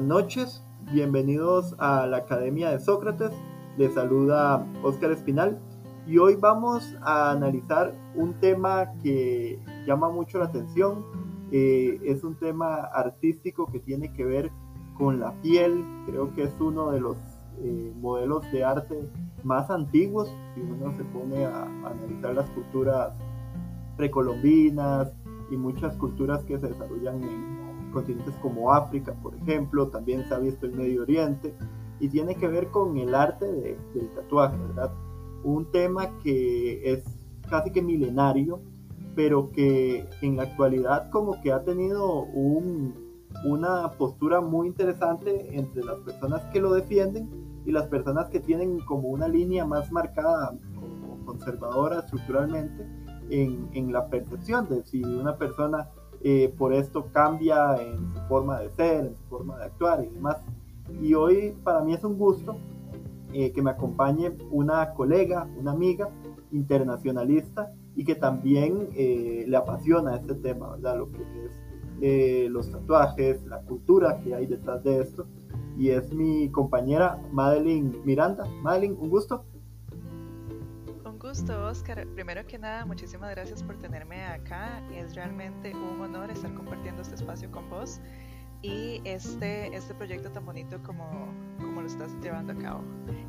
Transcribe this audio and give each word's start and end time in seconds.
noches, 0.00 0.62
bienvenidos 0.92 1.74
a 1.78 2.06
la 2.06 2.18
Academia 2.18 2.70
de 2.70 2.78
Sócrates, 2.78 3.30
les 3.76 3.94
saluda 3.94 4.66
Óscar 4.82 5.12
Espinal. 5.12 5.58
Y 6.06 6.18
hoy 6.18 6.36
vamos 6.36 6.96
a 7.02 7.30
analizar 7.30 7.94
un 8.14 8.34
tema 8.34 8.92
que 9.02 9.58
llama 9.86 10.10
mucho 10.10 10.38
la 10.38 10.46
atención, 10.46 11.04
eh, 11.50 12.00
es 12.04 12.24
un 12.24 12.34
tema 12.34 12.74
artístico 12.76 13.70
que 13.70 13.80
tiene 13.80 14.12
que 14.12 14.24
ver 14.24 14.50
con 14.98 15.20
la 15.20 15.32
piel, 15.42 15.84
creo 16.06 16.34
que 16.34 16.44
es 16.44 16.60
uno 16.60 16.90
de 16.90 17.00
los 17.00 17.16
eh, 17.62 17.92
modelos 18.00 18.50
de 18.52 18.64
arte 18.64 19.08
más 19.44 19.70
antiguos, 19.70 20.28
si 20.54 20.60
uno 20.60 20.94
se 20.96 21.04
pone 21.04 21.44
a 21.44 21.62
analizar 21.62 22.34
las 22.34 22.50
culturas 22.50 23.12
precolombinas 23.96 25.12
y 25.50 25.56
muchas 25.56 25.96
culturas 25.96 26.42
que 26.44 26.58
se 26.58 26.68
desarrollan 26.68 27.22
en 27.22 27.63
continentes 27.94 28.34
como 28.42 28.72
África, 28.72 29.14
por 29.22 29.34
ejemplo, 29.34 29.88
también 29.88 30.28
se 30.28 30.34
ha 30.34 30.38
visto 30.38 30.66
el 30.66 30.72
Medio 30.72 31.02
Oriente, 31.02 31.54
y 32.00 32.08
tiene 32.08 32.34
que 32.34 32.48
ver 32.48 32.68
con 32.68 32.98
el 32.98 33.14
arte 33.14 33.46
del 33.46 34.10
tatuaje, 34.14 34.56
¿verdad? 34.58 34.92
Un 35.42 35.70
tema 35.70 36.18
que 36.22 36.92
es 36.92 37.04
casi 37.48 37.70
que 37.70 37.80
milenario, 37.80 38.60
pero 39.14 39.50
que 39.50 40.06
en 40.20 40.36
la 40.36 40.42
actualidad 40.42 41.10
como 41.10 41.40
que 41.40 41.52
ha 41.52 41.62
tenido 41.62 42.26
una 43.44 43.92
postura 43.92 44.40
muy 44.40 44.66
interesante 44.68 45.56
entre 45.56 45.84
las 45.84 45.98
personas 46.00 46.42
que 46.52 46.60
lo 46.60 46.72
defienden 46.72 47.30
y 47.64 47.72
las 47.72 47.86
personas 47.86 48.28
que 48.28 48.40
tienen 48.40 48.80
como 48.80 49.08
una 49.08 49.28
línea 49.28 49.64
más 49.64 49.90
marcada 49.92 50.58
como 50.74 51.24
conservadora 51.24 52.00
estructuralmente 52.00 52.86
en, 53.30 53.68
en 53.72 53.92
la 53.92 54.08
percepción 54.08 54.68
de 54.68 54.84
si 54.84 55.02
una 55.02 55.36
persona 55.38 55.88
eh, 56.26 56.54
por 56.56 56.72
esto 56.72 57.08
cambia 57.12 57.76
en 57.82 57.98
su 58.14 58.20
forma 58.28 58.58
de 58.58 58.70
ser, 58.70 59.04
en 59.04 59.14
su 59.14 59.22
forma 59.24 59.58
de 59.58 59.64
actuar 59.64 60.02
y 60.02 60.08
demás. 60.08 60.38
Y 61.02 61.12
hoy 61.12 61.54
para 61.62 61.82
mí 61.82 61.92
es 61.92 62.02
un 62.02 62.16
gusto 62.16 62.56
eh, 63.34 63.52
que 63.52 63.60
me 63.60 63.70
acompañe 63.70 64.32
una 64.50 64.94
colega, 64.94 65.46
una 65.60 65.72
amiga 65.72 66.08
internacionalista 66.50 67.74
y 67.94 68.06
que 68.06 68.14
también 68.14 68.88
eh, 68.96 69.44
le 69.46 69.54
apasiona 69.54 70.16
este 70.16 70.34
tema, 70.36 70.70
¿verdad? 70.70 70.96
Lo 70.96 71.12
que 71.12 71.20
es 71.20 72.50
los 72.50 72.70
tatuajes, 72.70 73.44
la 73.44 73.60
cultura 73.60 74.20
que 74.20 74.34
hay 74.34 74.46
detrás 74.46 74.82
de 74.82 75.00
esto. 75.00 75.26
Y 75.76 75.90
es 75.90 76.10
mi 76.10 76.48
compañera 76.50 77.20
Madeline 77.32 78.00
Miranda. 78.06 78.44
Madeline, 78.62 78.96
un 78.98 79.10
gusto 79.10 79.44
gusto, 81.34 81.66
Oscar. 81.66 82.06
Primero 82.14 82.46
que 82.46 82.60
nada, 82.60 82.86
muchísimas 82.86 83.28
gracias 83.30 83.60
por 83.60 83.76
tenerme 83.76 84.24
acá. 84.24 84.80
Es 84.92 85.16
realmente 85.16 85.74
un 85.74 86.00
honor 86.00 86.30
estar 86.30 86.54
compartiendo 86.54 87.02
este 87.02 87.16
espacio 87.16 87.50
con 87.50 87.68
vos 87.68 87.98
y 88.64 89.02
este, 89.04 89.76
este 89.76 89.92
proyecto 89.92 90.30
tan 90.30 90.46
bonito 90.46 90.82
como, 90.82 91.06
como 91.60 91.82
lo 91.82 91.86
estás 91.86 92.10
llevando 92.22 92.54
a 92.54 92.56
cabo. 92.56 92.82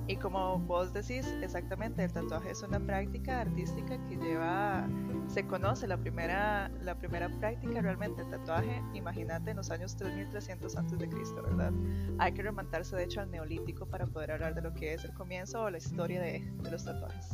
Y 0.08 0.16
como 0.16 0.60
vos 0.60 0.94
decís, 0.94 1.28
exactamente, 1.42 2.06
el 2.06 2.14
tatuaje 2.14 2.52
es 2.52 2.64
una 2.64 2.80
práctica 2.80 3.42
artística 3.42 3.98
que 4.08 4.16
lleva, 4.16 4.88
se 5.28 5.46
conoce 5.46 5.88
la 5.88 5.98
primera, 5.98 6.72
la 6.82 6.96
primera 6.98 7.28
práctica 7.28 7.82
realmente, 7.82 8.22
el 8.22 8.30
tatuaje, 8.30 8.82
imagínate, 8.94 9.52
en 9.52 9.58
los 9.58 9.72
años 9.72 9.98
3300 9.98 10.74
antes 10.78 11.00
de 11.00 11.10
Cristo, 11.10 11.44
¿verdad? 11.44 11.74
Hay 12.18 12.32
que 12.32 12.42
remontarse 12.42 12.96
de 12.96 13.04
hecho 13.04 13.20
al 13.20 13.30
neolítico 13.30 13.86
para 13.88 14.06
poder 14.06 14.32
hablar 14.32 14.56
de 14.56 14.62
lo 14.62 14.74
que 14.74 14.94
es 14.94 15.04
el 15.04 15.14
comienzo 15.14 15.64
o 15.64 15.70
la 15.70 15.80
historia 15.80 16.22
de, 16.22 16.50
de 16.64 16.72
los 16.72 16.86
tatuajes 16.86 17.28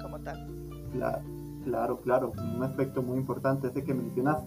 como 0.00 0.20
tal. 0.20 0.46
Claro, 0.92 1.24
claro, 1.64 2.00
claro, 2.02 2.32
un 2.36 2.62
aspecto 2.62 3.02
muy 3.02 3.18
importante 3.18 3.66
ese 3.66 3.82
que 3.82 3.94
mencionas 3.94 4.44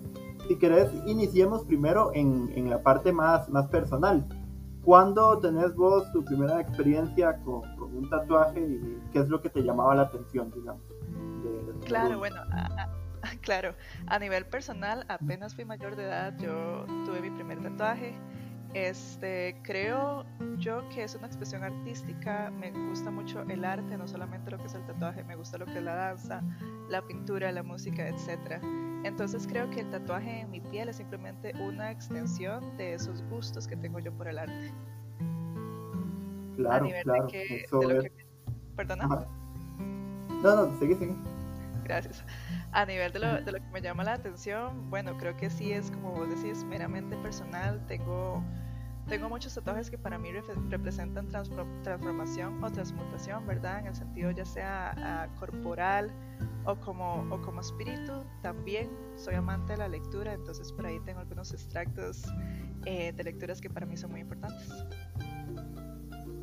si 0.48 0.58
querés, 0.58 0.90
iniciemos 1.06 1.64
primero 1.66 2.12
en, 2.14 2.52
en, 2.56 2.70
la 2.70 2.82
parte 2.82 3.12
más, 3.12 3.50
más 3.50 3.68
personal. 3.68 4.26
¿Cuándo 4.84 5.40
tenés 5.40 5.76
vos 5.76 6.12
tu 6.12 6.24
primera 6.24 6.62
experiencia 6.62 7.38
con, 7.44 7.62
con, 7.76 7.96
un 7.96 8.10
tatuaje 8.10 8.60
y 8.60 9.00
qué 9.12 9.20
es 9.20 9.30
lo 9.30 9.42
que 9.42 9.50
te 9.50 9.62
llamaba 9.62 9.96
la 9.96 10.04
atención, 10.04 10.52
digamos? 10.52 10.82
claro, 11.86 12.18
bueno, 12.18 12.38
claro, 13.42 13.76
a 14.08 14.20
nivel 14.20 14.46
personal, 14.46 15.06
apenas 15.08 15.56
fui 15.56 15.66
mayor 15.66 15.96
de 15.96 16.04
edad, 16.04 16.38
yo 16.38 16.86
tuve 17.06 17.22
mi 17.22 17.32
primer 17.32 17.62
tatuaje. 17.62 18.16
Este, 18.74 19.58
creo 19.64 20.26
yo 20.58 20.88
que 20.90 21.04
es 21.04 21.16
una 21.16 21.28
expresión 21.28 21.64
artística, 21.64 22.52
me 22.52 22.72
gusta 22.90 23.10
mucho 23.10 23.42
el 23.44 23.64
arte, 23.64 23.98
no 23.98 24.06
solamente 24.06 24.52
lo 24.52 24.58
que 24.58 24.66
es 24.66 24.76
el 24.76 24.86
tatuaje, 24.86 25.24
me 25.24 25.38
gusta 25.38 25.58
lo 25.58 25.66
que 25.66 25.78
es 25.78 25.84
la 25.84 25.96
danza, 25.96 26.44
la 26.90 27.02
pintura, 27.02 27.54
la 27.54 27.64
música, 27.64 28.06
etc. 28.06 28.62
Entonces 29.06 29.46
creo 29.46 29.70
que 29.70 29.82
el 29.82 29.92
tatuaje 29.92 30.42
en 30.42 30.50
mi 30.50 30.60
piel 30.60 30.90
es 30.90 30.96
simplemente 30.96 31.54
una 31.62 31.92
extensión 31.92 32.76
de 32.76 32.96
esos 32.96 33.22
gustos 33.30 33.68
que 33.68 33.76
tengo 33.76 34.00
yo 34.00 34.12
por 34.12 34.28
el 34.28 34.40
arte. 34.40 34.74
Claro, 36.56 36.88
claro. 37.04 37.28
que, 37.28 37.68
¿Perdona? 38.76 39.28
No, 40.42 40.56
no, 40.56 40.80
sigue, 40.80 40.96
sigue. 40.96 41.14
Gracias. 41.84 42.26
A 42.72 42.84
nivel 42.88 43.14
de 43.14 43.20
lo, 43.20 43.42
de 43.44 43.52
lo 43.52 43.60
que 43.60 43.68
me 43.72 43.80
llama 43.80 44.04
la 44.04 44.14
atención, 44.14 44.90
bueno, 44.90 45.16
creo 45.20 45.38
que 45.38 45.52
sí 45.52 45.72
es, 45.72 45.92
como 45.92 46.12
vos 46.14 46.28
decís, 46.28 46.64
meramente 46.64 47.16
personal. 47.18 47.86
Tengo 47.86 48.44
tengo 49.08 49.30
muchos 49.30 49.54
tatuajes 49.54 49.90
que 49.90 49.98
para 49.98 50.18
mí 50.18 50.30
representan 50.70 51.28
transformación 51.28 52.64
o 52.64 52.72
transmutación, 52.72 53.46
¿verdad? 53.46 53.80
En 53.80 53.88
el 53.88 53.96
sentido 53.96 54.32
ya 54.32 54.46
sea 54.46 54.94
ah, 54.98 55.28
corporal 55.40 56.12
o 56.66 56.76
como, 56.76 57.26
o 57.30 57.42
como 57.42 57.62
espíritu. 57.62 58.14
También 58.42 58.90
soy 59.16 59.36
amante 59.36 59.74
de 59.74 59.80
la 59.80 59.88
lectura, 59.88 60.34
entonces 60.34 60.72
por 60.72 60.86
ahí 60.86 61.00
tengo 61.06 61.20
algunos 61.20 61.54
extractos 61.54 62.24
eh, 62.86 63.14
de 63.14 63.24
lecturas 63.24 63.62
que 63.62 63.70
para 63.70 63.86
mí 63.86 63.96
son 63.96 64.12
muy 64.12 64.22
importantes. 64.22 64.70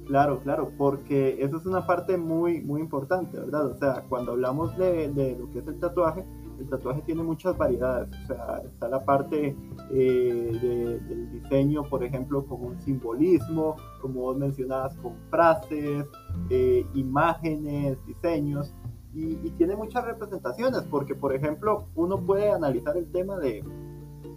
Claro, 0.07 0.41
claro, 0.41 0.73
porque 0.77 1.43
eso 1.43 1.57
es 1.57 1.67
una 1.67 1.87
parte 1.87 2.17
muy, 2.17 2.61
muy 2.61 2.81
importante, 2.81 3.39
¿verdad? 3.39 3.67
O 3.67 3.75
sea, 3.77 4.03
cuando 4.09 4.33
hablamos 4.33 4.77
de, 4.77 5.09
de 5.09 5.37
lo 5.37 5.51
que 5.51 5.61
es 5.61 5.67
el 5.67 5.79
tatuaje, 5.79 6.25
el 6.59 6.69
tatuaje 6.69 7.03
tiene 7.03 7.23
muchas 7.23 7.57
variedades, 7.57 8.09
o 8.25 8.27
sea, 8.27 8.63
está 8.65 8.89
la 8.89 9.05
parte 9.05 9.57
eh, 9.93 11.01
del 11.07 11.31
diseño, 11.31 11.85
por 11.85 12.03
ejemplo, 12.03 12.47
con 12.47 12.65
un 12.65 12.81
simbolismo, 12.81 13.77
como 14.01 14.23
vos 14.23 14.37
mencionabas, 14.37 14.97
con 14.97 15.15
frases, 15.29 16.07
eh, 16.49 16.87
imágenes, 16.95 17.99
diseños, 18.07 18.75
y, 19.15 19.37
tiene 19.59 19.77
muchas 19.77 20.05
representaciones, 20.05 20.83
porque, 20.91 21.15
por 21.15 21.35
ejemplo, 21.35 21.85
uno 21.95 22.25
puede 22.25 22.51
analizar 22.51 22.97
el 22.97 23.11
tema 23.13 23.39
de, 23.39 23.63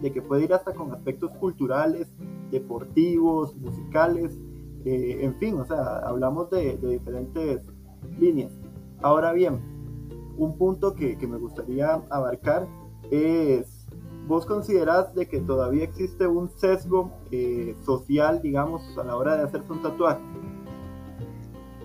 de 0.02 0.12
que 0.12 0.22
puede 0.22 0.44
ir 0.44 0.54
hasta 0.54 0.74
con 0.74 0.92
aspectos 0.92 1.32
culturales, 1.38 2.14
deportivos, 2.52 3.56
musicales, 3.56 4.38
eh, 4.84 5.20
en 5.22 5.36
fin, 5.36 5.58
o 5.58 5.66
sea, 5.66 6.00
hablamos 6.00 6.50
de, 6.50 6.78
de 6.78 6.90
diferentes 6.90 7.62
líneas. 8.20 8.52
Ahora 9.02 9.32
bien, 9.32 9.60
un 10.38 10.58
punto 10.58 10.94
que, 10.94 11.18
que, 11.18 11.28
me 11.28 11.38
gustaría 11.38 11.94
abarcar 12.10 12.68
es, 13.10 13.75
¿vos 14.28 14.46
considerás 14.46 15.14
de 15.14 15.28
que 15.28 15.40
todavía 15.40 15.84
existe 15.84 16.28
un 16.28 16.50
sesgo 16.50 17.12
eh, 17.32 17.76
social, 17.86 18.42
digamos, 18.42 18.82
a 18.98 19.04
la 19.04 19.16
hora 19.16 19.36
de 19.38 19.44
hacerse 19.44 19.72
un 19.72 19.82
tatuaje? 19.82 20.22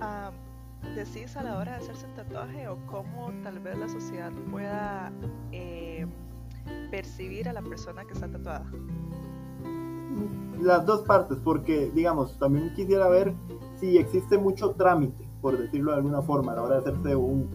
Uh, 0.00 0.94
¿Decís 0.94 1.36
a 1.36 1.42
la 1.42 1.58
hora 1.58 1.72
de 1.72 1.78
hacerse 1.78 2.06
un 2.06 2.14
tatuaje 2.14 2.68
o 2.68 2.78
cómo 2.86 3.30
tal 3.42 3.58
vez 3.60 3.78
la 3.78 3.88
sociedad 3.88 4.32
pueda 4.50 5.12
eh, 5.52 6.06
percibir 6.90 7.48
a 7.48 7.52
la 7.52 7.62
persona 7.62 8.04
que 8.04 8.14
está 8.14 8.28
tatuada? 8.28 8.64
Las 10.60 10.84
dos 10.84 11.02
partes, 11.02 11.38
porque, 11.42 11.90
digamos, 11.94 12.38
también 12.38 12.72
quisiera 12.74 13.08
ver 13.08 13.34
si 13.76 13.98
existe 13.98 14.36
mucho 14.36 14.72
trámite, 14.72 15.26
por 15.40 15.56
decirlo 15.56 15.92
de 15.92 15.98
alguna 15.98 16.22
forma, 16.22 16.52
a 16.52 16.56
la 16.56 16.62
hora 16.62 16.80
de 16.80 16.90
hacerse 16.90 17.16
un, 17.16 17.48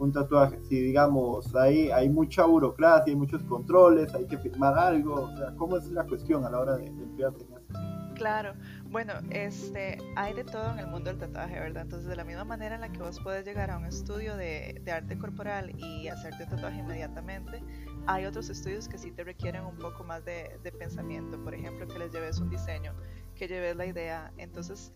un 0.00 0.12
tatuaje. 0.12 0.58
Si 0.64 0.80
digamos, 0.80 1.54
hay, 1.54 1.90
hay 1.90 2.08
mucha 2.08 2.44
burocracia, 2.44 3.12
hay 3.12 3.16
muchos 3.16 3.42
controles, 3.44 4.14
hay 4.14 4.26
que 4.26 4.38
firmar 4.38 4.76
algo, 4.76 5.14
o 5.14 5.36
sea, 5.36 5.54
¿cómo 5.56 5.76
es 5.76 5.86
la 5.90 6.04
cuestión 6.04 6.44
a 6.44 6.50
la 6.50 6.60
hora 6.60 6.76
de, 6.76 6.90
de 6.90 7.02
emplearse 7.02 7.44
en 7.44 7.52
eso? 7.52 7.90
Claro, 8.14 8.52
bueno, 8.90 9.14
este, 9.30 9.96
hay 10.14 10.34
de 10.34 10.44
todo 10.44 10.72
en 10.72 10.78
el 10.78 10.86
mundo 10.88 11.08
del 11.08 11.18
tatuaje, 11.18 11.58
¿verdad? 11.58 11.84
Entonces, 11.84 12.06
de 12.06 12.16
la 12.16 12.24
misma 12.24 12.44
manera 12.44 12.74
en 12.74 12.82
la 12.82 12.92
que 12.92 12.98
vos 12.98 13.18
puedes 13.22 13.46
llegar 13.46 13.70
a 13.70 13.78
un 13.78 13.86
estudio 13.86 14.36
de, 14.36 14.78
de 14.84 14.92
arte 14.92 15.16
corporal 15.16 15.72
y 15.78 16.08
hacerte 16.08 16.44
un 16.44 16.50
tatuaje 16.50 16.80
inmediatamente, 16.80 17.62
hay 18.06 18.26
otros 18.26 18.50
estudios 18.50 18.88
que 18.88 18.98
sí 18.98 19.10
te 19.10 19.24
requieren 19.24 19.64
un 19.64 19.76
poco 19.76 20.04
más 20.04 20.22
de, 20.24 20.58
de 20.62 20.72
pensamiento, 20.72 21.42
por 21.42 21.54
ejemplo, 21.54 21.86
que 21.88 21.98
les 21.98 22.12
lleves 22.12 22.40
un 22.40 22.50
diseño, 22.50 22.92
que 23.34 23.48
lleves 23.48 23.76
la 23.76 23.86
idea. 23.86 24.32
Entonces, 24.36 24.92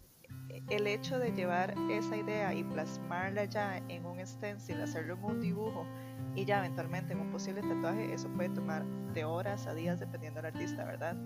el 0.69 0.87
hecho 0.87 1.19
de 1.19 1.33
llevar 1.33 1.75
esa 1.91 2.17
idea 2.17 2.55
y 2.55 2.65
plasmarla 2.65 3.45
ya 3.45 3.79
en 3.89 4.07
un 4.07 4.25
stencil, 4.27 4.81
hacerlo 4.81 5.15
en 5.15 5.25
un 5.25 5.41
dibujo 5.41 5.87
y 6.35 6.45
ya 6.45 6.59
eventualmente 6.59 7.13
en 7.13 7.21
un 7.21 7.31
posible 7.31 7.63
tatuaje, 7.63 8.13
eso 8.13 8.29
puede 8.31 8.51
tomar 8.51 8.85
de 9.13 9.25
horas 9.25 9.67
a 9.67 9.75
días 9.75 10.01
dependiendo 10.01 10.41
del 10.41 10.53
artista, 10.53 10.85
¿verdad? 10.85 11.17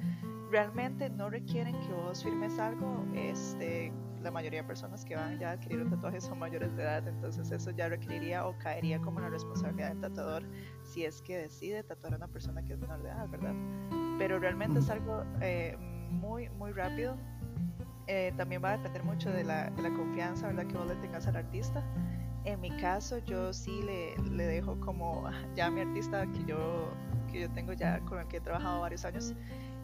Realmente 0.51 1.09
no 1.11 1.31
requieren 1.31 1.79
que 1.81 1.93
vos 1.93 2.23
firmes 2.23 2.59
algo, 2.59 3.05
este, 3.15 3.93
la 4.23 4.31
mayoría 4.31 4.63
de 4.63 4.69
personas 4.69 5.05
que 5.05 5.15
van 5.15 5.39
ya 5.39 5.51
a 5.51 5.53
adquirir 5.53 5.81
un 5.83 5.91
tatuaje 5.91 6.21
son 6.21 6.39
mayores 6.39 6.75
de 6.77 6.83
edad, 6.83 7.07
entonces 7.07 7.51
eso 7.51 7.71
ya 7.71 7.89
requeriría 7.89 8.47
o 8.47 8.57
caería 8.59 9.01
como 9.01 9.21
la 9.21 9.31
responsabilidad 9.31 9.91
del 9.91 10.01
tatuador 10.01 10.43
si 10.83 11.05
es 11.05 11.23
que 11.23 11.39
decide 11.39 11.83
tatuar 11.83 12.15
a 12.15 12.17
una 12.17 12.29
persona 12.29 12.63
que 12.65 12.75
es 12.75 12.79
menor 12.79 13.03
de 13.03 13.11
edad, 13.11 13.29
¿verdad? 13.29 13.55
Pero 14.19 14.39
realmente 14.39 14.81
es 14.81 14.91
algo... 14.91 15.25
Eh, 15.41 15.77
muy, 16.11 16.49
muy 16.51 16.73
rápido. 16.73 17.17
Eh, 18.09 18.33
también 18.39 18.65
va 18.65 18.71
a 18.71 18.77
depender 18.79 19.05
mucho 19.05 19.31
de 19.31 19.45
la, 19.45 19.69
de 19.71 19.83
la 19.83 19.91
confianza 19.91 20.47
¿verdad? 20.47 20.67
que 20.67 20.79
vos 20.79 20.87
le 20.87 20.97
tengas 20.97 21.27
al 21.27 21.37
artista. 21.37 21.85
En 22.45 22.61
mi 22.61 22.71
caso, 22.79 23.19
yo 23.19 23.53
sí 23.53 23.83
le, 23.83 24.17
le 24.31 24.47
dejo 24.47 24.81
como 24.81 25.29
ya 25.55 25.67
a 25.67 25.71
mi 25.71 25.83
artista 25.83 26.27
que 26.33 26.45
yo, 26.47 26.91
que 27.31 27.43
yo 27.43 27.51
tengo 27.51 27.75
ya 27.75 28.01
con 28.01 28.19
el 28.19 28.27
que 28.27 28.39
he 28.39 28.41
trabajado 28.41 28.81
varios 28.81 29.05
años, 29.05 29.35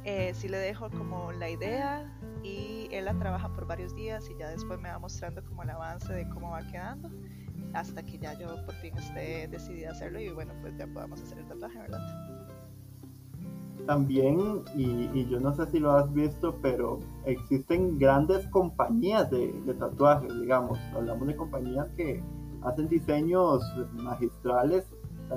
eh, 0.04 0.32
sí 0.34 0.48
le 0.48 0.56
dejo 0.56 0.90
como 0.90 1.32
la 1.32 1.50
idea 1.50 2.10
y 2.42 2.88
él 2.92 3.04
la 3.04 3.14
trabaja 3.14 3.52
por 3.52 3.66
varios 3.66 3.94
días 3.94 4.28
y 4.30 4.38
ya 4.38 4.48
después 4.48 4.80
me 4.80 4.88
va 4.88 4.98
mostrando 4.98 5.44
como 5.44 5.62
el 5.62 5.70
avance 5.70 6.12
de 6.12 6.28
cómo 6.30 6.50
va 6.50 6.62
quedando 6.66 7.10
hasta 7.74 8.02
que 8.02 8.18
ya 8.18 8.38
yo 8.38 8.64
por 8.64 8.74
fin 8.76 8.96
esté 8.96 9.48
decidida 9.48 9.90
a 9.90 9.92
hacerlo 9.92 10.20
y 10.20 10.30
bueno, 10.30 10.54
pues 10.60 10.76
ya 10.78 10.86
podamos 10.86 11.20
hacer 11.20 11.38
el 11.38 11.46
tatuaje, 11.46 11.78
¿verdad? 11.78 12.33
También, 13.86 14.62
y, 14.74 15.26
yo 15.26 15.40
no 15.40 15.54
sé 15.54 15.66
si 15.66 15.78
lo 15.78 15.92
has 15.92 16.12
visto, 16.12 16.58
pero 16.62 17.00
existen 17.26 17.98
grandes 17.98 18.46
compañías 18.48 19.30
de, 19.30 19.52
tatuajes, 19.78 20.32
digamos. 20.40 20.78
Hablamos 20.94 21.26
de 21.28 21.36
compañías 21.36 21.88
que 21.96 22.22
hacen 22.62 22.88
diseños 22.88 23.62
magistrales, 23.92 24.86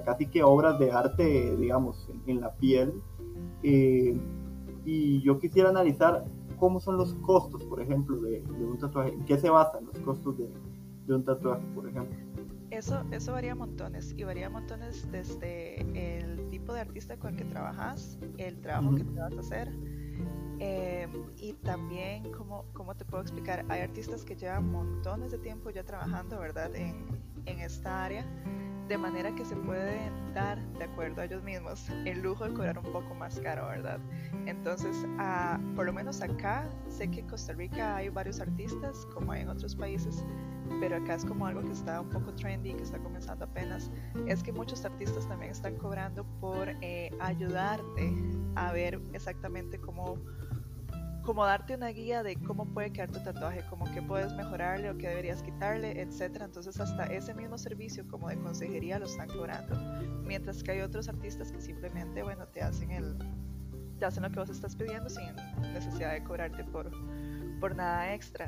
casi 0.06 0.28
que 0.28 0.44
obras 0.44 0.80
de 0.80 0.92
arte, 0.92 1.56
digamos, 1.58 2.10
en, 2.10 2.22
en 2.28 2.42
la 2.42 2.54
piel. 2.56 2.94
Eh, 3.64 4.18
y 4.86 5.22
yo 5.22 5.40
quisiera 5.40 5.70
analizar 5.70 6.24
cómo 6.58 6.80
son 6.80 6.98
los 6.98 7.14
costos, 7.16 7.64
por 7.66 7.82
ejemplo, 7.82 8.20
de, 8.22 8.42
de 8.42 8.66
un 8.66 8.78
tatuaje, 8.78 9.14
en 9.14 9.26
qué 9.26 9.38
se 9.38 9.50
basan 9.50 9.86
los 9.86 10.00
costos 10.00 10.38
de, 10.38 10.50
de 11.08 11.16
un 11.16 11.24
tatuaje, 11.24 11.66
por 11.74 11.88
ejemplo. 11.88 12.18
Eso, 12.70 13.02
eso 13.12 13.32
varía 13.32 13.56
montones 13.56 14.14
y 14.18 14.24
varía 14.24 14.50
montones 14.50 15.10
desde 15.10 15.82
el 16.20 16.47
tipo 16.68 16.74
de 16.74 16.82
artista 16.82 17.16
con 17.16 17.32
el 17.32 17.38
que 17.38 17.46
trabajas, 17.46 18.18
el 18.38 18.60
trabajo 18.60 18.94
que 18.94 19.06
te 19.06 19.18
vas 19.18 19.34
a 19.38 19.40
hacer 19.40 19.72
eh, 20.60 21.08
y 21.38 21.54
también, 21.54 22.30
como 22.34 22.66
¿cómo, 22.74 22.94
te 22.94 23.06
puedo 23.06 23.24
explicar? 23.24 23.64
Hay 23.70 23.80
artistas 23.80 24.26
que 24.26 24.36
llevan 24.36 24.70
montones 24.70 25.32
de 25.32 25.38
tiempo 25.38 25.70
ya 25.70 25.86
trabajando, 25.86 26.38
¿verdad? 26.38 26.76
En, 26.76 27.06
en 27.48 27.60
esta 27.62 28.06
área, 28.06 28.26
de 28.88 28.98
manera 28.98 29.34
que 29.36 29.44
se 29.44 29.56
pueden 29.56 30.34
dar, 30.34 30.62
de 30.74 30.86
acuerdo 30.86 31.22
a 31.22 31.26
ellos 31.26 31.44
mismos, 31.44 31.90
el 32.06 32.22
lujo 32.22 32.46
de 32.46 32.54
cobrar 32.54 32.78
un 32.78 32.92
poco 32.92 33.14
más 33.16 33.40
caro, 33.40 33.68
¿verdad? 33.68 34.00
Entonces, 34.46 35.06
uh, 35.18 35.76
por 35.76 35.86
lo 35.86 35.94
menos 35.94 36.22
acá, 36.22 36.70
sé 36.88 37.10
que 37.10 37.22
en 37.22 37.28
Costa 37.28 37.54
Rica 37.54 37.98
hay 37.98 38.10
varios 38.10 38.40
artistas, 38.40 39.06
como 39.14 39.34
hay 39.34 39.42
en 39.42 39.50
otros 39.50 39.76
países, 39.76 40.24
pero 40.80 40.98
acá 40.98 41.16
es 41.16 41.26
como 41.26 41.48
algo 41.48 41.62
que 41.62 41.72
está 41.72 42.02
un 42.02 42.10
poco 42.10 42.34
trendy, 42.34 42.74
que 42.74 42.84
está 42.84 42.98
comenzando 43.00 43.46
apenas, 43.46 43.92
es 44.28 44.42
que 44.44 44.54
muchos 44.54 44.86
artistas 44.86 45.28
también 45.28 45.52
están 45.52 45.76
cobrando 45.76 46.24
por 46.40 46.70
eh, 46.82 47.10
ayudarte 47.20 48.14
a 48.56 48.72
ver 48.72 49.02
exactamente 49.14 49.80
cómo, 49.80 50.18
cómo 51.28 51.46
darte 51.46 51.76
una 51.76 51.90
guía 51.90 52.24
de 52.24 52.38
cómo 52.38 52.66
puede 52.68 52.94
quedar 52.94 53.12
tu 53.12 53.20
tatuaje, 53.20 53.62
como 53.70 53.84
que 53.94 54.02
puedes 54.02 54.32
mejorarle 54.32 54.90
o 54.90 54.98
qué 54.98 55.10
deberías 55.10 55.44
quitarle, 55.44 56.02
etcétera. 56.02 56.46
Entonces 56.46 56.80
hasta 56.80 57.04
ese 57.08 57.34
mismo 57.34 57.58
servicio 57.58 58.08
como 58.08 58.30
de 58.30 58.40
consejería 58.40 58.98
lo 58.98 59.08
están 59.08 59.28
cobrando, 59.28 59.76
mientras 60.24 60.64
que 60.64 60.72
hay 60.72 60.80
otros 60.80 61.10
artistas 61.10 61.52
que 61.52 61.60
simplemente, 61.60 62.24
bueno, 62.24 62.48
te 62.48 62.62
hacen 62.62 62.92
el 62.92 63.18
te 64.00 64.06
hacen 64.06 64.24
lo 64.24 64.32
que 64.32 64.40
vos 64.40 64.50
estás 64.50 64.78
pidiendo 64.78 65.10
sin 65.10 65.36
necesidad 65.74 66.14
de 66.14 66.24
cobrarte 66.24 66.64
por, 66.64 66.90
por 67.60 67.76
nada 67.76 68.14
extra 68.14 68.48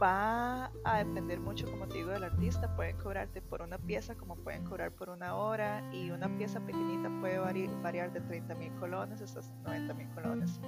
va 0.00 0.70
a 0.84 0.98
depender 0.98 1.40
mucho, 1.40 1.68
como 1.70 1.88
te 1.88 1.98
digo, 1.98 2.10
del 2.10 2.24
artista. 2.24 2.74
Pueden 2.76 2.96
cobrarte 2.98 3.40
por 3.42 3.62
una 3.62 3.78
pieza 3.78 4.14
como 4.14 4.36
pueden 4.36 4.64
cobrar 4.64 4.92
por 4.92 5.10
una 5.10 5.34
hora 5.34 5.82
y 5.92 6.10
una 6.10 6.28
pieza 6.36 6.60
pequeñita 6.60 7.08
puede 7.20 7.38
variar 7.38 8.12
de 8.12 8.20
30 8.20 8.54
mil 8.54 8.72
colones 8.74 9.20
hasta 9.22 9.40
90 9.64 9.94
mil 9.94 10.08
colones. 10.10 10.60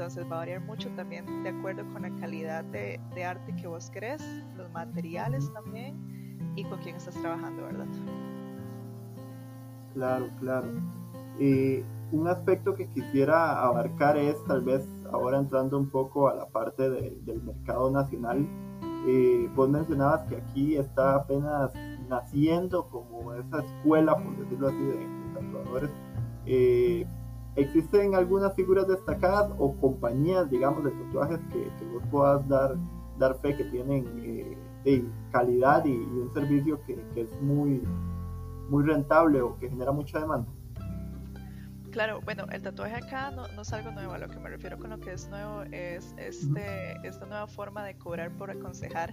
Entonces 0.00 0.24
va 0.32 0.36
a 0.36 0.38
variar 0.38 0.62
mucho 0.62 0.88
también 0.96 1.42
de 1.42 1.50
acuerdo 1.50 1.84
con 1.92 2.00
la 2.00 2.20
calidad 2.20 2.64
de, 2.64 2.98
arte 3.22 3.54
que 3.54 3.66
vos 3.66 3.90
querés, 3.90 4.22
los 4.56 4.70
materiales 4.72 5.52
también 5.52 5.94
y 6.56 6.64
con 6.64 6.78
quién 6.78 6.96
estás 6.96 7.14
trabajando, 7.16 7.64
¿verdad? 7.64 7.84
Claro, 9.92 10.30
claro. 10.38 10.68
Eh, 11.38 11.84
un 12.12 12.26
aspecto 12.28 12.74
que 12.74 12.88
quisiera 12.88 13.62
abarcar 13.62 14.16
es 14.16 14.42
tal 14.46 14.62
vez 14.62 14.88
ahora 15.12 15.38
entrando 15.38 15.76
un 15.76 15.90
poco 15.90 16.30
a 16.30 16.34
la 16.34 16.46
parte 16.46 16.88
de, 16.88 17.18
del 17.26 17.42
mercado 17.42 17.90
nacional, 17.90 18.48
eh, 19.06 19.50
vos 19.54 19.68
mencionabas 19.68 20.22
que 20.30 20.36
aquí 20.36 20.76
está 20.76 21.16
apenas 21.16 21.72
naciendo 22.08 22.88
como 22.88 23.34
esa 23.34 23.58
escuela, 23.58 24.16
por 24.16 24.34
decirlo 24.38 24.68
así, 24.68 24.82
de, 24.82 24.96
de 24.96 25.34
tatuadores. 25.34 25.90
Eh, 26.46 27.06
¿Existen 27.60 28.14
algunas 28.14 28.54
figuras 28.54 28.88
destacadas 28.88 29.52
o 29.58 29.74
compañías, 29.76 30.50
digamos, 30.50 30.82
de 30.82 30.90
tatuajes 30.92 31.38
que, 31.52 31.70
que 31.78 31.84
vos 31.92 32.02
puedas 32.10 32.48
dar, 32.48 32.74
dar 33.18 33.34
fe 33.40 33.54
que 33.54 33.64
tienen 33.64 34.06
eh, 34.24 34.56
de 34.84 35.04
calidad 35.30 35.84
y, 35.84 35.92
y, 35.92 35.94
un 35.94 36.32
servicio 36.32 36.80
que, 36.86 36.96
que 37.12 37.20
es 37.20 37.42
muy, 37.42 37.82
muy 38.70 38.82
rentable 38.82 39.42
o 39.42 39.58
que 39.58 39.68
genera 39.68 39.92
mucha 39.92 40.20
demanda? 40.20 40.50
Claro, 41.90 42.20
bueno, 42.24 42.46
el 42.50 42.62
tatuaje 42.62 42.94
acá 42.94 43.30
no, 43.30 43.46
no, 43.48 43.60
es 43.60 43.72
algo 43.74 43.90
nuevo, 43.90 44.14
a 44.14 44.18
lo 44.18 44.28
que 44.28 44.38
me 44.38 44.48
refiero 44.48 44.78
con 44.78 44.88
lo 44.88 44.98
que 44.98 45.12
es 45.12 45.28
nuevo 45.28 45.64
es 45.64 46.14
este, 46.16 46.96
esta 47.06 47.26
nueva 47.26 47.46
forma 47.46 47.84
de 47.84 47.94
cobrar 47.98 48.30
por 48.38 48.50
aconsejar 48.50 49.12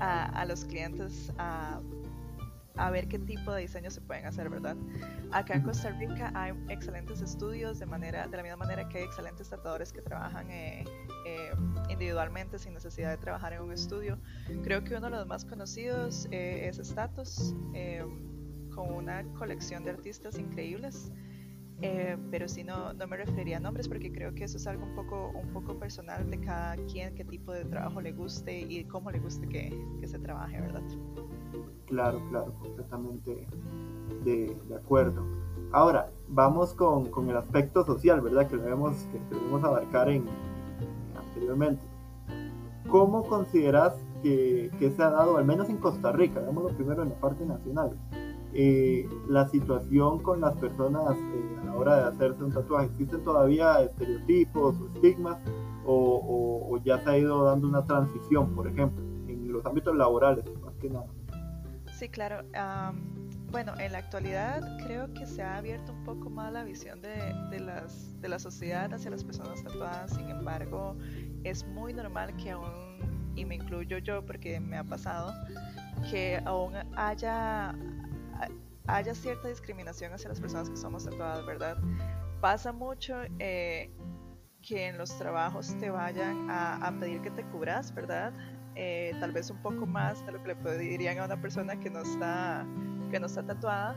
a, 0.00 0.24
a 0.24 0.44
los 0.44 0.64
clientes 0.64 1.32
a, 1.38 1.80
a, 2.78 2.90
ver 2.90 3.08
qué 3.08 3.18
tipo 3.18 3.52
de 3.52 3.62
diseños 3.62 3.94
se 3.94 4.00
pueden 4.00 4.26
hacer, 4.26 4.48
¿verdad? 4.48 4.76
Acá 5.32 5.54
en 5.54 5.62
Costa 5.62 5.90
Rica 5.90 6.32
hay 6.34 6.52
excelentes 6.68 7.20
estudios, 7.20 7.78
de, 7.78 7.86
manera, 7.86 8.26
de 8.26 8.36
la 8.36 8.42
misma 8.42 8.56
manera 8.56 8.88
que 8.88 8.98
hay 8.98 9.04
excelentes 9.04 9.48
tatuadores 9.48 9.92
que 9.92 10.00
trabajan 10.00 10.50
eh, 10.50 10.84
eh, 11.26 11.50
individualmente 11.88 12.58
sin 12.58 12.74
necesidad 12.74 13.10
de 13.10 13.18
trabajar 13.18 13.52
en 13.52 13.62
un 13.62 13.72
estudio. 13.72 14.18
Creo 14.62 14.84
que 14.84 14.94
uno 14.94 15.10
de 15.10 15.16
los 15.16 15.26
más 15.26 15.44
conocidos 15.44 16.26
eh, 16.30 16.68
es 16.68 16.78
Status, 16.78 17.54
con 18.74 18.94
una 18.94 19.24
colección 19.34 19.84
de 19.84 19.90
artistas 19.90 20.38
increíbles. 20.38 21.10
Eh, 21.80 22.16
pero 22.30 22.48
sí 22.48 22.64
no, 22.64 22.92
no 22.92 23.06
me 23.06 23.16
referiría 23.16 23.58
a 23.58 23.60
nombres 23.60 23.86
porque 23.86 24.10
creo 24.10 24.34
que 24.34 24.44
eso 24.44 24.56
es 24.56 24.66
algo 24.66 24.84
un 24.84 24.96
poco, 24.96 25.30
un 25.34 25.48
poco 25.52 25.78
personal 25.78 26.28
de 26.28 26.40
cada 26.40 26.74
quien, 26.86 27.14
qué 27.14 27.24
tipo 27.24 27.52
de 27.52 27.64
trabajo 27.64 28.00
le 28.00 28.10
guste 28.12 28.58
y 28.58 28.84
cómo 28.84 29.12
le 29.12 29.20
guste 29.20 29.46
que, 29.46 29.72
que 30.00 30.08
se 30.08 30.18
trabaje, 30.18 30.60
¿verdad? 30.60 30.82
Claro, 31.86 32.20
claro, 32.30 32.52
completamente 32.60 33.46
de, 34.24 34.56
de 34.68 34.74
acuerdo. 34.74 35.24
Ahora, 35.70 36.10
vamos 36.28 36.74
con, 36.74 37.10
con, 37.10 37.30
el 37.30 37.36
aspecto 37.36 37.84
social, 37.84 38.20
¿verdad? 38.22 38.48
Que 38.48 38.56
debemos, 38.56 38.96
que 39.12 39.34
debemos 39.34 39.62
abarcar 39.62 40.08
en, 40.08 40.24
anteriormente. 41.16 41.84
¿Cómo 42.88 43.22
consideras 43.24 43.94
que, 44.22 44.70
que, 44.78 44.90
se 44.90 45.02
ha 45.02 45.10
dado, 45.10 45.36
al 45.36 45.44
menos 45.44 45.68
en 45.68 45.76
Costa 45.76 46.10
Rica, 46.10 46.40
veámoslo 46.40 46.70
primero 46.70 47.02
en 47.02 47.10
la 47.10 47.14
parte 47.16 47.44
nacional, 47.44 47.96
eh, 48.54 49.08
la 49.28 49.48
situación 49.48 50.20
con 50.20 50.40
las 50.40 50.56
personas 50.56 51.16
eh, 51.16 51.58
a 51.62 51.64
la 51.66 51.76
hora 51.76 51.96
de 51.96 52.02
hacerse 52.04 52.42
un 52.42 52.52
tatuaje? 52.52 52.86
¿Existen 52.86 53.22
todavía 53.22 53.82
estereotipos 53.82 54.80
o 54.80 54.86
estigmas 54.94 55.38
o, 55.84 55.94
o, 55.94 56.74
o, 56.74 56.82
ya 56.82 56.98
se 56.98 57.10
ha 57.10 57.18
ido 57.18 57.44
dando 57.44 57.68
una 57.68 57.84
transición, 57.84 58.54
por 58.54 58.66
ejemplo, 58.66 59.02
en 59.28 59.52
los 59.52 59.64
ámbitos 59.64 59.96
laborales, 59.96 60.44
más 60.62 60.74
que 60.74 60.90
nada? 60.90 61.06
Sí, 61.98 62.08
claro. 62.08 62.42
Um, 62.54 63.18
bueno, 63.50 63.72
en 63.78 63.92
la 63.92 63.98
actualidad 63.98 64.62
creo 64.84 65.12
que 65.14 65.24
se 65.26 65.42
ha 65.42 65.56
abierto 65.56 65.92
un 65.92 66.04
poco 66.04 66.28
más 66.28 66.52
la 66.52 66.64
visión 66.64 67.00
de, 67.00 67.34
de, 67.50 67.60
las, 67.60 68.20
de 68.20 68.28
la 68.28 68.38
sociedad 68.38 68.92
hacia 68.92 69.10
las 69.10 69.24
personas 69.24 69.64
tatuadas, 69.64 70.14
sin 70.14 70.28
embargo, 70.28 70.96
es 71.44 71.66
muy 71.66 71.94
normal 71.94 72.36
que 72.36 72.50
aún, 72.50 73.32
y 73.34 73.46
me 73.46 73.54
incluyo 73.54 73.98
yo 73.98 74.24
porque 74.26 74.60
me 74.60 74.76
ha 74.76 74.84
pasado, 74.84 75.32
que 76.10 76.40
aún 76.44 76.74
haya 76.94 77.74
haya 78.88 79.14
cierta 79.14 79.48
discriminación 79.48 80.12
hacia 80.12 80.28
las 80.28 80.40
personas 80.40 80.68
que 80.68 80.76
somos 80.76 81.04
tatuadas, 81.04 81.46
¿verdad? 81.46 81.76
Pasa 82.40 82.72
mucho 82.72 83.14
eh, 83.38 83.90
que 84.62 84.88
en 84.88 84.98
los 84.98 85.16
trabajos 85.18 85.76
te 85.78 85.90
vayan 85.90 86.50
a, 86.50 86.86
a 86.86 86.98
pedir 86.98 87.20
que 87.20 87.30
te 87.30 87.44
cubras, 87.44 87.94
¿verdad? 87.94 88.32
Eh, 88.74 89.12
tal 89.20 89.32
vez 89.32 89.50
un 89.50 89.60
poco 89.60 89.86
más 89.86 90.24
de 90.24 90.32
lo 90.32 90.42
que 90.42 90.48
le 90.48 90.56
pedirían 90.56 91.18
a 91.18 91.26
una 91.26 91.40
persona 91.40 91.78
que 91.78 91.90
no 91.90 92.00
está, 92.00 92.66
que 93.10 93.20
no 93.20 93.26
está 93.26 93.44
tatuada. 93.44 93.94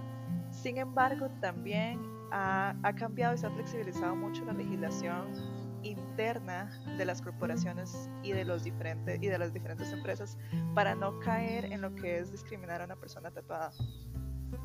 Sin 0.50 0.77
embargo, 0.77 1.29
también 1.39 2.00
ha, 2.31 2.75
ha 2.83 2.93
cambiado 2.93 3.33
y 3.33 3.38
se 3.38 3.48
ha 3.48 3.51
flexibilizado 3.51 4.15
mucho 4.15 4.43
la 4.43 4.53
legislación 4.53 5.33
interna 5.83 6.69
de 6.98 7.05
las 7.05 7.21
corporaciones 7.21 8.10
y 8.24 8.33
de 8.33 8.43
los 8.43 8.63
diferentes 8.63 9.19
y 9.21 9.27
de 9.27 9.38
las 9.38 9.53
diferentes 9.53 9.91
empresas 9.91 10.38
para 10.75 10.93
no 10.95 11.19
caer 11.19 11.65
en 11.65 11.81
lo 11.81 11.95
que 11.95 12.19
es 12.19 12.31
discriminar 12.31 12.81
a 12.81 12.86
una 12.86 12.95
persona 12.95 13.31
tatuada 13.31 13.71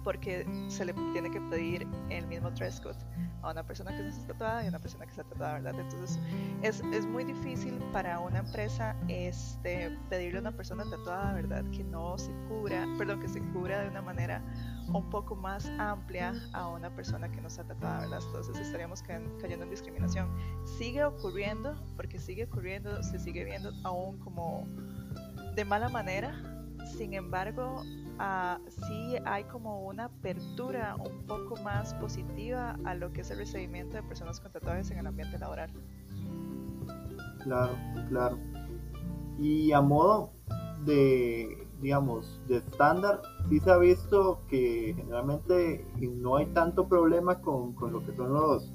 porque 0.04 0.46
se 0.68 0.84
le 0.84 0.92
tiene 1.12 1.30
que 1.30 1.40
pedir 1.42 1.86
el 2.10 2.26
mismo 2.26 2.50
dress 2.50 2.80
code 2.80 2.98
a 3.42 3.50
una 3.50 3.64
persona 3.64 3.90
que 3.96 4.08
está 4.08 4.26
tatuada 4.32 4.62
y 4.62 4.66
a 4.66 4.68
una 4.70 4.78
persona 4.78 5.04
que 5.04 5.10
está 5.10 5.24
tatuada, 5.24 5.54
¿verdad? 5.54 5.80
Entonces 5.80 6.18
es, 6.62 6.82
es 6.92 7.06
muy 7.06 7.24
difícil 7.24 7.74
para 7.92 8.18
una 8.18 8.40
empresa 8.40 8.96
este, 9.08 9.96
pedirle 10.08 10.38
a 10.38 10.40
una 10.40 10.52
persona 10.52 10.84
tatuada, 10.90 11.34
¿verdad? 11.34 11.64
Que 11.70 11.84
no 11.84 12.18
se 12.18 12.32
cubra, 12.48 12.86
perdón, 12.98 13.20
que 13.20 13.28
se 13.28 13.40
cubra 13.52 13.82
de 13.82 13.88
una 13.88 14.02
manera 14.02 14.42
un 14.88 15.08
poco 15.10 15.34
más 15.36 15.66
amplia 15.78 16.34
a 16.52 16.68
una 16.68 16.94
persona 16.94 17.30
que 17.30 17.40
no 17.40 17.48
está 17.48 17.64
tatuada, 17.64 18.00
¿verdad? 18.00 18.20
Entonces 18.26 18.58
estaríamos 18.58 19.02
cayendo 19.02 19.64
en 19.64 19.70
discriminación. 19.70 20.28
Sigue 20.78 21.04
ocurriendo, 21.04 21.74
porque 21.96 22.18
sigue 22.18 22.44
ocurriendo, 22.44 23.02
se 23.02 23.18
sigue 23.18 23.44
viendo 23.44 23.72
aún 23.84 24.18
como 24.18 24.66
de 25.54 25.64
mala 25.64 25.88
manera, 25.88 26.55
sin 26.86 27.14
embargo, 27.14 27.82
uh, 28.18 28.70
sí 28.70 29.16
hay 29.24 29.44
como 29.44 29.86
una 29.86 30.04
apertura 30.04 30.96
un 30.96 31.26
poco 31.26 31.56
más 31.62 31.94
positiva 31.94 32.78
a 32.84 32.94
lo 32.94 33.12
que 33.12 33.22
es 33.22 33.30
el 33.30 33.38
recibimiento 33.38 33.96
de 33.96 34.02
personas 34.02 34.40
con 34.40 34.52
tatuajes 34.52 34.90
en 34.90 34.98
el 34.98 35.06
ambiente 35.06 35.38
laboral. 35.38 35.70
Claro, 37.42 37.76
claro. 38.08 38.38
Y 39.38 39.72
a 39.72 39.80
modo 39.80 40.30
de, 40.84 41.68
digamos, 41.80 42.40
de 42.48 42.58
estándar, 42.58 43.20
sí 43.48 43.60
se 43.60 43.70
ha 43.70 43.76
visto 43.76 44.40
que 44.48 44.94
generalmente 44.96 45.86
no 46.00 46.36
hay 46.36 46.46
tanto 46.46 46.88
problema 46.88 47.40
con, 47.40 47.74
con 47.74 47.92
lo 47.92 48.04
que 48.04 48.14
son 48.16 48.32
los, 48.32 48.72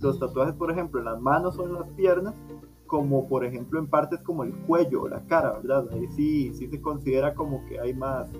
los 0.00 0.18
tatuajes, 0.18 0.54
por 0.54 0.70
ejemplo, 0.70 1.00
en 1.00 1.06
las 1.06 1.20
manos 1.20 1.58
o 1.58 1.64
en 1.64 1.74
las 1.74 1.88
piernas, 1.90 2.34
como 2.86 3.28
por 3.28 3.44
ejemplo 3.44 3.78
en 3.78 3.86
partes 3.86 4.20
como 4.20 4.44
el 4.44 4.52
cuello 4.52 5.02
o 5.02 5.08
la 5.08 5.24
cara, 5.26 5.52
¿verdad? 5.52 5.88
Ahí 5.92 6.06
sí, 6.08 6.52
sí 6.54 6.68
se 6.68 6.80
considera 6.80 7.34
como 7.34 7.64
que 7.66 7.80
hay 7.80 7.94
más, 7.94 8.30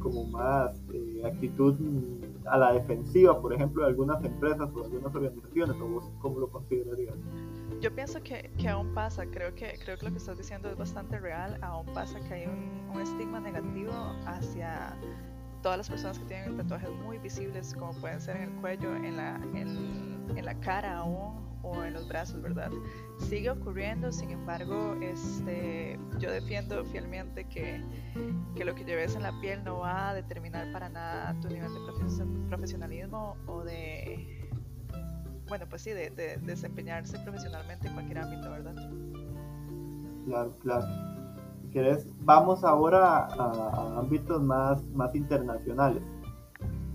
como 0.00 0.24
más 0.24 0.82
eh, 0.92 1.22
actitud 1.24 1.76
a 2.46 2.58
la 2.58 2.72
defensiva, 2.72 3.40
por 3.40 3.52
ejemplo, 3.54 3.82
de 3.82 3.88
algunas 3.88 4.22
empresas 4.24 4.68
o 4.74 4.84
algunas 4.84 5.14
organizaciones, 5.14 5.76
o 5.80 5.88
vos 5.88 6.10
cómo 6.20 6.40
lo 6.40 6.48
considerarías? 6.48 7.14
Yo 7.80 7.94
pienso 7.94 8.22
que, 8.22 8.50
que, 8.58 8.68
aún 8.68 8.92
pasa, 8.92 9.24
creo 9.26 9.54
que, 9.54 9.78
creo 9.82 9.96
que 9.96 10.06
lo 10.06 10.12
que 10.12 10.18
estás 10.18 10.36
diciendo 10.36 10.68
es 10.68 10.76
bastante 10.76 11.18
real, 11.18 11.58
aún 11.62 11.86
pasa 11.94 12.20
que 12.28 12.34
hay 12.34 12.46
un, 12.46 13.00
estigma 13.00 13.40
negativo 13.40 13.92
hacia 14.26 14.94
todas 15.62 15.78
las 15.78 15.88
personas 15.88 16.18
que 16.18 16.26
tienen 16.26 16.56
tatuajes 16.56 16.90
muy 17.06 17.18
visibles, 17.18 17.74
como 17.74 17.92
pueden 17.94 18.20
ser 18.20 18.36
en 18.36 18.42
el 18.42 18.50
cuello, 18.60 18.94
en 18.94 19.16
la, 19.16 19.40
en 19.54 20.44
la 20.44 20.54
cara 20.60 20.98
aún, 20.98 21.40
o 21.62 21.82
en 21.82 21.94
los 21.94 22.08
brazos, 22.08 22.40
¿verdad? 22.42 22.70
Sigue 23.28 23.50
ocurriendo, 23.50 24.10
sin 24.10 24.30
embargo, 24.30 24.96
este, 25.00 25.98
yo 26.18 26.30
defiendo 26.30 26.84
fielmente 26.86 27.44
que, 27.44 27.84
que 28.56 28.64
lo 28.64 28.74
que 28.74 28.84
lleves 28.84 29.14
en 29.14 29.22
la 29.22 29.38
piel 29.40 29.62
no 29.62 29.78
va 29.78 30.10
a 30.10 30.14
determinar 30.14 30.72
para 30.72 30.88
nada 30.88 31.38
tu 31.40 31.48
nivel 31.48 31.72
de 31.72 32.48
profesionalismo 32.48 33.36
o 33.46 33.62
de, 33.62 34.50
bueno, 35.50 35.66
pues 35.68 35.82
sí, 35.82 35.90
de, 35.90 36.38
desempeñarse 36.42 37.18
profesionalmente 37.18 37.88
en 37.88 37.94
cualquier 37.94 38.18
ámbito, 38.18 38.50
¿verdad? 38.50 38.74
Claro, 40.24 40.56
claro. 40.60 40.86
¿Querés? 41.72 42.06
Vamos 42.20 42.64
ahora 42.64 43.26
a, 43.26 43.98
ámbitos 43.98 44.40
más, 44.42 44.82
más 44.94 45.14
internacionales. 45.14 46.02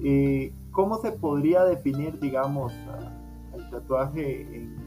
Eh, 0.03 0.53
¿Cómo 0.71 0.97
se 0.97 1.11
podría 1.11 1.63
definir, 1.65 2.19
digamos, 2.19 2.73
tatuaje 3.71 4.41
en, 4.41 4.84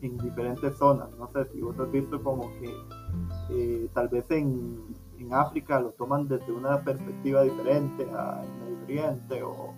diferentes 0.00 0.76
zonas. 0.76 1.10
No 1.18 1.30
sé 1.32 1.44
si 1.52 1.60
vos 1.60 1.78
has 1.78 1.90
visto 1.90 2.22
como 2.22 2.50
que 2.58 2.74
eh, 3.50 3.88
tal 3.94 4.08
vez 4.08 4.30
en, 4.30 5.10
África 5.32 5.78
lo 5.78 5.90
toman 5.90 6.26
desde 6.26 6.50
una 6.50 6.82
perspectiva 6.82 7.42
diferente 7.42 8.04
a 8.10 8.42
en 8.42 8.58
Medio 8.58 8.82
Oriente 8.84 9.42
o, 9.42 9.74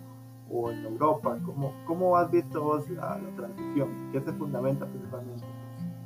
o 0.49 0.71
en 0.71 0.85
Europa. 0.85 1.37
¿Cómo, 1.45 1.73
¿Cómo, 1.85 2.15
has 2.15 2.31
visto 2.31 2.63
vos 2.63 2.89
la, 2.89 3.19
transición? 3.35 4.11
¿Qué 4.11 4.21
se 4.21 4.31
fundamenta 4.33 4.87
principalmente 4.87 5.45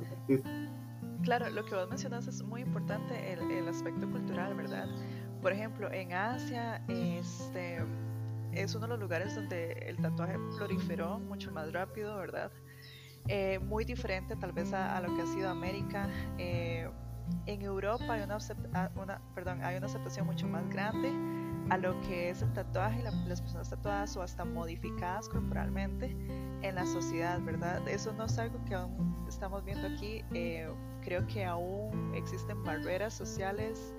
los 0.00 0.10
artistas? 0.10 0.52
Claro, 1.22 1.48
lo 1.50 1.64
que 1.64 1.74
vos 1.74 1.88
mencionas 1.88 2.26
es 2.26 2.42
muy 2.42 2.62
importante, 2.62 3.32
el, 3.32 3.50
el 3.50 3.68
aspecto 3.68 4.10
cultural, 4.10 4.54
¿verdad? 4.54 4.88
Por 5.40 5.52
ejemplo, 5.52 5.90
en 5.92 6.12
Asia, 6.12 6.82
este 6.88 7.78
es 8.52 8.74
uno 8.74 8.86
de 8.86 8.90
los 8.90 9.00
lugares 9.00 9.34
donde 9.34 9.72
el 9.86 9.96
tatuaje 9.98 10.36
proliferó 10.56 11.18
mucho 11.20 11.52
más 11.52 11.72
rápido, 11.72 12.16
¿verdad? 12.16 12.50
Eh, 13.28 13.58
muy 13.58 13.84
diferente 13.84 14.36
tal 14.36 14.52
vez 14.52 14.72
a, 14.72 15.00
lo 15.00 15.14
que 15.14 15.22
ha 15.22 15.26
sido 15.26 15.50
América. 15.50 16.08
Eh, 16.38 16.88
en 17.46 17.62
Europa 17.62 18.04
hay 18.08 18.22
una, 18.22 18.38
ah, 18.74 18.90
una, 18.96 19.20
perdón, 19.34 19.62
hay 19.62 19.76
una 19.76 19.86
aceptación 19.86 20.26
mucho 20.26 20.48
más 20.48 20.68
grande 20.70 21.12
a 21.70 21.76
lo 21.76 22.00
que 22.00 22.30
es 22.30 22.40
el 22.40 22.52
tatuaje, 22.54 23.02
las 23.02 23.42
personas 23.42 23.68
tatuadas 23.68 24.16
o 24.16 24.22
hasta 24.22 24.44
modificadas 24.44 25.28
corporalmente 25.28 26.16
en 26.62 26.74
la 26.74 26.86
sociedad, 26.86 27.40
¿verdad? 27.42 27.86
Eso 27.86 28.12
no 28.14 28.24
es 28.24 28.38
algo 28.38 28.64
que 28.64 28.74
aún 28.74 29.26
estamos 29.28 29.64
viendo 29.64 29.86
aquí. 29.88 30.24
Eh, 30.32 30.66
creo 31.02 31.26
que 31.26 31.44
aún 31.44 32.12
existen 32.14 32.62
barreras 32.64 33.12
sociales 33.12 33.94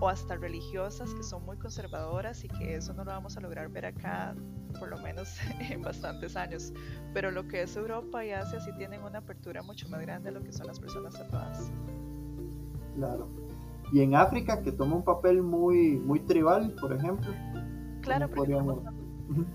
o 0.00 0.08
hasta 0.08 0.36
religiosas 0.36 1.14
que 1.14 1.22
son 1.22 1.44
muy 1.46 1.56
conservadoras 1.56 2.44
y 2.44 2.48
que 2.48 2.76
eso 2.76 2.92
no 2.92 3.04
lo 3.04 3.12
vamos 3.12 3.36
a 3.38 3.40
lograr 3.40 3.70
ver 3.70 3.86
acá 3.86 4.34
por 4.78 4.88
lo 4.88 4.98
menos 4.98 5.36
en 5.70 5.82
bastantes 5.82 6.36
años. 6.36 6.72
Pero 7.12 7.30
lo 7.30 7.46
que 7.48 7.62
es 7.62 7.76
Europa 7.76 8.24
y 8.24 8.30
Asia 8.30 8.60
sí 8.60 8.70
tienen 8.76 9.02
una 9.02 9.18
apertura 9.18 9.62
mucho 9.62 9.88
más 9.88 10.00
grande 10.00 10.30
de 10.30 10.38
lo 10.38 10.44
que 10.44 10.52
son 10.52 10.66
las 10.66 10.80
personas 10.80 11.14
tatuadas. 11.14 11.70
Claro. 12.94 13.28
Y 13.92 14.00
en 14.00 14.14
África, 14.14 14.62
que 14.62 14.72
toma 14.72 14.96
un 14.96 15.04
papel 15.04 15.42
muy, 15.42 15.96
muy 15.96 16.20
tribal, 16.20 16.74
por 16.80 16.92
ejemplo. 16.92 17.32
Claro, 18.02 18.28
pero 18.28 18.82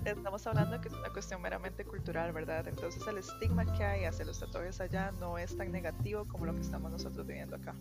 estamos, 0.04 0.46
hablando 0.46 0.80
que 0.80 0.88
es 0.88 0.94
una 0.94 1.10
cuestión 1.10 1.40
meramente 1.40 1.84
cultural, 1.84 2.32
¿verdad? 2.32 2.68
Entonces 2.68 3.06
el 3.06 3.18
estigma 3.18 3.64
que 3.64 3.84
hay 3.84 4.04
hacia 4.04 4.24
los 4.24 4.38
tatuajes 4.38 4.80
allá 4.80 5.12
no 5.18 5.38
es 5.38 5.56
tan 5.56 5.72
negativo 5.72 6.24
como 6.26 6.46
lo 6.46 6.54
que 6.54 6.60
estamos 6.60 6.90
nosotros 6.90 7.26
viviendo 7.26 7.56
acá 7.56 7.74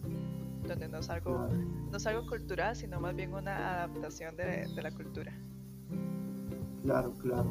donde 0.68 0.88
no 0.88 1.00
es 1.00 1.10
algo, 1.10 1.50
no 1.90 1.98
es 1.98 2.08
algo 2.08 2.26
cultural, 2.28 2.76
sino 2.76 3.00
más 3.00 3.16
bien 3.16 3.34
una 3.34 3.84
adaptación 3.84 4.36
de, 4.36 4.68
de 4.74 4.82
la 4.82 4.92
cultura. 4.92 5.34
Claro, 6.84 7.12
claro. 7.22 7.50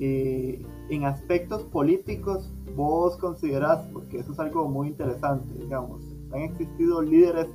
Eh, 0.00 0.64
en 0.88 1.04
aspectos 1.04 1.62
políticos, 1.64 2.50
vos 2.74 3.16
considerás, 3.16 3.86
porque 3.92 4.18
eso 4.18 4.32
es 4.32 4.38
algo 4.38 4.68
muy 4.68 4.88
interesante, 4.88 5.52
digamos, 5.54 6.02
han 6.32 6.40
existido 6.40 7.02
líderes 7.02 7.48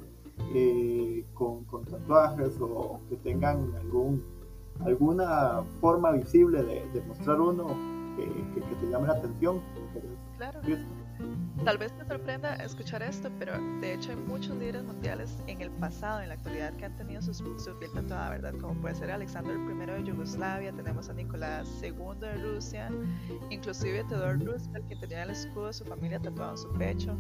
eh, 0.53 1.25
con, 1.33 1.63
con, 1.65 1.85
tatuajes 1.85 2.59
o 2.59 2.99
que 3.09 3.15
tengan 3.17 3.73
algún, 3.81 4.23
alguna 4.81 5.63
forma 5.79 6.11
visible 6.11 6.61
de, 6.63 6.85
de 6.93 7.01
mostrar 7.07 7.39
uno 7.39 7.67
que, 8.17 8.25
que, 8.53 8.75
te 8.75 8.89
llame 8.89 9.07
la 9.07 9.13
atención. 9.13 9.61
Claro. 10.37 10.59
Tal 11.63 11.77
vez 11.77 11.95
te 11.97 12.05
sorprenda 12.05 12.55
escuchar 12.55 13.01
esto, 13.01 13.31
pero 13.39 13.53
de 13.81 13.93
hecho 13.93 14.11
hay 14.11 14.17
muchos 14.17 14.55
líderes 14.57 14.83
mundiales 14.83 15.37
en 15.47 15.61
el 15.61 15.71
pasado, 15.71 16.21
en 16.21 16.29
la 16.29 16.35
actualidad, 16.35 16.73
que 16.75 16.85
han 16.85 16.95
tenido 16.95 17.21
su, 17.21 17.33
su 17.33 17.79
piel 17.79 17.91
tatuada, 17.93 18.29
¿verdad? 18.29 18.53
Como 18.61 18.79
puede 18.81 18.93
ser 18.95 19.09
Alexander 19.09 19.55
I 19.55 19.85
de 19.85 20.03
Yugoslavia, 20.03 20.71
tenemos 20.73 21.09
a 21.09 21.13
Nicolás 21.13 21.67
II 21.81 22.19
de 22.19 22.35
Rusia, 22.35 22.91
inclusive 23.49 24.03
Theodore 24.03 24.37
Roosevelt, 24.45 24.87
que 24.87 24.95
tenía 24.97 25.23
el 25.23 25.31
escudo 25.31 25.67
de 25.67 25.73
su 25.73 25.85
familia 25.85 26.19
tatuado 26.19 26.51
en 26.51 26.57
su 26.57 26.73
pecho. 26.73 27.17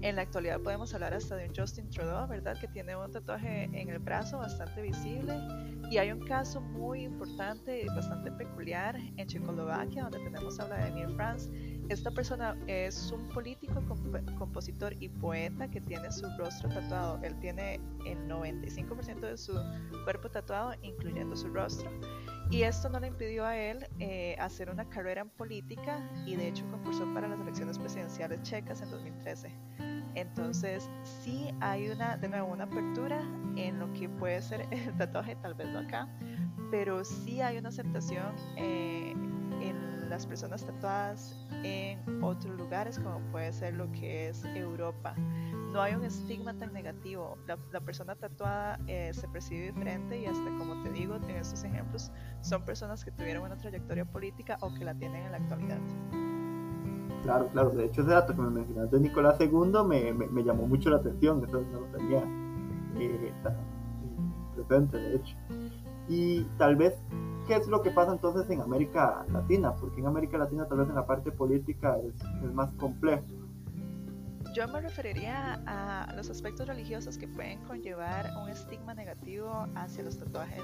En 0.00 0.14
la 0.14 0.22
actualidad 0.22 0.60
podemos 0.60 0.94
hablar 0.94 1.12
hasta 1.12 1.34
de 1.34 1.48
un 1.48 1.54
Justin 1.56 1.90
Trudeau, 1.90 2.28
¿verdad? 2.28 2.56
Que 2.60 2.68
tiene 2.68 2.94
un 2.94 3.10
tatuaje 3.10 3.64
en 3.64 3.88
el 3.88 3.98
brazo 3.98 4.38
bastante 4.38 4.80
visible. 4.80 5.34
Y 5.90 5.98
hay 5.98 6.12
un 6.12 6.20
caso 6.20 6.60
muy 6.60 7.02
importante 7.02 7.82
y 7.82 7.86
bastante 7.86 8.30
peculiar 8.30 8.96
en 9.16 9.26
Checoslovaquia, 9.26 10.04
donde 10.04 10.18
tenemos 10.20 10.60
a 10.60 10.66
Vladimir 10.66 11.08
Franz, 11.16 11.48
esta 11.88 12.10
persona 12.10 12.56
es 12.66 13.10
un 13.12 13.28
político, 13.28 13.82
compositor 14.38 14.94
y 15.00 15.08
poeta 15.08 15.68
que 15.68 15.80
tiene 15.80 16.10
su 16.12 16.26
rostro 16.36 16.68
tatuado. 16.68 17.18
Él 17.22 17.38
tiene 17.40 17.80
el 18.04 18.28
95% 18.28 19.20
de 19.20 19.36
su 19.38 19.54
cuerpo 20.04 20.30
tatuado, 20.30 20.74
incluyendo 20.82 21.34
su 21.34 21.48
rostro. 21.48 21.90
Y 22.50 22.62
esto 22.62 22.88
no 22.88 23.00
le 23.00 23.08
impidió 23.08 23.44
a 23.44 23.56
él 23.56 23.86
eh, 23.98 24.36
hacer 24.38 24.70
una 24.70 24.88
carrera 24.88 25.22
en 25.22 25.30
política 25.30 26.10
y 26.26 26.36
de 26.36 26.48
hecho 26.48 26.64
concursó 26.70 27.06
para 27.14 27.28
las 27.28 27.40
elecciones 27.40 27.78
presidenciales 27.78 28.42
checas 28.42 28.82
en 28.82 28.90
2013. 28.90 29.50
Entonces 30.14 30.90
sí 31.22 31.50
hay 31.60 31.88
una, 31.88 32.16
de 32.16 32.28
nuevo, 32.28 32.48
una 32.52 32.64
apertura 32.64 33.22
en 33.56 33.78
lo 33.78 33.92
que 33.92 34.08
puede 34.08 34.42
ser 34.42 34.66
el 34.70 34.96
tatuaje, 34.96 35.36
tal 35.36 35.54
vez 35.54 35.68
no 35.68 35.80
acá, 35.80 36.08
pero 36.70 37.04
sí 37.04 37.40
hay 37.40 37.58
una 37.58 37.68
aceptación 37.68 38.34
eh, 38.56 39.12
en 39.60 40.08
las 40.08 40.26
personas 40.26 40.64
tatuadas 40.64 41.47
en 41.62 42.22
otros 42.22 42.56
lugares 42.56 42.98
como 42.98 43.20
puede 43.30 43.52
ser 43.52 43.74
lo 43.74 43.90
que 43.92 44.28
es 44.28 44.44
Europa. 44.44 45.14
No 45.72 45.80
hay 45.82 45.94
un 45.94 46.04
estigma 46.04 46.56
tan 46.56 46.72
negativo. 46.72 47.36
La, 47.46 47.80
persona 47.80 48.14
tatuada 48.14 48.78
eh, 48.86 49.10
se 49.12 49.28
percibe 49.28 49.66
diferente 49.66 50.18
y 50.18 50.26
hasta 50.26 50.50
como 50.58 50.82
te 50.82 50.90
digo 50.90 51.16
en 51.16 51.30
estos 51.30 51.64
ejemplos 51.64 52.10
son 52.40 52.64
personas 52.64 53.04
que 53.04 53.10
tuvieron 53.10 53.44
una 53.44 53.56
trayectoria 53.56 54.04
política 54.04 54.58
o 54.60 54.72
que 54.74 54.84
la 54.84 54.94
tienen 54.94 55.26
en 55.26 55.32
la 55.32 55.38
actualidad. 55.38 55.78
Claro, 57.22 57.48
claro. 57.48 57.70
De 57.70 57.84
hecho 57.86 58.02
ese 58.02 58.10
dato 58.10 58.34
que 58.34 58.40
me 58.40 58.50
mencionaste 58.50 59.00
Nicolás 59.00 59.36
II 59.40 59.50
me, 59.86 60.12
me, 60.12 60.42
llamó 60.42 60.66
mucho 60.66 60.90
la 60.90 60.96
atención. 60.96 61.44
Eso 61.46 61.60
no 61.60 61.80
lo 61.80 61.86
tenía 61.86 62.22
eh, 62.98 63.32
presente, 64.54 64.96
de 64.96 65.16
hecho. 65.16 65.36
Y 66.08 66.44
tal 66.56 66.76
vez 66.76 66.94
qué 67.48 67.56
es 67.56 67.66
lo 67.66 67.82
que 67.82 67.90
pasa 67.90 68.12
entonces 68.12 68.48
en 68.50 68.60
América 68.60 69.24
Latina, 69.32 69.74
porque 69.74 70.00
en 70.00 70.06
América 70.06 70.36
Latina 70.36 70.66
tal 70.68 70.78
vez 70.78 70.88
en 70.88 70.94
la 70.94 71.06
parte 71.06 71.32
política 71.32 71.96
es, 71.96 72.14
es 72.44 72.52
más 72.52 72.70
complejo. 72.74 73.24
Yo 74.54 74.68
me 74.68 74.80
referiría 74.80 75.62
a 75.66 76.12
los 76.14 76.28
aspectos 76.28 76.68
religiosos 76.68 77.16
que 77.16 77.26
pueden 77.26 77.62
conllevar 77.62 78.30
un 78.42 78.50
estigma 78.50 78.92
negativo 78.94 79.66
hacia 79.74 80.04
los 80.04 80.18
tatuajes. 80.18 80.62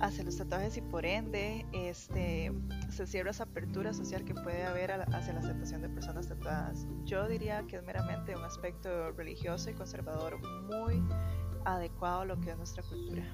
hacia 0.00 0.24
los 0.24 0.36
tatuajes 0.36 0.76
y 0.76 0.82
por 0.82 1.04
ende 1.04 1.66
este, 1.72 2.52
se 2.90 3.06
cierra 3.06 3.30
esa 3.30 3.44
apertura 3.44 3.92
social 3.92 4.24
que 4.24 4.34
puede 4.34 4.64
haber 4.64 4.92
hacia 4.92 5.32
la 5.32 5.40
aceptación 5.40 5.82
de 5.82 5.88
personas 5.88 6.28
tatuadas. 6.28 6.86
Yo 7.04 7.26
diría 7.26 7.64
que 7.66 7.76
es 7.76 7.82
meramente 7.82 8.36
un 8.36 8.44
aspecto 8.44 9.10
religioso 9.12 9.70
y 9.70 9.74
conservador 9.74 10.38
muy 10.68 11.02
adecuado 11.64 12.20
a 12.20 12.24
lo 12.24 12.40
que 12.40 12.50
es 12.50 12.56
nuestra 12.56 12.84
cultura. 12.84 13.24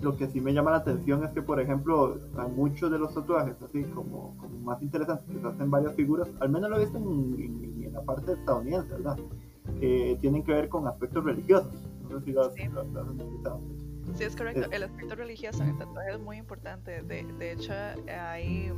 Lo 0.00 0.16
que 0.16 0.28
sí 0.28 0.40
me 0.40 0.52
llama 0.52 0.70
la 0.70 0.78
atención 0.78 1.24
es 1.24 1.30
que, 1.32 1.42
por 1.42 1.60
ejemplo, 1.60 2.18
muchos 2.54 2.90
de 2.90 2.98
los 2.98 3.14
tatuajes, 3.14 3.60
así 3.62 3.82
como, 3.84 4.34
más 4.62 4.80
interesantes, 4.82 5.26
que 5.26 5.40
se 5.40 5.46
hacen 5.46 5.70
varias 5.70 5.94
figuras, 5.94 6.28
al 6.40 6.48
menos 6.48 6.70
lo 6.70 6.76
he 6.76 6.80
visto 6.80 6.98
en, 6.98 7.92
la 7.92 8.02
parte 8.02 8.32
estadounidense, 8.32 8.94
¿verdad? 8.94 9.18
Eh, 9.80 10.16
tienen 10.20 10.44
que 10.44 10.52
ver 10.52 10.68
con 10.68 10.86
aspectos 10.86 11.24
religiosos. 11.24 11.72
No 12.08 12.18
sé 12.18 12.24
si 12.24 12.32
lo 12.32 12.42
has, 12.42 12.54
sí. 12.54 12.62
Sí, 14.14 14.24
es 14.24 14.36
correcto. 14.36 14.68
El 14.70 14.82
aspecto 14.82 15.14
religioso 15.14 15.62
en 15.62 15.70
el 15.70 15.78
tatuaje 15.78 16.12
es 16.12 16.20
muy 16.20 16.36
importante. 16.36 17.02
De, 17.02 17.24
de 17.24 17.52
hecho, 17.52 17.72
hay, 18.08 18.72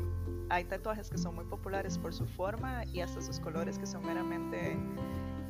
hay 0.49 0.65
tatuajes 0.65 1.09
que 1.11 1.19
son 1.19 1.35
muy 1.35 1.45
populares 1.45 1.99
por 1.99 2.13
su 2.13 2.27
forma 2.27 2.85
y 2.87 3.01
hasta 3.01 3.21
sus 3.21 3.41
colores 3.41 3.79
que 3.79 3.87
son 3.87 4.05
meramente 4.05 4.77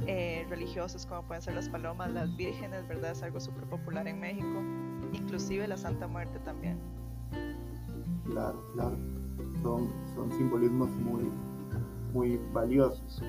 eh, 0.06 0.46
religiosos, 0.48 1.06
como 1.06 1.22
pueden 1.26 1.42
ser 1.42 1.54
las 1.54 1.68
palomas, 1.68 2.10
las 2.12 2.34
vírgenes, 2.36 2.86
¿verdad? 2.88 3.12
Es 3.12 3.22
algo 3.22 3.40
súper 3.40 3.64
popular 3.64 4.06
en 4.08 4.20
México. 4.20 4.62
Inclusive 5.12 5.66
la 5.68 5.76
Santa 5.76 6.06
Muerte 6.06 6.38
también. 6.40 6.78
Claro, 8.24 8.62
claro. 8.74 8.96
Son, 9.62 9.88
son 10.14 10.32
simbolismos 10.32 10.90
muy, 10.90 11.30
muy 12.12 12.40
valiosos. 12.52 13.22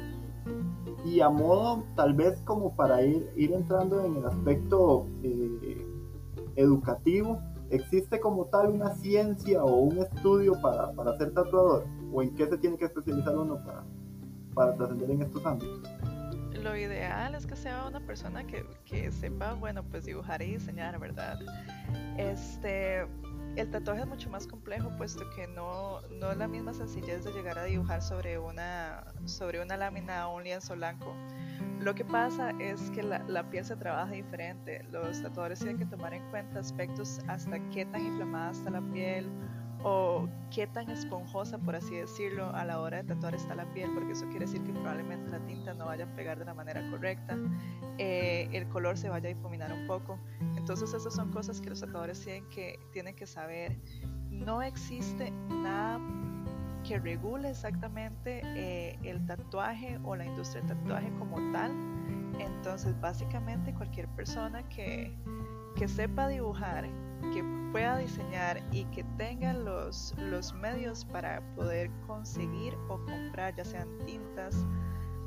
Y 1.06 1.20
a 1.20 1.30
modo, 1.30 1.84
tal 1.96 2.14
vez 2.14 2.42
como 2.42 2.76
para 2.76 3.04
ir, 3.04 3.30
ir 3.36 3.52
entrando 3.54 4.04
en 4.04 4.18
el 4.18 4.26
aspecto 4.26 5.08
eh, 5.22 5.86
educativo, 6.56 7.40
¿existe 7.70 8.20
como 8.20 8.46
tal 8.46 8.70
una 8.70 8.96
ciencia 8.96 9.64
o 9.64 9.82
un 9.82 9.98
estudio 9.98 10.54
para, 10.62 10.92
para 10.94 11.18
ser 11.18 11.34
tatuador? 11.34 11.86
¿O 12.14 12.22
en 12.22 12.34
qué 12.36 12.48
se 12.48 12.58
tiene 12.58 12.78
que 12.78 12.86
especializar 12.86 13.38
uno 13.38 13.58
para, 13.66 13.84
para 14.54 14.76
trascender 14.76 15.12
en 15.12 15.22
estos 15.24 15.46
ámbitos? 15.46 15.82
Lo 16.64 16.78
ideal 16.78 17.36
es 17.36 17.46
que 17.46 17.58
sea 17.58 17.86
una 17.86 18.00
persona 18.00 18.48
que, 18.48 18.66
que 18.86 19.12
sepa, 19.12 19.54
bueno, 19.54 19.84
pues 19.84 20.06
dibujar 20.06 20.42
y 20.42 20.54
diseñar, 20.54 20.98
¿verdad? 20.98 21.38
Este, 22.18 23.06
el 23.58 23.70
tatuaje 23.70 24.04
es 24.04 24.08
mucho 24.08 24.30
más 24.30 24.48
complejo 24.48 24.90
puesto 24.98 25.30
que 25.32 25.46
no, 25.46 26.00
no 26.20 26.32
es 26.32 26.38
la 26.38 26.48
misma 26.48 26.74
sencillez 26.74 27.26
de 27.26 27.34
llegar 27.34 27.60
a 27.60 27.66
dibujar 27.66 28.02
sobre 28.02 28.40
una, 28.40 29.04
sobre 29.26 29.62
una 29.62 29.76
lámina 29.76 30.30
o 30.30 30.38
un 30.38 30.44
lienzo 30.46 30.74
blanco. 30.76 31.14
Lo 31.82 31.94
que 31.96 32.06
pasa 32.06 32.52
es 32.60 32.90
que 32.92 33.04
la, 33.04 33.20
la, 33.28 33.50
piel 33.50 33.66
se 33.66 33.76
trabaja 33.76 34.14
diferente. 34.14 34.86
Los 34.90 35.22
tatuadores 35.22 35.60
tienen 35.60 35.78
que 35.78 35.86
tomar 35.86 36.14
en 36.14 36.24
cuenta 36.30 36.62
aspectos 36.62 37.20
hasta 37.28 37.60
qué 37.72 37.86
tan 37.86 38.06
inflamada 38.06 38.52
está 38.52 38.70
la 38.70 38.82
piel 38.94 39.30
o 39.84 40.28
qué 40.50 40.68
tan 40.68 40.90
esponjosa, 40.90 41.58
por 41.58 41.76
así 41.76 41.96
decirlo, 41.96 42.50
a 42.56 42.64
la 42.66 42.80
hora 42.80 42.98
de 42.98 43.04
tatuar 43.04 43.36
está 43.36 43.54
la 43.56 43.66
piel, 43.74 43.92
porque 43.94 44.14
eso 44.14 44.26
quiere 44.30 44.46
decir 44.46 44.64
que 44.64 44.72
probablemente 44.72 45.30
la 45.30 45.40
tinta 45.46 45.74
no 45.74 45.86
vaya 45.86 46.06
a 46.06 46.16
pegar 46.16 46.40
de 46.40 46.46
la 46.46 46.54
manera 46.54 46.90
correcta, 46.90 47.38
eh, 47.98 48.48
el 48.54 48.68
color 48.70 48.98
se 48.98 49.10
vaya 49.10 49.30
a 49.30 49.34
difuminar 49.34 49.74
un 49.74 49.86
poco. 49.88 50.20
Entonces 50.56 50.94
esas 50.94 51.14
son 51.14 51.32
cosas 51.32 51.60
que 51.60 51.70
los 51.70 51.82
tatuadores 51.82 52.22
tienen 52.24 52.48
que, 52.50 52.80
tienen 52.92 53.16
que 53.16 53.26
saber. 53.26 53.78
No 54.30 54.62
existe 54.62 55.32
nada 55.50 56.00
que 56.84 57.00
regule 57.00 57.50
exactamente 57.50 58.42
eh, 58.44 59.00
el 59.04 59.26
tatuaje 59.26 60.00
o 60.04 60.16
la 60.16 60.26
industria 60.26 60.62
del 60.64 60.78
tatuaje 60.78 61.12
como 61.18 61.38
tal. 61.52 61.72
Entonces, 62.40 63.00
básicamente 63.00 63.74
cualquier 63.74 64.08
persona 64.10 64.68
que, 64.70 65.16
que 65.76 65.88
sepa 65.88 66.28
dibujar, 66.28 66.86
que 67.32 67.44
pueda 67.72 67.98
diseñar 67.98 68.62
y 68.72 68.86
que 68.86 69.04
tenga 69.18 69.54
los, 69.54 70.14
los 70.18 70.54
medios 70.54 71.06
para 71.06 71.42
poder 71.56 71.90
conseguir 72.06 72.76
o 72.90 73.04
comprar, 73.06 73.56
ya 73.56 73.66
sean 73.66 73.88
tintas, 74.06 74.56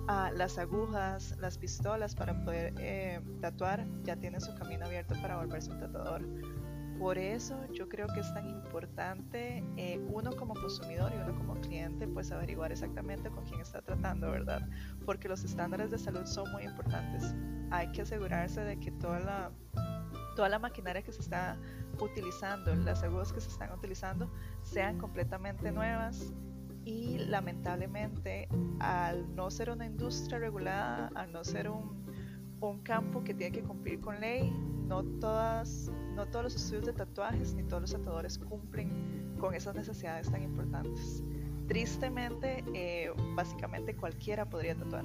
ah, 0.08 0.30
las 0.34 0.58
agujas, 0.58 1.36
las 1.38 1.58
pistolas 1.58 2.14
para 2.14 2.40
poder 2.44 2.74
eh, 2.78 3.20
tatuar, 3.40 3.86
ya 4.04 4.16
tiene 4.16 4.40
su 4.40 4.54
camino 4.54 4.86
abierto 4.86 5.14
para 5.20 5.36
volverse 5.36 5.70
un 5.70 5.80
tatuador. 5.80 6.22
Por 6.98 7.18
eso 7.18 7.66
yo 7.72 7.88
creo 7.88 8.06
que 8.08 8.20
es 8.20 8.32
tan 8.32 8.48
importante 8.48 9.62
eh, 9.76 10.00
uno 10.08 10.34
como 10.34 10.54
consumidor 10.54 11.12
y 11.14 11.18
uno 11.18 11.36
como 11.36 11.60
cliente 11.60 12.08
pues 12.08 12.32
averiguar 12.32 12.72
exactamente 12.72 13.28
con 13.30 13.44
quién 13.44 13.60
está 13.60 13.82
tratando, 13.82 14.30
¿verdad? 14.30 14.66
Porque 15.04 15.28
los 15.28 15.44
estándares 15.44 15.90
de 15.90 15.98
salud 15.98 16.24
son 16.24 16.50
muy 16.52 16.62
importantes. 16.62 17.34
Hay 17.70 17.92
que 17.92 18.02
asegurarse 18.02 18.62
de 18.62 18.78
que 18.80 18.92
toda 18.92 19.20
la, 19.20 19.50
toda 20.36 20.48
la 20.48 20.58
maquinaria 20.58 21.02
que 21.02 21.12
se 21.12 21.20
está 21.20 21.58
utilizando, 22.04 22.74
las 22.74 23.02
agujas 23.02 23.32
que 23.32 23.40
se 23.40 23.48
están 23.48 23.72
utilizando 23.72 24.30
sean 24.62 24.98
completamente 24.98 25.70
nuevas 25.72 26.32
y 26.84 27.18
lamentablemente 27.18 28.48
al 28.78 29.34
no 29.34 29.50
ser 29.50 29.70
una 29.70 29.86
industria 29.86 30.38
regulada, 30.38 31.10
al 31.14 31.32
no 31.32 31.42
ser 31.42 31.68
un, 31.68 32.04
un 32.60 32.80
campo 32.82 33.24
que 33.24 33.34
tiene 33.34 33.52
que 33.52 33.62
cumplir 33.62 34.00
con 34.00 34.20
ley, 34.20 34.50
no, 34.86 35.02
todas, 35.20 35.90
no 36.14 36.26
todos 36.26 36.44
los 36.44 36.54
estudios 36.54 36.86
de 36.86 36.92
tatuajes 36.92 37.54
ni 37.54 37.64
todos 37.64 37.82
los 37.82 37.92
tatuadores 37.92 38.38
cumplen 38.38 39.34
con 39.38 39.54
esas 39.54 39.74
necesidades 39.74 40.30
tan 40.30 40.42
importantes. 40.42 41.22
Tristemente, 41.66 42.64
eh, 42.74 43.10
básicamente 43.34 43.96
cualquiera 43.96 44.48
podría 44.48 44.76
tatuar. 44.76 45.04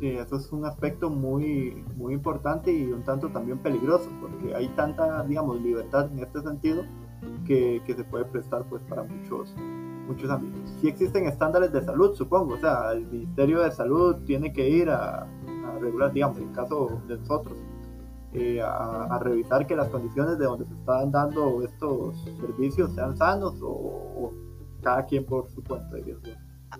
Sí, 0.00 0.08
eso 0.08 0.36
es 0.36 0.50
un 0.50 0.64
aspecto 0.64 1.10
muy, 1.10 1.84
muy 1.94 2.14
importante 2.14 2.72
y 2.72 2.90
un 2.90 3.02
tanto 3.02 3.28
también 3.28 3.58
peligroso, 3.58 4.08
porque 4.18 4.54
hay 4.54 4.68
tanta, 4.68 5.22
digamos, 5.24 5.60
libertad 5.60 6.10
en 6.10 6.20
este 6.20 6.40
sentido 6.40 6.84
que, 7.46 7.82
que 7.84 7.92
se 7.92 8.04
puede 8.04 8.24
prestar 8.24 8.64
pues 8.70 8.82
para 8.84 9.02
muchos, 9.02 9.54
muchos 10.06 10.30
ámbitos. 10.30 10.70
Sí 10.80 10.88
existen 10.88 11.26
estándares 11.26 11.70
de 11.70 11.82
salud, 11.82 12.14
supongo, 12.14 12.54
o 12.54 12.58
sea, 12.58 12.92
el 12.92 13.06
Ministerio 13.08 13.60
de 13.60 13.70
Salud 13.72 14.16
tiene 14.24 14.54
que 14.54 14.70
ir 14.70 14.88
a, 14.88 15.26
regular, 15.80 16.12
digamos, 16.12 16.38
en 16.38 16.52
caso 16.54 17.02
de 17.06 17.18
nosotros, 17.18 17.58
eh, 18.32 18.62
a, 18.62 19.18
revisar 19.18 19.66
que 19.66 19.76
las 19.76 19.88
condiciones 19.88 20.38
de 20.38 20.46
donde 20.46 20.64
se 20.64 20.74
están 20.74 21.10
dando 21.10 21.62
estos 21.62 22.24
servicios 22.40 22.94
sean 22.94 23.18
sanos 23.18 23.60
o, 23.62 24.32
cada 24.82 25.04
quien 25.04 25.26
por 25.26 25.46
su 25.50 25.62
cuenta. 25.62 25.98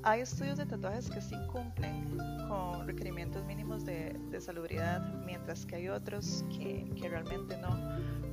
Hay 0.03 0.21
estudios 0.21 0.57
de 0.57 0.67
tatuajes 0.67 1.11
que 1.11 1.21
sí 1.21 1.37
cumplen 1.53 2.17
con 2.49 2.87
requerimientos 2.87 3.45
mínimos 3.45 3.85
de, 3.85 4.17
de 4.31 4.41
salubridad, 4.41 5.01
mientras 5.25 5.67
que 5.67 5.77
hay 5.77 5.89
otros 5.89 6.45
que, 6.51 6.91
que 6.97 7.09
realmente 7.09 7.57
no 7.59 7.71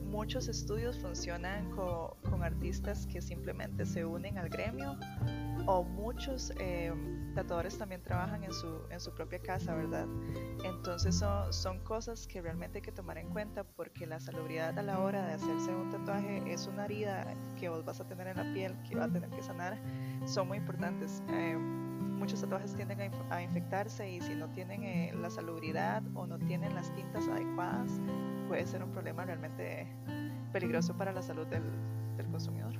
muchos 0.07 0.47
estudios 0.47 0.97
funcionan 0.99 1.69
con, 1.71 2.11
con, 2.29 2.41
artistas 2.41 3.05
que 3.07 3.21
simplemente 3.21 3.85
se 3.85 4.05
unen 4.05 4.37
al 4.37 4.49
gremio 4.49 4.97
o 5.65 5.83
muchos 5.83 6.53
eh, 6.59 6.93
tatuadores 7.35 7.77
también 7.77 8.01
trabajan 8.01 8.43
en 8.43 8.53
su, 8.53 8.81
en 8.89 8.99
su 8.99 9.13
propia 9.13 9.39
casa, 9.39 9.75
¿verdad? 9.75 10.07
Entonces 10.63 11.15
son, 11.15 11.51
son 11.51 11.79
cosas 11.83 12.25
que 12.25 12.41
realmente 12.41 12.79
hay 12.79 12.81
que 12.81 12.91
tomar 12.91 13.17
en 13.17 13.29
cuenta 13.29 13.63
porque 13.63 14.07
la 14.07 14.19
salubridad 14.19 14.77
a 14.79 14.81
la 14.81 14.99
hora 14.99 15.27
de 15.27 15.33
hacerse 15.33 15.75
un 15.75 15.91
tatuaje 15.91 16.41
es 16.51 16.67
una 16.67 16.85
herida 16.85 17.27
que 17.59 17.69
vos 17.69 17.83
vas 17.83 17.99
a 17.99 18.07
tener 18.07 18.27
en 18.27 18.37
la 18.37 18.53
piel, 18.53 18.75
que 18.89 18.95
va 18.95 19.05
a 19.05 19.11
tener 19.11 19.29
que 19.29 19.43
sanar, 19.43 19.77
son 20.27 20.47
muy 20.47 20.57
importantes. 20.57 21.23
Eh, 21.29 21.57
muchos 21.57 22.41
tatuajes 22.41 22.75
tienden 22.75 23.11
a, 23.29 23.41
infectarse 23.41 24.09
y 24.09 24.21
si 24.21 24.35
no 24.35 24.49
tienen 24.49 24.83
eh, 24.83 25.13
la 25.19 25.29
salubridad 25.29 26.03
o 26.15 26.27
no 26.27 26.37
tienen 26.37 26.75
las 26.75 26.93
tintas 26.93 27.27
adecuadas, 27.27 27.99
puede 28.47 28.65
ser 28.65 28.83
un 28.83 28.91
problema 28.91 29.25
realmente 29.25 29.87
peligroso 30.51 30.95
para 30.95 31.11
la 31.11 31.21
salud 31.21 31.45
del, 31.47 31.63
consumidor. 32.31 32.73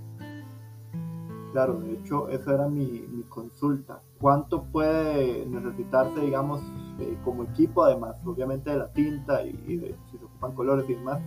Claro, 1.53 1.79
de 1.79 1.93
hecho, 1.93 2.27
esa 2.29 2.55
era 2.55 2.67
mi, 2.67 3.23
consulta. 3.29 4.01
¿Cuánto 4.19 4.63
puede 4.65 5.45
necesitarse, 5.45 6.19
digamos, 6.19 6.61
eh, 6.99 7.17
como 7.23 7.43
equipo, 7.43 7.83
además, 7.83 8.15
obviamente, 8.25 8.71
de 8.71 8.77
la 8.77 8.91
tinta 8.91 9.43
y, 9.43 9.77
de 9.77 9.95
si 10.11 10.17
se 10.17 10.25
ocupan 10.25 10.53
colores 10.53 10.89
y 10.89 10.95
demás, 10.95 11.21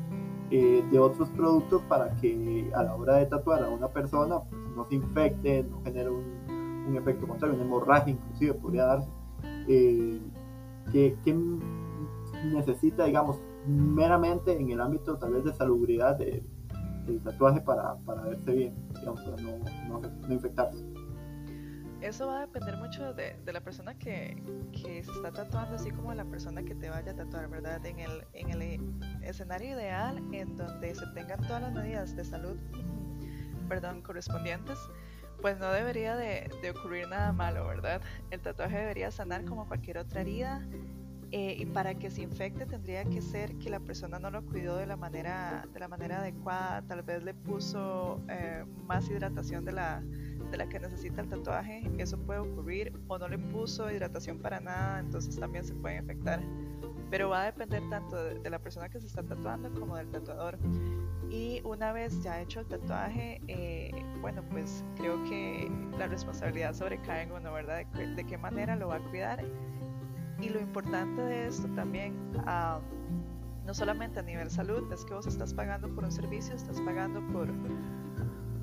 eh, 0.51 0.85
de 0.91 0.99
otros 0.99 1.29
productos 1.31 1.83
para 1.83 2.15
que 2.17 2.71
a 2.75 2.83
la 2.83 2.95
hora 2.95 3.17
de 3.17 3.27
tatuar 3.27 3.63
a 3.63 3.69
una 3.69 3.89
persona 3.89 4.41
no 4.75 4.87
se 4.87 4.97
infecte, 4.97 5.65
no 5.65 5.83
genere 5.83 6.11
un, 6.11 6.87
un 6.89 6.97
efecto 6.97 7.27
contrario, 7.27 7.57
una 7.57 7.65
hemorragia 7.65 8.13
inclusive 8.13 8.55
podría 8.55 8.85
darse? 8.85 9.09
Eh, 9.69 10.21
¿qué, 10.93 11.17
¿Qué 11.25 11.35
necesita, 12.53 13.05
digamos, 13.05 13.41
meramente 13.67 14.59
en 14.59 14.71
el 14.71 14.81
ámbito 14.81 15.19
tal 15.19 15.35
vez 15.35 15.45
de 15.45 15.53
salubridad 15.53 16.17
de, 16.17 16.43
el 17.07 17.21
tatuaje 17.21 17.61
para, 17.61 17.97
para 17.99 18.23
verse 18.23 18.53
bien, 18.53 18.75
digamos, 18.95 19.23
para 19.23 19.37
no, 19.43 20.01
no, 20.01 20.33
infectarse. 20.33 20.85
Eso 22.01 22.29
va 22.29 22.39
a 22.39 22.41
depender 22.47 22.79
mucho 22.79 23.13
de, 23.13 23.37
de 23.45 23.53
la 23.53 23.61
persona 23.61 23.95
que, 23.99 24.43
que, 24.73 25.03
se 25.05 25.11
está 25.11 25.31
tatuando, 25.33 25.75
así 25.75 25.91
como 25.91 26.15
la 26.15 26.25
persona 26.25 26.63
que 26.63 26.75
te 26.75 26.89
vaya 26.89 27.13
a 27.13 27.15
tatuar, 27.15 27.49
¿verdad? 27.49 27.85
En 27.85 27.99
el, 27.99 28.25
en 28.33 28.51
el 28.51 28.95
escenario 29.23 29.73
ideal, 29.77 30.23
en 30.33 30.57
donde 30.57 30.95
se 30.95 31.07
tengan 31.09 31.41
todas 31.43 31.61
las 31.61 31.75
medidas 31.75 32.17
de 32.17 32.25
salud, 32.25 32.57
perdón, 33.71 34.03
correspondientes, 34.03 34.79
pues 35.41 35.59
no 35.59 35.73
debería 35.73 36.17
de, 36.17 36.51
de 36.61 36.71
ocurrir 36.71 37.09
nada 37.09 37.33
malo, 37.33 37.67
¿verdad? 37.67 38.03
El 38.31 38.41
tatuaje 38.41 38.77
debería 38.77 39.11
sanar 39.11 39.45
como 39.47 39.67
cualquier 39.67 39.97
otra 39.99 40.21
herida 40.21 40.67
Eh, 41.33 41.55
y 41.63 41.65
para 41.65 41.95
que 41.95 42.11
se 42.11 42.23
infecte 42.23 42.67
tendría 42.67 43.05
que 43.05 43.23
ser 43.23 43.55
que 43.61 43.71
la 43.71 43.79
persona 43.79 44.19
no 44.19 44.31
lo 44.33 44.43
cuidó 44.43 44.77
de 44.77 44.87
la 44.87 44.97
manera, 44.97 45.65
de 45.73 45.79
la 45.79 45.87
manera 45.87 46.19
adecuada, 46.19 46.83
tal 46.89 47.03
vez 47.03 47.23
le 47.23 47.35
puso 47.35 48.21
eh, 48.29 48.65
más 48.89 49.09
hidratación 49.09 49.65
de 49.65 49.71
la, 49.71 50.03
de 50.51 50.57
la 50.57 50.67
que 50.69 50.81
necesita 50.81 51.21
el 51.23 51.29
tatuaje, 51.29 51.89
eso 51.99 52.19
puede 52.19 52.41
ocurrir, 52.41 52.93
o 53.07 53.17
no 53.17 53.29
le 53.29 53.39
puso 53.39 53.89
hidratación 53.93 54.41
para 54.41 54.59
nada, 54.59 54.99
entonces 54.99 55.39
también 55.39 55.65
se 55.65 55.75
puede 55.75 55.99
infectar. 55.99 56.41
Pero 57.11 57.29
va 57.29 57.43
a 57.43 57.45
depender 57.47 57.83
tanto 57.91 58.17
de, 58.17 58.49
la 58.49 58.59
persona 58.59 58.89
que 58.89 59.01
se 59.01 59.07
está 59.07 59.23
tatuando 59.23 59.73
como 59.79 59.97
del 59.97 60.09
tatuador. 60.11 60.59
Y 61.29 61.61
una 61.65 61.93
vez 61.93 62.23
ya 62.23 62.41
hecho 62.41 62.61
el 62.61 62.67
tatuaje, 62.67 63.41
eh, 63.49 63.91
bueno, 64.21 64.43
pues 64.51 64.85
creo 64.97 65.23
que 65.25 65.71
la 65.99 66.07
responsabilidad 66.07 66.73
sobrecae 66.75 67.23
en 67.23 67.33
uno, 67.33 67.53
¿verdad? 67.53 67.87
de 67.87 68.25
qué 68.25 68.39
manera 68.39 68.77
lo 68.77 68.89
va 68.89 68.97
a 68.97 69.01
cuidar 69.01 69.45
y 70.43 70.49
lo 70.49 70.61
importante 70.61 71.21
de 71.21 71.47
esto 71.49 71.69
también, 71.75 72.15
no 73.67 73.75
solamente 73.75 74.21
a 74.21 74.23
nivel 74.23 74.51
salud, 74.51 74.91
es 74.93 75.05
que 75.05 75.13
vos 75.13 75.27
estás 75.27 75.53
pagando 75.53 75.95
por 75.95 76.05
un 76.05 76.13
servicio, 76.13 76.55
estás 76.55 76.81
pagando 76.81 77.21
por, 77.33 77.49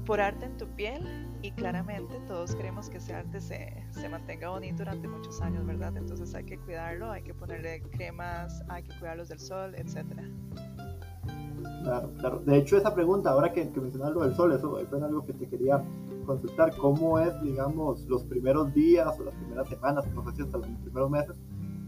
por 0.08 0.22
arte 0.22 0.46
en 0.46 0.58
tu 0.58 0.66
piel 0.68 1.28
y 1.42 1.52
claramente 1.52 2.18
todos 2.28 2.56
queremos 2.56 2.90
que 2.90 2.98
ese 2.98 3.14
arte 3.14 3.42
se, 3.42 3.84
se, 3.92 4.08
mantenga 4.08 4.50
bonito 4.50 4.78
durante 4.78 5.06
muchos 5.06 5.42
años, 5.42 5.66
¿verdad? 5.66 5.96
Entonces 5.98 6.34
hay 6.34 6.46
que 6.46 6.58
cuidarlo, 6.58 7.12
hay 7.12 7.22
que 7.24 7.34
ponerle 7.34 7.82
cremas, 7.92 8.64
hay 8.70 8.84
que 8.84 8.98
cuidarlos 8.98 9.28
del 9.28 9.40
sol, 9.40 9.76
etcétera. 9.76 10.24
Claro, 11.84 12.12
claro. 12.20 12.40
De 12.40 12.58
hecho, 12.58 12.78
esa 12.78 12.96
pregunta, 12.96 13.32
ahora 13.32 13.52
que, 13.52 13.70
que 13.70 13.82
mencionas 13.82 14.14
lo 14.14 14.22
del 14.22 14.34
sol, 14.34 14.54
eso, 14.54 14.80
es 14.80 14.92
algo 14.94 15.26
que 15.26 15.34
te 15.34 15.48
quería 15.48 15.84
consultar. 16.26 16.76
¿Cómo 16.78 17.20
es, 17.20 17.40
digamos, 17.42 18.02
los 18.06 18.24
primeros 18.24 18.74
días 18.74 19.20
o 19.20 19.26
las 19.26 19.36
primeras 19.36 19.68
semanas, 19.68 20.08
no 20.14 20.24
sé 20.30 20.38
si 20.38 20.42
hasta 20.44 20.58
los 20.58 20.68
primeros 20.68 21.10
meses, 21.10 21.36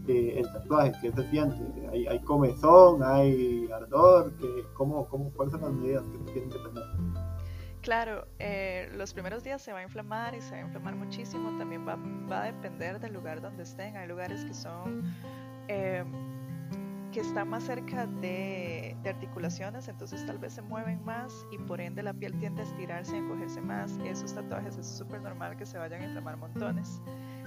el 0.08 0.52
tatuaje, 0.52 0.92
¿qué 1.00 1.12
se 1.12 1.30
siente? 1.30 1.88
¿Hay, 1.90 2.06
hay 2.06 2.18
comezón, 2.20 3.02
hay 3.02 3.70
ardor? 3.70 4.32
que 4.36 4.64
cómo, 4.74 5.06
cómo, 5.08 5.30
¿Cuáles 5.30 5.52
son 5.52 5.62
las 5.62 5.72
medidas 5.72 6.04
que 6.06 6.18
se 6.18 6.24
tienen 6.32 6.50
que 6.50 6.58
tener? 6.58 6.84
Claro, 7.82 8.26
eh, 8.38 8.90
los 8.94 9.14
primeros 9.14 9.42
días 9.42 9.62
se 9.62 9.72
va 9.72 9.78
a 9.78 9.82
inflamar 9.82 10.34
y 10.34 10.40
se 10.42 10.50
va 10.50 10.58
a 10.58 10.60
inflamar 10.60 10.94
muchísimo. 10.94 11.56
También 11.58 11.86
va, 11.86 11.96
va 12.30 12.42
a 12.42 12.46
depender 12.46 13.00
del 13.00 13.14
lugar 13.14 13.40
donde 13.40 13.62
estén. 13.62 13.96
Hay 13.96 14.06
lugares 14.06 14.44
que 14.44 14.52
son 14.52 15.02
eh, 15.68 16.04
que 17.12 17.20
están 17.20 17.48
más 17.48 17.64
cerca 17.64 18.06
de, 18.06 18.96
articulaciones, 19.04 19.88
entonces 19.88 20.24
tal 20.26 20.38
vez 20.38 20.52
se 20.52 20.62
mueven 20.62 21.04
más 21.04 21.32
y 21.50 21.58
por 21.58 21.80
ende 21.80 22.02
la 22.02 22.12
piel 22.12 22.38
tiende 22.38 22.62
a 22.62 22.64
estirarse 22.64 23.16
y 23.16 23.18
encogerse 23.18 23.60
más. 23.60 23.98
Esos 24.04 24.34
tatuajes 24.34 24.76
es 24.76 24.86
súper 24.86 25.20
normal 25.20 25.56
que 25.56 25.66
se 25.66 25.78
vayan 25.78 26.02
a 26.02 26.04
inflamar 26.04 26.36
montones. 26.36 27.00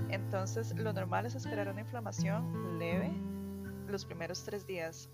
Entonces, 0.09 0.75
lo 0.75 0.91
normal 0.91 1.25
es 1.25 1.35
esperar 1.35 1.69
una 1.69 1.81
inflamación 1.81 2.77
leve 2.77 3.11
los 3.87 4.05
primeros 4.05 4.43
tres 4.43 4.65
días. 4.67 5.09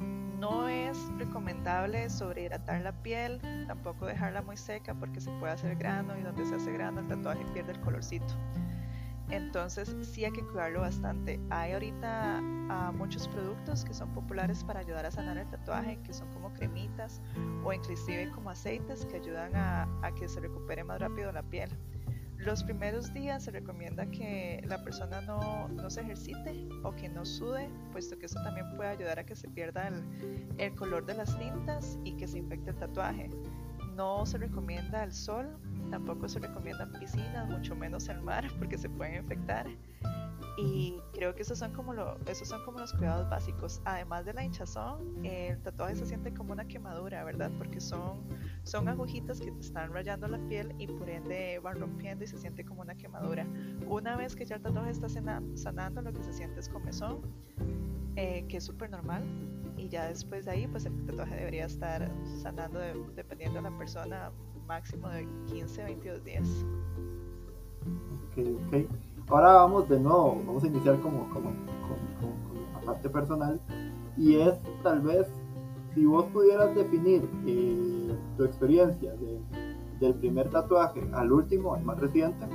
No 0.00 0.68
es 0.68 0.98
recomendable 1.18 2.08
sobrehidratar 2.10 2.82
la 2.82 2.92
piel, 3.02 3.40
tampoco 3.66 4.06
dejarla 4.06 4.42
muy 4.42 4.56
seca 4.56 4.94
porque 4.94 5.20
se 5.20 5.30
puede 5.38 5.52
hacer 5.52 5.76
grano 5.76 6.16
y 6.18 6.22
donde 6.22 6.44
se 6.44 6.54
hace 6.54 6.72
grano 6.72 7.00
el 7.00 7.08
tatuaje 7.08 7.44
pierde 7.52 7.72
el 7.72 7.80
colorcito. 7.80 8.34
Entonces 9.30 9.94
sí 10.02 10.24
hay 10.24 10.30
que 10.30 10.42
cuidarlo 10.42 10.82
bastante. 10.82 11.40
Hay 11.50 11.72
ahorita 11.72 12.38
ah, 12.70 12.92
muchos 12.96 13.26
productos 13.26 13.84
que 13.84 13.92
son 13.92 14.12
populares 14.14 14.62
para 14.62 14.80
ayudar 14.80 15.04
a 15.04 15.10
sanar 15.10 15.36
el 15.36 15.48
tatuaje, 15.48 15.98
que 16.04 16.12
son 16.12 16.32
como 16.32 16.52
cremitas 16.52 17.20
o 17.64 17.72
inclusive 17.72 18.30
como 18.30 18.50
aceites 18.50 19.04
que 19.06 19.16
ayudan 19.16 19.56
a 19.56 20.12
que 20.16 20.28
se 20.28 20.38
recupere 20.38 20.84
más 20.84 21.00
rápido 21.00 21.32
la 21.32 21.42
piel. 21.42 21.70
Los 22.38 22.62
primeros 22.62 23.12
días 23.12 23.44
se 23.44 23.50
recomienda 23.50 24.06
que 24.06 24.62
la 24.66 24.82
persona 24.84 25.20
no, 25.22 25.68
no, 25.68 25.90
se 25.90 26.02
ejercite 26.02 26.68
o 26.84 26.94
que 26.94 27.08
no 27.08 27.24
sude, 27.24 27.68
puesto 27.92 28.18
que 28.18 28.26
eso 28.26 28.40
también 28.44 28.66
puede 28.76 28.90
ayudar 28.90 29.18
a 29.18 29.24
que 29.24 29.34
se 29.34 29.48
pierda 29.48 29.88
el, 29.88 30.04
el 30.58 30.74
color 30.74 31.06
de 31.06 31.14
las 31.14 31.38
tintas 31.38 31.98
y 32.04 32.16
que 32.16 32.26
se 32.26 32.38
infecte 32.38 32.70
el 32.70 32.76
tatuaje. 32.76 33.30
No 33.96 34.26
se 34.26 34.36
recomienda 34.36 35.04
el 35.04 35.12
sol, 35.12 35.56
tampoco 35.90 36.28
se 36.28 36.38
recomienda 36.38 36.86
piscinas, 37.00 37.48
mucho 37.48 37.74
menos 37.74 38.08
el 38.08 38.20
mar, 38.20 38.46
porque 38.58 38.76
se 38.76 38.90
pueden 38.90 39.22
infectar. 39.22 39.66
Y 40.58 40.98
creo 41.12 41.34
que 41.34 41.42
esos 41.42 41.58
son 41.58 41.72
como, 41.72 41.92
lo, 41.92 42.18
esos 42.26 42.48
son 42.48 42.62
como 42.64 42.78
los 42.78 42.92
cuidados 42.92 43.28
básicos. 43.28 43.80
Además 43.84 44.24
de 44.24 44.34
la 44.34 44.44
hinchazón, 44.44 45.24
el 45.24 45.60
tatuaje 45.62 45.96
se 45.96 46.06
siente 46.06 46.32
como 46.32 46.52
una 46.52 46.66
quemadura, 46.66 47.24
¿verdad? 47.24 47.50
Porque 47.58 47.80
son, 47.80 48.22
son 48.64 48.88
agujitas 48.88 49.40
que 49.40 49.50
te 49.50 49.60
están 49.60 49.92
rayando 49.92 50.28
la 50.28 50.38
piel 50.48 50.74
y 50.78 50.86
por 50.86 51.08
ende 51.08 51.58
van 51.62 51.78
rompiendo 51.78 52.24
y 52.24 52.26
se 52.26 52.38
siente 52.38 52.64
como 52.64 52.82
una 52.82 52.94
quemadura. 52.94 53.46
Una 53.86 54.16
vez 54.16 54.34
que 54.34 54.46
ya 54.46 54.56
el 54.56 54.62
tatuaje 54.62 54.90
está 54.90 55.08
sanando, 55.08 56.02
lo 56.02 56.12
que 56.12 56.22
se 56.22 56.32
siente 56.32 56.60
es 56.60 56.68
comezón, 56.68 57.20
eh, 58.16 58.46
que 58.48 58.58
es 58.58 58.64
súper 58.64 58.90
normal. 58.90 59.24
Y 59.76 59.88
ya 59.88 60.06
después 60.08 60.44
de 60.44 60.52
ahí, 60.52 60.66
pues 60.66 60.86
el 60.86 61.06
tatuaje 61.06 61.36
debería 61.36 61.66
estar 61.66 62.10
sanando 62.42 62.80
dependiendo 63.14 63.56
de 63.62 63.70
la 63.70 63.78
persona, 63.78 64.32
máximo 64.66 65.08
de 65.08 65.28
15 65.46 65.82
a 65.82 65.84
22 65.84 66.24
días. 66.24 66.48
Ok, 68.30 68.46
ok. 68.66 68.90
Ahora 69.28 69.54
vamos 69.54 69.88
de 69.88 69.98
nuevo, 69.98 70.42
vamos 70.46 70.62
a 70.64 70.66
iniciar 70.68 71.00
como, 71.00 71.28
como, 71.30 71.52
la 72.74 72.80
parte 72.80 73.08
personal 73.08 73.60
y 74.16 74.36
es 74.36 74.54
tal 74.82 75.00
vez 75.00 75.26
si 75.94 76.04
vos 76.04 76.26
pudieras 76.26 76.74
definir 76.74 77.28
eh, 77.46 78.16
tu 78.36 78.44
experiencia 78.44 79.14
del 80.00 80.14
primer 80.14 80.48
tatuaje 80.50 81.00
al 81.12 81.32
último, 81.32 81.74
al 81.74 81.82
más 81.82 81.98
reciente, 81.98 82.46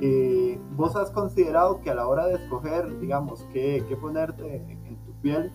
eh, 0.00 0.60
vos 0.76 0.94
has 0.96 1.10
considerado 1.10 1.80
que 1.80 1.90
a 1.90 1.94
la 1.94 2.06
hora 2.06 2.26
de 2.26 2.34
escoger, 2.34 2.98
digamos, 3.00 3.46
qué, 3.52 3.84
qué 3.88 3.96
ponerte 3.96 4.56
en, 4.56 4.96
tu 5.04 5.12
piel, 5.20 5.52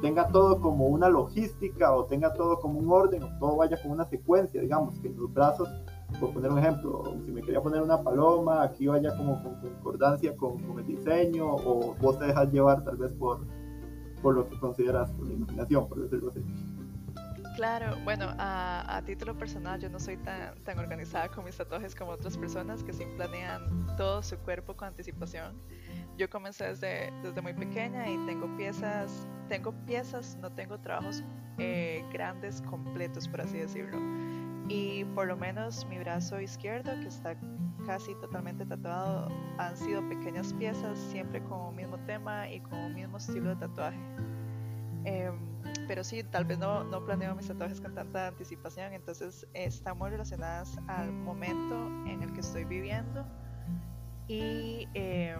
tenga 0.00 0.28
todo 0.28 0.60
como 0.60 0.86
una 0.86 1.08
logística 1.08 1.94
o 1.94 2.06
tenga 2.06 2.32
todo 2.32 2.58
como 2.58 2.78
un 2.78 2.90
orden 2.90 3.22
o 3.22 3.38
todo 3.38 3.56
vaya 3.56 3.80
como 3.80 3.94
una 3.94 4.04
secuencia, 4.04 4.60
digamos, 4.60 4.98
que 4.98 5.08
los 5.08 5.32
brazos 5.32 5.68
por 6.20 6.32
poner 6.32 6.50
un 6.50 6.58
ejemplo, 6.58 7.02
si 7.24 7.32
me 7.32 7.42
quería 7.42 7.60
poner 7.60 7.82
una 7.82 8.02
paloma, 8.02 8.62
aquí 8.62 8.86
vaya 8.86 9.16
como 9.16 9.42
con 9.42 9.60
concordancia 9.60 10.36
con, 10.36 10.60
el 10.78 10.86
diseño, 10.86 11.54
o 11.54 11.94
vos 12.00 12.18
te 12.18 12.26
dejas 12.26 12.52
llevar 12.52 12.84
tal 12.84 12.96
vez 12.96 13.12
por, 13.12 13.40
por 14.22 14.34
lo 14.34 14.48
que 14.48 14.58
consideras 14.58 15.10
por 15.12 15.26
la 15.26 15.34
imaginación, 15.34 15.88
por 15.88 16.00
decirlo 16.00 16.30
así. 16.30 16.40
Claro, 17.54 17.96
bueno, 18.02 18.34
a, 18.38 19.00
título 19.06 19.36
personal 19.36 19.80
yo 19.80 19.88
no 19.88 20.00
soy 20.00 20.16
tan, 20.16 20.54
tan 20.64 20.78
organizada 20.78 21.28
con 21.28 21.44
mis 21.44 21.56
tatuajes 21.56 21.94
como 21.94 22.12
otras 22.12 22.36
personas 22.36 22.82
que 22.82 22.92
sí 22.92 23.04
planean 23.16 23.86
todo 23.96 24.22
su 24.22 24.36
cuerpo 24.38 24.76
con 24.76 24.88
anticipación. 24.88 25.60
Yo 26.16 26.28
comencé 26.28 26.64
desde, 26.66 27.12
desde 27.22 27.40
muy 27.40 27.54
pequeña 27.54 28.08
y 28.08 28.16
tengo 28.26 28.56
piezas, 28.56 29.26
tengo 29.48 29.72
piezas, 29.84 30.36
no 30.40 30.50
tengo 30.50 30.78
trabajos 30.80 31.22
eh, 31.58 32.04
grandes, 32.12 32.60
completos, 32.62 33.28
por 33.28 33.42
así 33.42 33.58
decirlo 33.58 33.98
y 34.68 35.04
por 35.14 35.26
lo 35.26 35.36
menos 35.36 35.86
mi 35.86 35.98
brazo 35.98 36.40
izquierdo 36.40 36.92
que 37.00 37.08
está 37.08 37.36
casi 37.86 38.14
totalmente 38.14 38.64
tatuado 38.64 39.28
han 39.58 39.76
sido 39.76 40.06
pequeñas 40.08 40.54
piezas 40.54 40.98
siempre 40.98 41.42
con 41.42 41.60
un 41.60 41.76
mismo 41.76 41.98
tema 42.06 42.48
y 42.48 42.60
con 42.60 42.78
un 42.78 42.94
mismo 42.94 43.18
estilo 43.18 43.50
de 43.50 43.56
tatuaje 43.56 43.98
em, 45.04 45.53
pero 45.86 46.04
sí 46.04 46.22
tal 46.24 46.44
vez 46.44 46.58
no, 46.58 46.84
no, 46.84 47.04
planeo 47.04 47.34
mis 47.34 47.48
tatuajes 47.48 47.80
con 47.80 47.94
tanta 47.94 48.28
anticipación 48.28 48.92
entonces 48.92 49.46
están 49.54 49.98
muy 49.98 50.10
relacionadas 50.10 50.78
al 50.88 51.12
momento 51.12 51.88
en 52.06 52.22
el 52.22 52.32
que 52.32 52.40
estoy 52.40 52.64
viviendo 52.64 53.26
y 54.26 54.88
eh, 54.94 55.36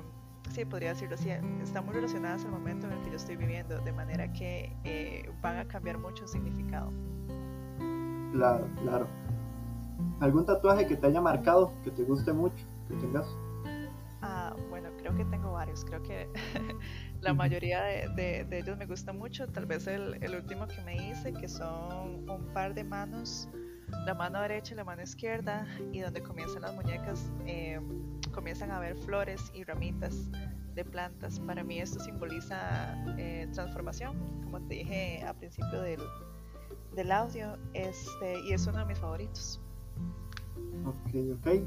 sí 0.50 0.64
podría 0.64 0.90
decirlo 0.90 1.14
así 1.14 1.30
están 1.62 1.84
muy 1.84 1.94
relacionadas 1.94 2.44
al 2.44 2.50
momento 2.50 2.86
en 2.86 2.92
el 2.94 3.00
que 3.02 3.10
yo 3.10 3.16
estoy 3.16 3.36
viviendo 3.36 3.78
de 3.80 3.92
manera 3.92 4.32
que 4.32 4.76
eh, 4.84 5.30
van 5.40 5.58
a 5.58 5.66
cambiar 5.66 5.98
mucho 5.98 6.24
el 6.24 6.28
significado 6.28 6.92
Claro, 8.34 8.66
claro. 8.82 9.06
¿Algún 10.18 10.44
tatuaje 10.44 10.88
que 10.88 10.96
te 10.96 11.06
haya 11.06 11.20
marcado, 11.20 11.72
que 11.84 11.92
te 11.92 12.02
guste 12.02 12.32
mucho, 12.32 12.66
que 12.88 12.94
tengas? 12.96 13.26
Ah, 14.22 14.56
bueno, 14.70 14.88
creo 14.98 15.14
que 15.14 15.24
tengo 15.26 15.52
varios. 15.52 15.84
Creo 15.84 16.02
que 16.02 16.28
la 17.24 17.32
mayoría 17.32 17.82
de, 17.82 18.46
ellos 18.50 18.76
me 18.76 18.86
gustan 18.86 19.18
mucho. 19.18 19.46
Tal 19.48 19.66
vez 19.66 19.86
el, 19.86 20.34
último 20.34 20.68
que 20.68 20.80
me 20.82 21.08
hice, 21.08 21.32
que 21.32 21.48
son 21.48 22.28
un 22.28 22.46
par 22.52 22.74
de 22.74 22.84
manos, 22.84 23.48
la 24.06 24.14
mano 24.14 24.40
derecha 24.42 24.74
y 24.74 24.76
la 24.76 24.84
mano 24.84 25.02
izquierda, 25.02 25.66
y 25.92 26.00
donde 26.00 26.22
comienzan 26.22 26.62
las 26.62 26.74
muñecas, 26.74 27.32
eh, 27.46 27.80
comienzan 28.32 28.70
a 28.70 28.78
ver 28.78 28.94
flores 28.96 29.50
y 29.54 29.64
ramitas 29.64 30.30
de 30.74 30.84
plantas. 30.84 31.40
Para 31.40 31.64
mí 31.64 31.80
esto 31.80 31.98
simboliza 32.00 32.94
eh, 33.16 33.48
transformación, 33.52 34.16
como 34.44 34.60
te 34.60 34.74
dije 34.74 35.22
al 35.26 35.36
principio 35.36 35.80
del, 35.80 36.00
del 36.94 37.10
audio 37.10 37.56
este, 37.72 38.40
y 38.46 38.52
es 38.52 38.66
uno 38.66 38.80
de 38.80 38.84
mis 38.84 38.98
favoritos. 38.98 39.60
Ok, 40.84 41.14
ok. 41.38 41.62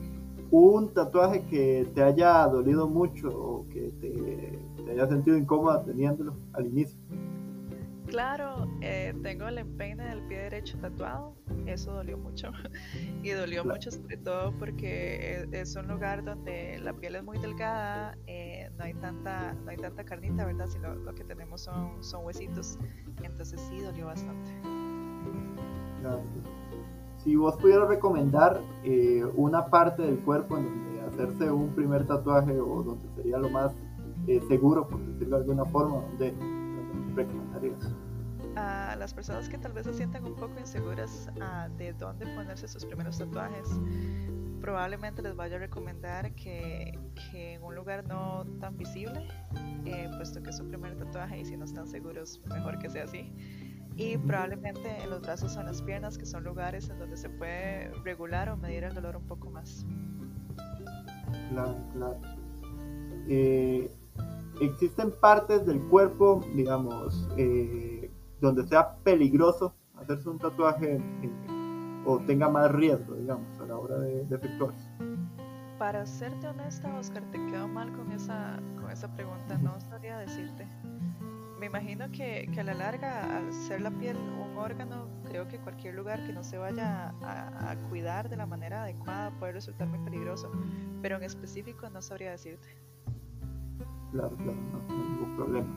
¿Un 0.52 0.94
tatuaje 0.94 1.44
que 1.48 1.90
te 1.96 2.04
haya 2.04 2.48
dolido 2.48 2.88
mucho 2.88 3.30
o 3.30 3.68
que 3.70 3.92
te, 4.00 4.60
te 4.88 4.94
haya 4.94 5.08
sentido 5.08 5.38
incómoda 5.38 5.84
teniéndolo 5.84 6.36
al 6.54 6.66
inicio? 6.66 6.98
Claro, 8.08 8.70
eh, 8.80 9.14
tengo 9.22 9.50
el 9.50 9.58
empeine 9.58 10.06
del 10.06 10.22
pie 10.28 10.38
derecho 10.44 10.78
tatuado, 10.78 11.36
eso 11.66 11.92
dolió 11.92 12.18
mucho 12.18 12.52
y 13.22 13.32
dolió 13.32 13.66
mucho 13.66 13.92
sobre 13.92 14.16
todo 14.16 14.54
porque 14.58 15.46
es 15.52 15.76
un 15.76 15.90
lugar 15.90 16.24
donde 16.24 16.80
la 16.80 16.94
piel 16.94 17.18
es 17.18 17.24
muy 17.26 17.38
delgada, 17.38 18.18
eh, 18.26 18.72
no 18.78 18.86
hay 18.86 18.94
tanta, 18.94 19.54
no 19.54 19.72
hay 19.72 19.78
tanta 19.78 20.06
carnita, 20.06 20.46
¿verdad? 20.46 20.68
Si 20.68 20.80
lo, 20.80 21.14
que 21.14 21.26
tenemos 21.26 21.62
son, 21.62 22.02
son 22.02 22.26
huesitos. 22.26 22.80
Entonces 23.24 23.60
sí 23.70 23.82
dolió 23.82 24.06
bastante. 24.06 24.52
Si 27.18 27.36
vos 27.36 27.58
pudieras 27.58 27.90
recomendar 27.90 28.62
eh, 28.86 29.26
una 29.36 29.66
parte 29.66 30.04
del 30.04 30.20
cuerpo 30.20 30.58
en 30.58 30.64
donde 30.64 31.02
hacerse 31.02 31.52
un 31.52 31.70
primer 31.76 32.06
tatuaje 32.06 32.58
o 32.58 32.84
donde 32.84 33.10
sería 33.16 33.38
lo 33.38 33.50
más 33.50 33.74
eh, 34.28 34.42
seguro, 34.48 34.88
por 34.88 35.00
decirlo 35.00 35.38
de 35.38 35.44
alguna 35.44 35.66
forma, 35.66 36.02
¿dónde, 36.02 36.34
recomendarías? 37.16 37.96
A 38.56 38.96
las 38.96 39.14
personas 39.14 39.48
que 39.50 39.58
tal 39.58 39.74
vez 39.74 39.86
se 39.86 39.94
sientan 39.94 40.26
un 40.26 40.36
poco 40.36 40.60
inseguras 40.60 41.30
uh, 41.36 41.76
de 41.78 41.94
dónde 41.94 42.26
ponerse 42.36 42.68
sus 42.68 42.86
primeros 42.86 43.18
tatuajes, 43.18 43.70
probablemente 44.62 45.22
les 45.22 45.36
vaya 45.36 45.58
a 45.58 45.60
recomendar 45.60 46.34
que, 46.36 46.98
que 47.32 47.54
en 47.54 47.64
un 47.64 47.76
lugar 47.76 48.06
no 48.08 48.46
tan 48.60 48.78
visible, 48.78 49.28
eh, 49.86 50.10
puesto 50.18 50.42
que 50.42 50.50
es 50.50 50.58
su 50.58 50.68
primer 50.68 50.98
tatuaje 50.98 51.40
y 51.40 51.46
si 51.46 51.56
no 51.56 51.66
están 51.66 51.88
seguros, 51.88 52.42
mejor 52.50 52.80
que 52.80 52.90
sea 52.90 53.06
así. 53.06 53.32
Y 53.96 54.18
probablemente 54.18 55.02
en 55.02 55.10
los 55.10 55.22
brazos 55.22 55.56
o 55.58 55.60
en 55.60 55.68
las 55.68 55.82
piernas, 55.82 56.18
que 56.18 56.26
son 56.26 56.44
lugares 56.44 56.90
en 56.90 57.00
donde 57.00 57.18
se 57.18 57.30
puede 57.30 57.92
regular 58.04 58.50
o 58.50 58.58
medir 58.58 58.84
el 58.84 58.94
dolor 58.94 59.16
un 59.16 59.26
poco 59.26 59.50
más. 59.50 59.86
Claro, 61.50 61.78
claro. 61.94 62.20
Eh, 63.28 63.92
existen 64.62 65.12
partes 65.12 65.66
del 65.66 65.82
cuerpo, 65.84 66.42
digamos, 66.56 67.28
eh, 67.38 68.12
donde 68.42 68.68
sea 68.68 68.96
peligroso 68.98 69.74
hacerse 69.96 70.30
un 70.30 70.40
tatuaje 70.40 71.02
o 72.06 72.20
tenga 72.20 72.50
más 72.50 72.72
riesgo, 72.72 73.16
digamos, 73.16 73.60
a 73.60 73.66
la 73.66 73.78
hora 73.78 74.00
de, 74.00 74.26
de 74.26 74.36
efectuarse. 74.36 74.90
Para 75.78 76.06
serte 76.06 76.48
honesta, 76.48 76.96
Oscar, 76.98 77.24
te 77.32 77.38
quedo 77.48 77.68
mal 77.68 77.92
con 77.94 78.12
esa, 78.12 78.60
con 78.80 78.90
esa 78.90 79.14
pregunta, 79.14 79.58
no 79.58 79.80
sabría 79.80 80.18
decirte. 80.18 80.68
Me 81.60 81.68
imagino 81.68 82.10
que, 82.12 82.50
que, 82.54 82.60
a 82.60 82.64
la 82.64 82.74
larga, 82.74 83.38
al 83.38 83.52
ser 83.52 83.82
la 83.82 83.92
piel 83.92 84.16
un 84.16 84.58
órgano, 84.58 85.08
creo 85.26 85.48
que 85.48 85.60
cualquier 85.60 85.96
lugar 85.96 86.24
que 86.26 86.34
no 86.34 86.44
se 86.44 86.58
vaya 86.58 87.14
a, 87.22 87.72
a 87.72 87.76
cuidar 87.90 88.30
de 88.30 88.38
la 88.38 88.46
manera 88.46 88.84
adecuada 88.84 89.32
puede 89.40 89.54
resultar 89.54 89.88
muy 89.88 90.00
peligroso, 90.00 90.52
pero 91.02 91.18
en 91.18 91.24
específico 91.24 91.90
no 91.90 92.02
sabría 92.02 92.32
decirte 92.32 92.68
claro, 94.18 94.36
claro, 94.38 94.58
no, 94.72 94.94
hay 94.94 95.10
ningún 95.10 95.36
problema. 95.36 95.68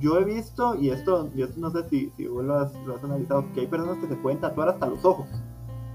Yo 0.00 0.18
he 0.18 0.24
visto, 0.24 0.74
y 0.74 0.90
esto, 0.90 1.30
y 1.34 1.42
esto 1.42 1.58
no 1.58 1.70
sé 1.70 1.88
si, 1.88 2.12
si 2.16 2.26
vos 2.26 2.44
lo 2.44 2.58
has, 2.58 2.74
analizado, 3.02 3.44
que 3.54 3.60
hay 3.60 3.66
personas 3.66 3.98
que 3.98 4.08
se 4.08 4.16
pueden 4.16 4.40
tatuar 4.40 4.68
hasta 4.68 4.86
los 4.86 5.04
ojos. 5.04 5.26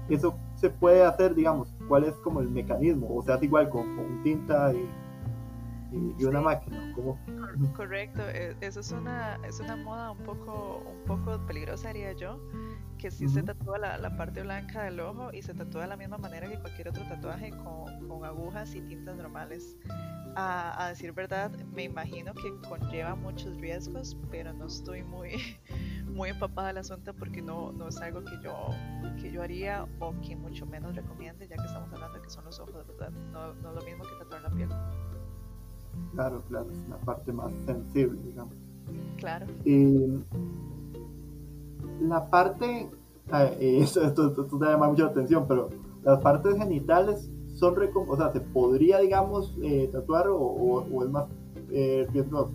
Eso 0.08 0.34
se 0.56 0.70
puede 0.70 1.04
hacer, 1.04 1.34
digamos, 1.34 1.72
¿cuál 1.88 2.04
es 2.04 2.14
como 2.16 2.40
el 2.40 2.50
mecanismo? 2.50 3.08
O 3.14 3.22
sea, 3.22 3.36
es 3.36 3.42
igual 3.44 3.70
con, 3.70 3.96
con 3.96 4.22
tinta 4.22 4.72
y, 4.74 4.88
y, 6.18 6.24
una 6.24 6.40
máquina. 6.40 6.92
¿Cómo? 6.94 7.18
Correcto, 7.76 8.22
e, 8.28 8.56
eso 8.60 8.80
es 8.80 8.90
una, 8.92 9.36
es 9.46 9.60
una 9.60 9.76
moda 9.76 10.10
un 10.10 10.18
poco, 10.18 10.82
un 10.84 11.06
poco 11.06 11.38
peligrosa, 11.46 11.90
haría 11.90 12.12
yo, 12.12 12.40
que 13.02 13.10
sí 13.10 13.28
se 13.28 13.42
tatúa 13.42 13.78
la, 13.78 13.98
la, 13.98 14.16
parte 14.16 14.42
blanca 14.42 14.84
del 14.84 15.00
ojo 15.00 15.32
y 15.32 15.42
se 15.42 15.54
tatúa 15.54 15.82
de 15.82 15.88
la 15.88 15.96
misma 15.96 16.18
manera 16.18 16.48
que 16.48 16.56
cualquier 16.60 16.90
otro 16.90 17.02
tatuaje 17.08 17.50
con, 17.50 18.06
con 18.06 18.24
agujas 18.24 18.76
y 18.76 18.80
tintas 18.80 19.16
normales 19.16 19.76
a, 20.36 20.86
decir 20.90 21.12
verdad, 21.12 21.50
me 21.74 21.82
imagino 21.82 22.32
que 22.32 22.54
conlleva 22.68 23.16
muchos 23.16 23.56
riesgos, 23.56 24.16
pero 24.30 24.52
no 24.52 24.66
estoy 24.66 25.02
muy, 25.02 25.32
muy 26.06 26.30
empapada 26.30 26.68
del 26.68 26.78
asunto 26.78 27.12
porque 27.12 27.42
no, 27.42 27.72
no 27.72 27.88
es 27.88 28.00
algo 28.00 28.24
que 28.24 28.38
yo, 28.40 28.68
que 29.20 29.32
yo 29.32 29.42
haría 29.42 29.84
o 29.98 30.14
que 30.20 30.36
mucho 30.36 30.64
menos 30.64 30.94
recomiende, 30.94 31.48
ya 31.48 31.56
que 31.56 31.66
estamos 31.66 31.92
hablando 31.92 32.16
de 32.16 32.22
que 32.22 32.30
son 32.30 32.44
los 32.44 32.60
ojos, 32.60 32.86
¿verdad? 32.86 33.10
No, 33.32 33.52
no 33.54 33.70
es 33.70 33.74
lo 33.74 33.82
mismo 33.82 34.04
que 34.04 34.24
tatuar 34.24 34.42
la 34.42 34.50
piel. 34.50 34.68
Claro, 36.12 36.40
claro, 36.48 36.70
es 36.70 36.78
una 36.86 36.98
parte 36.98 37.32
más 37.32 37.52
sensible, 37.66 38.18
digamos. 38.22 38.54
Claro. 39.18 39.46
Y 39.64 40.06
la 42.00 42.28
parte, 42.30 42.90
eh, 43.32 43.78
esto, 43.82 44.02
esto, 44.02 44.30
esto, 44.30 44.58
te 44.58 44.64
llama 44.64 44.88
mucho 44.88 45.04
la 45.04 45.10
atención, 45.10 45.46
pero 45.46 45.70
las 46.02 46.20
partes 46.20 46.56
genitales 46.56 47.30
son 47.54 47.76
o 48.08 48.16
sea, 48.16 48.30
se 48.32 48.40
podría, 48.40 48.98
digamos, 48.98 49.56
eh, 49.62 49.88
tatuar 49.92 50.26
o, 50.28 51.04
es 51.04 51.10
más 51.10 51.26
eh, 51.70 52.06
riesgoso? 52.12 52.52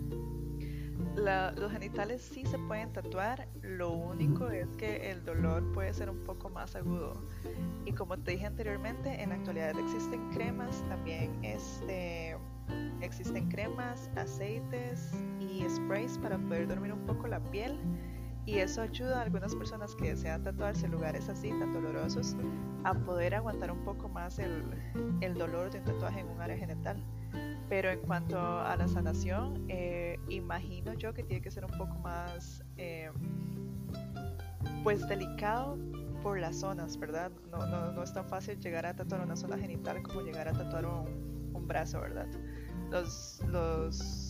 los 1.56 1.72
genitales 1.72 2.22
sí 2.22 2.44
se 2.46 2.58
pueden 2.58 2.92
tatuar, 2.92 3.48
lo 3.62 3.90
único 3.90 4.50
es 4.50 4.68
que 4.76 5.10
el 5.10 5.24
dolor 5.24 5.64
puede 5.72 5.92
ser 5.92 6.10
un 6.10 6.22
poco 6.24 6.48
más 6.48 6.76
agudo. 6.76 7.12
Y 7.84 7.92
como 7.92 8.16
te 8.18 8.32
dije 8.32 8.46
anteriormente, 8.46 9.20
en 9.20 9.30
la 9.30 9.34
actualidad 9.34 9.76
existen 9.78 10.30
cremas, 10.30 10.84
también 10.88 11.32
este, 11.42 12.36
existen 13.00 13.48
cremas, 13.48 14.10
aceites 14.16 15.10
y 15.40 15.68
sprays 15.68 16.18
para 16.18 16.38
poder 16.38 16.68
dormir 16.68 16.92
un 16.92 17.04
poco 17.04 17.26
la 17.26 17.40
piel 17.40 17.78
y 18.48 18.60
eso 18.60 18.80
ayuda 18.80 19.18
a 19.18 19.22
algunas 19.24 19.54
personas 19.54 19.94
que 19.94 20.08
desean 20.08 20.42
tatuarse 20.42 20.88
lugares 20.88 21.28
así 21.28 21.50
tan 21.50 21.74
dolorosos 21.74 22.34
a 22.82 22.94
poder 22.94 23.34
aguantar 23.34 23.70
un 23.70 23.84
poco 23.84 24.08
más 24.08 24.38
el, 24.38 24.64
el 25.20 25.34
dolor 25.34 25.70
de 25.70 25.80
un 25.80 25.84
tatuaje 25.84 26.20
en 26.20 26.28
un 26.28 26.40
área 26.40 26.56
genital. 26.56 27.04
Pero 27.68 27.90
en 27.90 28.00
cuanto 28.00 28.38
a 28.40 28.74
la 28.74 28.88
sanación, 28.88 29.66
eh, 29.68 30.18
imagino 30.30 30.94
yo 30.94 31.12
que 31.12 31.24
tiene 31.24 31.42
que 31.42 31.50
ser 31.50 31.66
un 31.66 31.76
poco 31.76 31.94
más, 31.98 32.64
eh, 32.78 33.10
pues 34.82 35.06
delicado 35.06 35.76
por 36.22 36.40
las 36.40 36.56
zonas, 36.56 36.98
¿verdad? 36.98 37.30
No, 37.50 37.66
no, 37.66 37.92
no, 37.92 38.02
es 38.02 38.14
tan 38.14 38.24
fácil 38.24 38.58
llegar 38.60 38.86
a 38.86 38.94
tatuar 38.94 39.20
una 39.20 39.36
zona 39.36 39.58
genital 39.58 40.02
como 40.02 40.22
llegar 40.22 40.48
a 40.48 40.54
tatuar 40.54 40.86
un, 40.86 41.50
un 41.52 41.68
brazo, 41.68 42.00
¿verdad? 42.00 42.28
Los, 42.90 43.42
los 43.46 44.27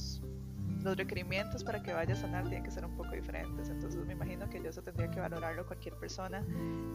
los 0.89 0.97
requerimientos 0.97 1.63
para 1.63 1.83
que 1.83 1.93
vaya 1.93 2.15
a 2.15 2.17
sanar 2.17 2.45
tienen 2.45 2.65
que 2.65 2.71
ser 2.71 2.85
un 2.85 2.97
poco 2.97 3.11
diferentes. 3.11 3.69
Entonces 3.69 4.05
me 4.07 4.15
imagino 4.15 4.49
que 4.49 4.59
eso 4.59 4.83
tendría 4.83 5.11
que 5.11 5.21
valorarlo 5.21 5.67
cualquier 5.67 5.95
persona 5.97 6.45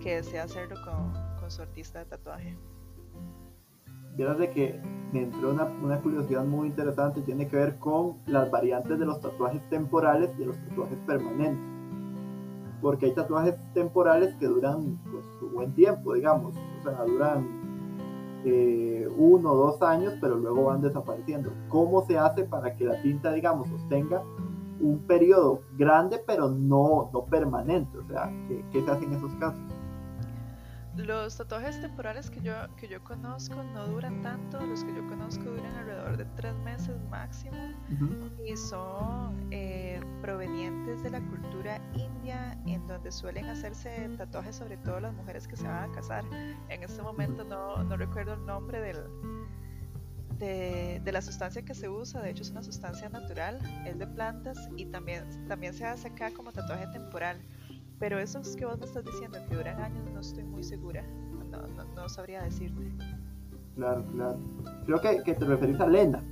que 0.01 0.15
desea 0.15 0.43
hacerlo 0.43 0.75
con, 0.84 1.13
con 1.39 1.51
su 1.51 1.62
artista 1.62 1.99
de 1.99 2.06
tatuaje. 2.06 2.58
Vieras 4.15 4.38
de 4.38 4.51
que 4.51 4.79
me 5.12 5.23
entró 5.23 5.51
una, 5.51 5.65
una, 5.65 5.99
curiosidad 5.99 6.43
muy 6.43 6.67
interesante, 6.67 7.21
tiene 7.21 7.47
que 7.47 7.56
ver 7.56 7.77
con 7.79 8.17
las 8.27 8.49
variantes 8.51 8.99
de 8.99 9.06
los 9.06 9.19
tatuajes 9.21 9.67
temporales 9.69 10.29
y 10.36 10.39
de 10.39 10.45
los 10.47 10.58
tatuajes 10.65 10.99
permanentes. 11.08 11.63
Porque 12.82 13.08
hay 13.08 13.13
tatuajes 13.13 13.56
temporales 13.73 14.36
que 14.36 14.45
duran 14.45 14.99
pues, 15.12 15.25
su 15.39 15.49
buen 15.49 15.73
tiempo, 15.73 16.13
digamos, 16.13 16.56
o 16.56 16.84
sea, 16.84 17.03
duran 17.06 17.62
eh, 18.45 19.08
uno 19.17 19.51
o 19.51 19.56
dos 19.56 19.82
años, 19.82 20.13
pero 20.19 20.38
luego 20.38 20.65
van 20.65 20.82
desapareciendo. 20.82 21.51
¿Cómo 21.69 22.06
se 22.06 22.17
hace 22.17 22.43
para 22.43 22.75
que 22.75 22.86
la 22.86 23.01
tinta, 23.01 23.32
digamos, 23.32 23.67
sostenga 23.67 24.23
un 24.79 24.99
periodo 25.08 25.62
grande, 25.77 26.21
pero 26.25 26.49
no, 26.49 27.10
no 27.13 27.25
permanente? 27.25 27.97
O 27.97 28.03
sea, 28.06 28.32
¿qué, 28.47 28.63
qué 28.71 28.82
se 28.82 28.91
hace 28.91 29.06
en 29.06 29.13
esos 29.13 29.34
casos? 29.36 29.62
Los 30.95 31.38
tatuajes 31.38 31.82
temporales 31.82 32.29
que 32.29 32.39
yo, 32.41 32.53
que 32.77 32.88
yo 32.88 33.03
conozco 33.03 33.63
no 33.63 33.88
duran 33.88 34.21
tanto, 34.21 34.63
los 34.63 34.84
que 34.84 34.93
yo 34.93 35.06
conozco 35.08 35.43
duran 35.45 35.75
alrededor 35.75 36.17
de 36.17 36.25
tres 36.36 36.53
meses 36.58 37.01
máximo 37.10 37.58
y 38.45 38.56
son 38.56 39.47
eh, 39.49 39.99
provenientes 40.21 41.01
de 41.01 41.10
la 41.10 41.19
cultura 41.21 41.82
india 41.95 42.56
en 42.67 42.86
donde 42.88 43.12
suelen 43.12 43.45
hacerse 43.45 44.08
tatuajes 44.17 44.56
sobre 44.56 44.77
todo 44.77 44.99
las 44.99 45.13
mujeres 45.15 45.47
que 45.47 45.56
se 45.56 45.67
van 45.67 45.89
a 45.89 45.93
casar. 45.93 46.23
En 46.69 46.84
este 46.84 47.01
momento 47.01 47.43
no, 47.43 47.84
no 47.84 47.97
recuerdo 47.97 48.36
el 48.36 48.45
nombre 48.45 48.79
del, 48.79 48.97
de, 50.38 51.01
de, 51.03 51.12
la 51.12 51.23
sustancia 51.23 51.63
que 51.63 51.73
se 51.73 51.89
usa, 51.89 52.21
de 52.21 52.29
hecho 52.29 52.43
es 52.43 52.51
una 52.51 52.62
sustancia 52.62 53.10
natural, 53.10 53.60
es 53.88 53.97
de 53.97 54.06
plantas 54.06 54.69
y 54.77 54.86
también, 54.86 55.47
también 55.47 55.73
se 55.73 55.86
hace 55.86 56.10
acá 56.10 56.32
como 56.32 56.51
tatuaje 56.51 56.86
temporal. 56.93 57.41
Pero 57.99 58.19
esos 58.19 58.56
que 58.56 58.65
vos 58.65 58.77
me 58.79 58.86
estás 58.86 59.06
diciendo 59.06 59.39
que 59.47 59.56
duran 59.56 59.79
años, 59.82 60.03
no 60.12 60.19
estoy 60.19 60.43
muy 60.43 60.63
segura. 60.63 61.03
No, 61.51 61.67
no, 61.67 61.84
no 61.95 62.10
sabría 62.10 62.43
decirte. 62.43 62.91
Claro, 63.75 64.03
claro. 64.12 64.39
Creo 64.86 65.01
que, 65.01 65.23
que 65.23 65.34
te 65.36 65.45
referís 65.45 65.79
a 65.79 65.88
Lena. 65.88 66.23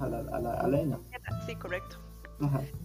A 0.00 0.08
la, 0.08 0.18
a 0.18 0.40
la 0.40 0.68
Lena. 0.68 0.98
Sí, 1.46 1.54
correcto. 1.56 1.96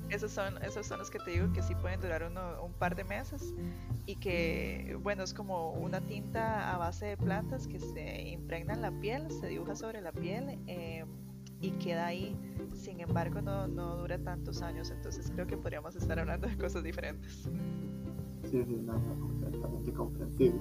Esos 0.10 0.32
son, 0.32 0.62
esos 0.64 0.86
son 0.86 1.00
los 1.00 1.10
que 1.10 1.20
te 1.20 1.32
digo 1.32 1.52
que 1.52 1.62
sí 1.62 1.76
pueden 1.76 2.00
durar 2.00 2.24
uno, 2.24 2.64
un 2.64 2.72
par 2.74 2.96
de 2.96 3.04
meses 3.04 3.54
y 4.06 4.16
que, 4.16 4.98
bueno, 5.02 5.24
es 5.24 5.34
como 5.34 5.72
una 5.74 6.00
tinta 6.00 6.74
a 6.74 6.78
base 6.78 7.08
de 7.08 7.18
plantas 7.18 7.68
que 7.68 7.80
se 7.80 8.30
impregna 8.30 8.74
en 8.74 8.82
la 8.82 8.92
piel, 8.92 9.30
se 9.30 9.48
dibuja 9.48 9.76
sobre 9.76 10.02
la 10.02 10.12
piel 10.12 10.58
eh, 10.68 11.06
y 11.60 11.72
queda 11.72 12.08
ahí. 12.08 12.38
Sin 12.74 13.02
embargo, 13.02 13.42
no, 13.42 13.68
no 13.68 13.98
dura 13.98 14.18
tantos 14.20 14.62
años, 14.62 14.90
entonces 14.90 15.30
creo 15.34 15.48
que 15.48 15.58
podríamos 15.58 15.96
estar 15.96 16.18
hablando 16.18 16.48
de 16.48 16.58
cosas 16.58 16.84
diferentes. 16.84 17.50
Sí, 18.52 18.64
sí, 18.68 18.76
no, 18.84 18.94
completamente 19.20 19.94
comprensible. 19.94 20.60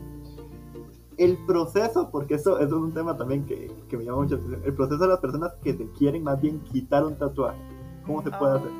El 1.17 1.37
proceso, 1.45 2.09
porque 2.11 2.35
eso, 2.35 2.59
eso, 2.59 2.77
es 2.77 2.83
un 2.83 2.95
tema 2.95 3.17
también 3.17 3.45
que, 3.45 3.71
que 3.89 3.97
me 3.97 4.05
llama 4.05 4.23
mucho 4.23 4.37
atención, 4.37 4.63
el 4.65 4.75
proceso 4.75 5.03
de 5.03 5.09
las 5.09 5.19
personas 5.19 5.53
que 5.63 5.75
se 5.75 5.91
quieren 5.91 6.23
más 6.23 6.41
bien 6.41 6.61
quitar 6.61 7.05
un 7.05 7.17
tatuaje, 7.17 7.61
¿cómo 8.07 8.23
se 8.23 8.31
puede 8.31 8.53
ah, 8.53 8.57
hacer? 8.57 8.71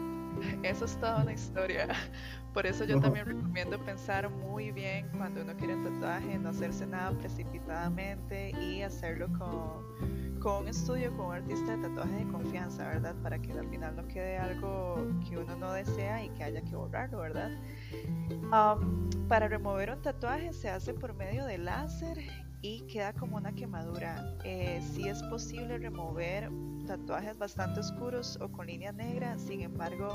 Eso 0.63 0.85
es 0.85 0.97
toda 0.97 1.23
una 1.23 1.33
historia. 1.33 1.89
Por 2.55 2.67
eso 2.67 2.85
yo 2.85 3.01
también 3.01 3.27
recomiendo 3.27 3.79
pensar 3.85 4.29
muy 4.29 4.73
bien 4.73 5.09
cuando 5.17 5.43
uno 5.43 5.55
quiere 5.57 5.75
un 5.75 5.85
tatuaje, 5.85 6.39
no 6.39 6.49
hacerse 6.49 6.87
nada 6.87 7.13
precipitadamente 7.19 8.51
y 8.61 8.83
hacerlo 8.83 9.29
con, 9.39 10.30
con 10.41 10.63
un 10.63 10.69
estudio, 10.69 11.15
con 11.17 11.27
un 11.27 11.35
artista 11.35 11.77
de 11.77 11.89
tatuaje 11.89 12.25
de 12.25 12.33
confianza, 12.33 12.89
¿verdad? 12.89 13.15
Para 13.23 13.39
que 13.41 13.53
al 13.53 13.69
final 13.69 13.95
no 13.95 14.09
quede 14.09 14.39
algo 14.39 14.97
que 15.29 15.37
uno 15.37 15.55
no 15.57 15.73
desea 15.73 16.25
y 16.25 16.31
que 16.31 16.45
haya 16.45 16.63
que 16.63 16.75
borrarlo, 16.75 17.19
¿verdad? 17.19 17.51
para 19.29 19.47
remover 19.47 19.93
un 19.93 20.03
tatuaje 20.03 20.53
se 20.53 20.69
hace 20.69 20.93
por 20.93 21.15
medio 21.15 21.45
de 21.45 21.59
láser 21.59 22.19
y 22.63 22.81
queda 22.83 23.13
como 23.13 23.37
una 23.37 23.53
quemadura. 23.53 24.35
Eh, 24.45 24.81
sí 24.93 25.09
es 25.09 25.23
posible 25.25 25.79
remover 25.79 26.51
tatuajes 26.87 27.39
bastante 27.39 27.81
oscuros 27.81 28.39
o 28.41 28.51
con 28.51 28.67
línea 28.67 28.93
negra, 28.93 29.39
sin 29.39 29.61
embargo, 29.61 30.09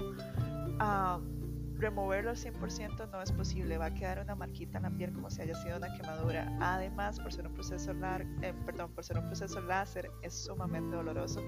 removerlo 1.78 2.30
al 2.30 2.36
100% 2.36 3.10
no 3.12 3.22
es 3.22 3.32
posible, 3.32 3.78
va 3.78 3.86
a 3.86 3.94
quedar 3.94 4.20
una 4.20 4.36
marquita 4.36 4.78
en 4.78 4.84
la 4.84 4.90
piel 4.90 5.12
como 5.14 5.30
si 5.30 5.42
haya 5.42 5.56
sido 5.56 5.78
una 5.78 5.96
quemadura. 5.96 6.58
Además, 6.62 7.20
por 7.20 7.34
ser 7.34 7.48
un 7.48 7.54
proceso 7.54 7.92
eh, 7.92 8.54
perdón, 8.66 8.92
por 8.92 9.04
ser 9.04 9.18
un 9.18 9.26
proceso 9.26 9.62
láser 9.62 10.10
es 10.22 10.34
sumamente 10.34 10.96
doloroso 10.96 11.42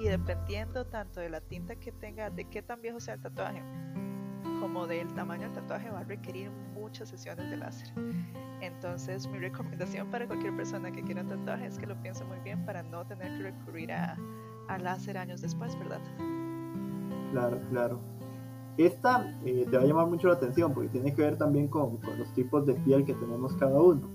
y 0.00 0.04
dependiendo 0.04 0.86
tanto 0.86 1.20
de 1.20 1.30
la 1.30 1.40
tinta 1.40 1.76
que 1.76 1.92
tenga, 1.92 2.30
de 2.30 2.44
qué 2.44 2.62
tan 2.62 2.80
viejo 2.80 3.00
sea 3.00 3.14
el 3.14 3.20
tatuaje, 3.20 3.62
como 4.60 4.86
del 4.86 5.12
tamaño 5.14 5.44
del 5.44 5.52
tatuaje 5.52 5.90
va 5.90 6.00
a 6.00 6.04
requerir 6.04 6.50
muchas 6.50 7.08
sesiones 7.08 7.50
de 7.50 7.56
láser. 7.56 7.92
Entonces 8.60 9.26
mi 9.26 9.38
recomendación 9.38 10.10
para 10.10 10.26
cualquier 10.26 10.56
persona 10.56 10.90
que 10.90 11.02
quiera 11.02 11.22
un 11.22 11.28
tatuaje 11.28 11.66
es 11.66 11.78
que 11.78 11.86
lo 11.86 12.00
piense 12.00 12.24
muy 12.24 12.38
bien 12.40 12.64
para 12.64 12.82
no 12.82 13.06
tener 13.06 13.36
que 13.36 13.50
recurrir 13.50 13.92
a, 13.92 14.16
a 14.68 14.78
láser 14.78 15.18
años 15.18 15.40
después, 15.42 15.78
¿verdad? 15.78 16.00
Claro, 17.32 17.60
claro. 17.70 18.15
Esta 18.78 19.34
eh, 19.44 19.66
te 19.70 19.76
va 19.76 19.82
a 19.82 19.86
llamar 19.86 20.06
mucho 20.06 20.28
la 20.28 20.34
atención 20.34 20.74
porque 20.74 20.90
tiene 20.90 21.14
que 21.14 21.22
ver 21.22 21.38
también 21.38 21.68
con, 21.68 21.96
con 21.98 22.18
los 22.18 22.32
tipos 22.34 22.66
de 22.66 22.74
piel 22.74 23.04
que 23.04 23.14
tenemos 23.14 23.54
cada 23.54 23.80
uno. 23.80 24.08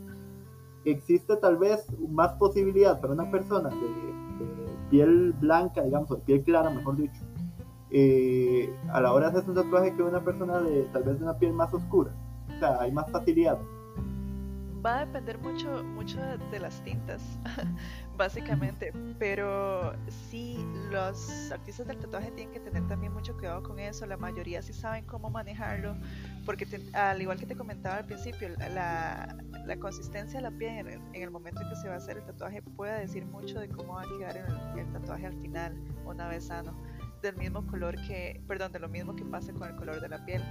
Existe 0.86 1.36
tal 1.38 1.58
vez 1.58 1.86
más 2.10 2.34
posibilidad 2.34 3.00
para 3.02 3.14
una 3.14 3.30
persona 3.32 3.70
de, 3.70 3.76
de 3.76 4.78
piel 4.90 5.34
blanca, 5.40 5.82
digamos, 5.84 6.12
o 6.12 6.16
de 6.16 6.22
piel 6.22 6.44
clara, 6.44 6.70
mejor 6.70 6.98
dicho, 6.98 7.22
eh, 7.90 8.74
a 8.92 9.02
la 9.02 9.14
hora 9.14 9.30
de 9.30 9.40
hacer 9.40 9.50
un 9.50 9.56
tatuaje 9.56 9.96
que 9.96 10.04
una 10.04 10.24
persona 10.24 10.60
de 10.60 10.84
tal 10.94 11.04
vez 11.04 11.18
de 11.18 11.24
una 11.24 11.38
piel 11.38 11.54
más 11.54 11.74
oscura. 11.74 12.14
O 12.56 12.60
sea, 12.60 12.82
hay 12.82 12.92
más 12.92 13.12
facilidad. 13.12 13.60
Va 14.84 15.00
a 15.00 15.06
depender 15.06 15.38
mucho, 15.38 15.84
mucho 15.84 16.20
de 16.52 16.60
las 16.60 16.84
tintas, 16.84 17.22
básicamente. 18.18 18.92
Pero 19.20 19.94
sí, 20.30 20.58
los 20.90 21.52
artistas 21.52 21.88
del 21.88 21.98
tatuaje 21.98 22.32
tienen 22.32 22.52
que 22.52 22.60
tener 22.60 22.88
también 22.88 23.14
mucho 23.14 23.36
cuidado 23.36 23.62
con 23.62 23.80
eso. 23.80 24.06
La 24.08 24.18
mayoría 24.18 24.62
sí 24.62 24.74
saben 24.74 25.06
cómo 25.06 25.30
manejarlo, 25.30 25.96
porque 26.46 26.66
al 26.94 27.22
igual 27.22 27.38
que 27.38 27.46
te 27.46 27.56
comentaba 27.56 27.98
al 27.98 28.06
principio, 28.06 28.50
la, 28.74 29.38
la 29.66 29.78
consistencia 29.78 30.40
de 30.40 30.50
la 30.50 30.58
piel 30.58 30.88
en 30.88 31.22
el, 31.22 31.30
momento 31.30 31.62
en 31.62 31.70
que 31.70 31.76
se 31.76 31.88
va 31.88 31.96
a 31.96 31.98
hacer 31.98 32.18
el 32.18 32.26
tatuaje 32.26 32.62
puede 32.62 33.00
decir 33.02 33.26
mucho 33.26 33.60
de 33.60 33.70
cómo 33.70 33.94
va 33.94 34.02
a 34.02 34.18
quedar 34.18 34.38
el, 34.38 34.80
el 34.80 34.92
tatuaje 34.92 35.28
al 35.28 35.40
final, 35.42 35.80
una 36.06 36.28
vez 36.28 36.46
sano 36.46 36.76
del 37.22 37.38
mismo 37.38 37.66
color 37.68 37.96
que, 38.08 38.42
perdón, 38.48 38.72
de 38.72 38.80
lo 38.80 38.90
mismo 38.90 39.16
que 39.16 39.24
pasa 39.26 39.54
con 39.54 39.70
el 39.70 39.76
color 39.76 40.02
de 40.02 40.10
la 40.10 40.26
piel. 40.26 40.42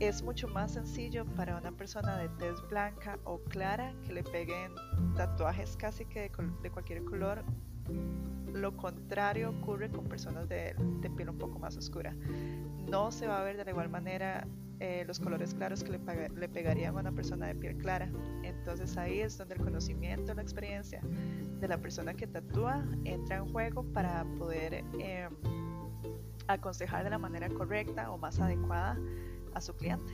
Es 0.00 0.22
mucho 0.22 0.48
más 0.48 0.72
sencillo 0.72 1.26
para 1.36 1.58
una 1.58 1.72
persona 1.72 2.16
de 2.16 2.30
tez 2.30 2.66
blanca 2.70 3.18
o 3.24 3.38
clara 3.38 3.92
que 4.02 4.14
le 4.14 4.22
peguen 4.22 4.72
tatuajes 5.14 5.76
casi 5.76 6.06
que 6.06 6.32
de, 6.62 6.70
cualquier 6.70 7.04
color. 7.04 7.44
Lo 8.50 8.74
contrario 8.78 9.50
ocurre 9.50 9.90
con 9.90 10.06
personas 10.06 10.48
de, 10.48 10.74
piel 11.18 11.28
un 11.28 11.36
poco 11.36 11.58
más 11.58 11.76
oscura. 11.76 12.16
No 12.88 13.12
se 13.12 13.26
va 13.26 13.42
a 13.42 13.44
ver 13.44 13.58
de 13.58 13.64
la 13.66 13.72
igual 13.72 13.90
manera 13.90 14.48
eh, 14.78 15.04
los 15.06 15.20
colores 15.20 15.52
claros 15.52 15.84
que 15.84 15.90
le, 15.90 16.48
pegarían 16.48 16.96
a 16.96 17.00
una 17.00 17.12
persona 17.12 17.48
de 17.48 17.54
piel 17.56 17.76
clara. 17.76 18.10
Entonces 18.42 18.96
ahí 18.96 19.20
es 19.20 19.36
donde 19.36 19.56
el 19.56 19.60
conocimiento, 19.60 20.32
la 20.32 20.40
experiencia 20.40 21.02
de 21.60 21.68
la 21.68 21.76
persona 21.76 22.14
que 22.14 22.26
tatúa 22.26 22.86
entra 23.04 23.36
en 23.36 23.52
juego 23.52 23.84
para 23.92 24.24
poder 24.38 24.82
eh, 24.98 25.28
aconsejar 26.46 27.04
de 27.04 27.10
la 27.10 27.18
manera 27.18 27.50
correcta 27.50 28.10
o 28.10 28.16
más 28.16 28.40
adecuada 28.40 28.96
a 29.54 29.60
su 29.60 29.74
cliente. 29.74 30.12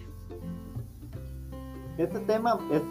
Este 1.99 2.21
tema 2.21 2.59
es, 2.71 2.83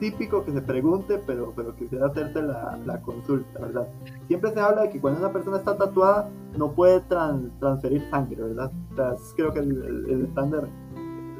típico 0.00 0.44
que 0.44 0.52
se 0.52 0.62
pregunte, 0.62 1.18
pero, 1.26 1.52
pero 1.54 1.74
quisiera 1.76 2.06
hacerte 2.06 2.42
la, 2.42 2.78
la, 2.86 3.02
consulta, 3.02 3.60
¿verdad? 3.60 3.88
Siempre 4.28 4.52
se 4.52 4.60
habla 4.60 4.82
de 4.82 4.90
que 4.90 5.00
cuando 5.00 5.20
una 5.20 5.32
persona 5.32 5.58
está 5.58 5.76
tatuada 5.76 6.30
no 6.56 6.72
puede 6.72 7.00
transferir 7.00 8.02
sangre, 8.10 8.42
¿verdad? 8.42 8.72
creo 9.36 9.52
que 9.52 9.60
el, 9.60 10.24
estándar 10.26 10.68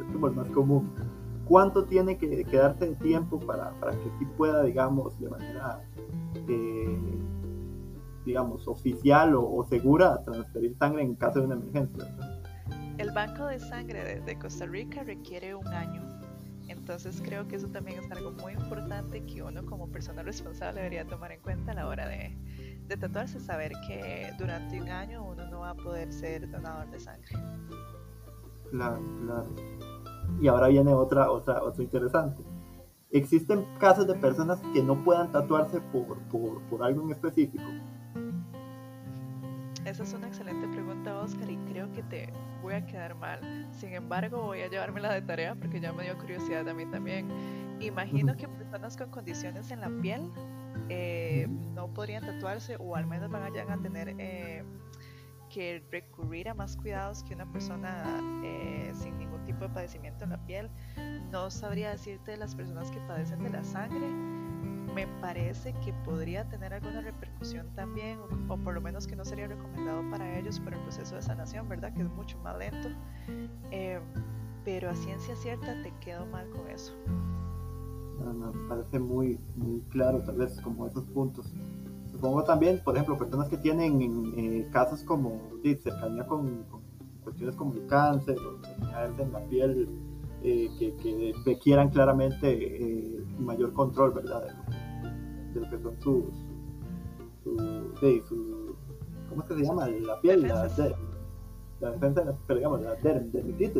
es 0.00 0.12
como 0.12 0.26
el 0.28 0.34
más 0.34 0.48
común. 0.50 0.90
¿Cuánto 1.46 1.84
tiene 1.84 2.18
que, 2.18 2.44
quedarse 2.44 2.86
de 2.86 2.96
tiempo 2.96 3.38
para, 3.40 3.70
para, 3.80 3.92
que 3.92 4.10
sí 4.18 4.26
pueda, 4.36 4.62
digamos, 4.64 5.18
de 5.20 5.28
manera 5.28 5.80
eh, 6.48 6.98
digamos, 8.26 8.66
oficial 8.66 9.34
o, 9.36 9.64
segura 9.70 10.20
transferir 10.22 10.76
sangre 10.76 11.02
en 11.02 11.14
caso 11.14 11.38
de 11.38 11.46
una 11.46 11.54
emergencia. 11.54 12.04
El 12.98 13.10
banco 13.10 13.46
de 13.46 13.58
sangre 13.58 14.20
de, 14.20 14.38
Costa 14.38 14.64
Rica 14.64 15.02
requiere 15.04 15.54
un 15.54 15.66
año. 15.68 16.02
Entonces 16.68 17.20
creo 17.22 17.46
que 17.46 17.56
eso 17.56 17.68
también 17.68 18.02
es 18.02 18.10
algo 18.10 18.32
muy 18.32 18.54
importante 18.54 19.22
que 19.26 19.42
uno 19.42 19.64
como 19.66 19.88
persona 19.88 20.22
responsable 20.22 20.80
debería 20.80 21.06
tomar 21.06 21.30
en 21.32 21.40
cuenta 21.40 21.72
a 21.72 21.74
la 21.74 21.88
hora 21.88 22.08
de, 22.08 22.34
de 22.88 22.96
tatuarse, 22.96 23.38
saber 23.38 23.72
que 23.86 24.32
durante 24.38 24.80
un 24.80 24.88
año 24.88 25.24
uno 25.24 25.46
no 25.50 25.60
va 25.60 25.70
a 25.70 25.74
poder 25.74 26.10
ser 26.10 26.50
donador 26.50 26.90
de 26.90 26.98
sangre. 26.98 27.36
Claro, 28.70 29.00
claro. 29.20 29.54
Y 30.40 30.48
ahora 30.48 30.68
viene 30.68 30.92
otra, 30.94 31.30
otra, 31.30 31.62
otro 31.62 31.82
interesante. 31.82 32.42
¿Existen 33.10 33.66
casos 33.78 34.06
de 34.06 34.14
personas 34.14 34.60
que 34.72 34.82
no 34.82 35.04
puedan 35.04 35.30
tatuarse 35.30 35.80
por, 35.92 36.18
por, 36.28 36.62
por 36.62 36.82
algo 36.82 37.04
en 37.04 37.10
específico? 37.10 37.64
Esa 39.84 40.02
es 40.02 40.12
una 40.14 40.26
Oscar, 41.26 41.50
y 41.50 41.56
creo 41.70 41.90
que 41.92 42.02
te 42.04 42.32
voy 42.62 42.74
a 42.74 42.86
quedar 42.86 43.16
mal. 43.16 43.68
Sin 43.72 43.92
embargo, 43.92 44.42
voy 44.42 44.62
a 44.62 44.68
llevármela 44.68 45.12
de 45.12 45.22
tarea 45.22 45.54
porque 45.56 45.80
ya 45.80 45.92
me 45.92 46.04
dio 46.04 46.16
curiosidad 46.16 46.68
a 46.68 46.74
mí 46.74 46.86
también. 46.86 47.28
Imagino 47.80 48.36
que 48.36 48.46
personas 48.48 48.96
con 48.96 49.10
condiciones 49.10 49.70
en 49.70 49.80
la 49.80 49.90
piel 50.00 50.30
eh, 50.88 51.46
no 51.74 51.88
podrían 51.88 52.24
tatuarse 52.24 52.76
o 52.78 52.94
al 52.94 53.06
menos 53.06 53.30
van 53.30 53.42
a 53.42 53.82
tener 53.82 54.14
eh, 54.18 54.64
que 55.50 55.82
recurrir 55.90 56.48
a 56.48 56.54
más 56.54 56.76
cuidados 56.76 57.24
que 57.24 57.34
una 57.34 57.50
persona 57.50 58.04
eh, 58.44 58.92
sin 58.94 59.18
ningún 59.18 59.44
tipo 59.44 59.60
de 59.60 59.68
padecimiento 59.70 60.24
en 60.24 60.30
la 60.30 60.46
piel. 60.46 60.70
No 61.32 61.50
sabría 61.50 61.90
decirte 61.90 62.30
de 62.32 62.36
las 62.36 62.54
personas 62.54 62.90
que 62.90 62.98
padecen 63.00 63.42
de 63.42 63.50
la 63.50 63.64
sangre 63.64 64.06
me 64.96 65.06
parece 65.20 65.74
que 65.84 65.92
podría 66.06 66.48
tener 66.48 66.72
alguna 66.72 67.02
repercusión 67.02 67.68
también, 67.74 68.18
o, 68.48 68.56
por 68.56 68.72
lo 68.72 68.80
menos 68.80 69.06
que 69.06 69.14
no 69.14 69.26
sería 69.26 69.46
recomendado 69.46 70.02
para 70.10 70.38
ellos 70.38 70.58
por 70.58 70.72
el 70.72 70.80
proceso 70.80 71.16
de 71.16 71.20
sanación, 71.20 71.68
¿verdad? 71.68 71.92
Que 71.92 72.00
es 72.00 72.08
mucho 72.08 72.38
más 72.38 72.56
lento. 72.56 72.88
Eh, 73.70 74.00
pero 74.64 74.88
a 74.88 74.94
ciencia 74.96 75.36
cierta 75.36 75.82
te 75.82 75.92
quedo 76.00 76.24
mal 76.24 76.48
con 76.48 76.66
eso. 76.70 76.94
No, 78.24 78.52
parece 78.70 78.98
muy, 78.98 79.38
muy 79.54 79.82
claro, 79.90 80.22
tal 80.24 80.36
vez 80.36 80.58
como 80.62 80.86
esos 80.86 81.04
puntos. 81.04 81.52
Supongo 82.10 82.42
también, 82.44 82.80
por 82.82 82.94
ejemplo, 82.94 83.18
personas 83.18 83.50
que 83.50 83.58
tienen 83.58 84.00
eh, 84.34 84.66
casos 84.72 85.04
como 85.04 85.42
de 85.62 85.76
cercanía 85.76 86.26
con, 86.26 86.64
cuestiones 87.22 87.54
como 87.54 87.74
el 87.74 87.86
cáncer 87.86 88.38
o 88.38 88.56
enfermedades 88.56 89.18
en 89.18 89.32
la 89.32 89.40
piel 89.40 89.88
eh, 90.42 90.70
que, 90.78 90.94
que, 90.96 91.34
requieran 91.44 91.90
claramente 91.90 92.46
eh, 92.52 93.24
mayor 93.38 93.72
control, 93.72 94.12
¿verdad? 94.12 94.46
De 95.56 95.66
lo 95.66 95.70
que 95.70 95.82
son 95.82 96.00
sus, 96.00 96.24
su, 98.28 98.76
¿cómo 99.28 99.42
es 99.42 99.48
que 99.48 99.54
se 99.54 99.64
llama? 99.64 99.88
La 99.88 100.20
piel, 100.20 100.42
la, 100.42 100.68
la, 101.80 101.90
defensa, 101.90 102.36
pero 102.46 102.58
digamos, 102.58 102.82
la 102.82 102.94
dermitis, 102.96 103.74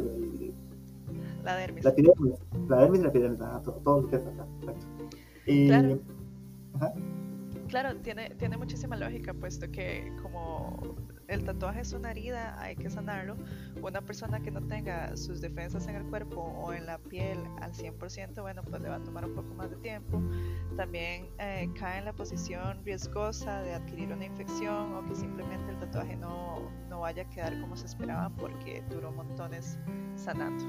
la 1.45 1.57
dermis. 1.57 1.85
La 1.85 1.91
epidermis, 1.91 2.39
la 2.69 2.77
dermis 2.81 3.01
y 3.01 3.03
la 3.03 3.09
epidermis, 3.09 3.39
todo, 3.39 3.81
todo, 3.85 4.01
lo 4.03 4.09
que 4.09 4.17
es 4.17 4.27
acá, 4.27 4.47
Y, 5.47 5.69
claro. 5.69 6.01
Claro, 7.69 7.97
tiene, 7.97 8.31
tiene 8.31 8.57
muchísima 8.57 8.97
lógica, 8.97 9.35
puesto 9.35 9.71
que 9.71 10.13
como 10.23 10.97
el 11.29 11.45
tatuaje 11.45 11.81
es 11.81 11.93
una 11.93 12.11
herida, 12.11 12.61
hay 12.61 12.77
que 12.77 12.89
sanarlo. 12.91 13.37
Una 13.83 14.01
persona 14.01 14.41
que 14.41 14.51
no 14.51 14.61
tenga 14.63 15.17
sus 15.17 15.41
defensas 15.41 15.87
en 15.89 15.97
el 15.97 16.05
cuerpo 16.05 16.41
o 16.41 16.73
en 16.73 16.87
la 16.87 16.99
piel 16.99 17.39
al 17.61 17.73
100%, 17.73 18.41
bueno, 18.41 18.63
pues 18.63 18.81
le 18.81 18.89
va 18.89 18.97
a 18.97 19.05
tomar 19.05 19.25
un 19.25 19.35
poco 19.35 19.55
más 19.55 19.71
de 19.71 19.77
tiempo. 19.77 20.23
También 20.77 21.29
eh, 21.39 21.69
cae 21.79 21.99
en 21.99 22.05
la 22.05 22.13
posición 22.13 22.85
riesgosa 22.85 23.63
de 23.63 23.75
adquirir 23.75 24.13
una 24.13 24.25
infección 24.25 24.95
o 24.95 25.05
que 25.07 25.15
simplemente 25.15 25.73
el 25.73 25.79
tatuaje 25.79 26.17
no, 26.17 26.71
no 26.89 27.01
vaya 27.01 27.23
a 27.23 27.31
quedar 27.31 27.61
como 27.61 27.77
se 27.77 27.87
esperaba 27.87 28.31
porque 28.31 28.83
duró 28.91 29.11
montones 29.13 29.79
sanando. 30.15 30.65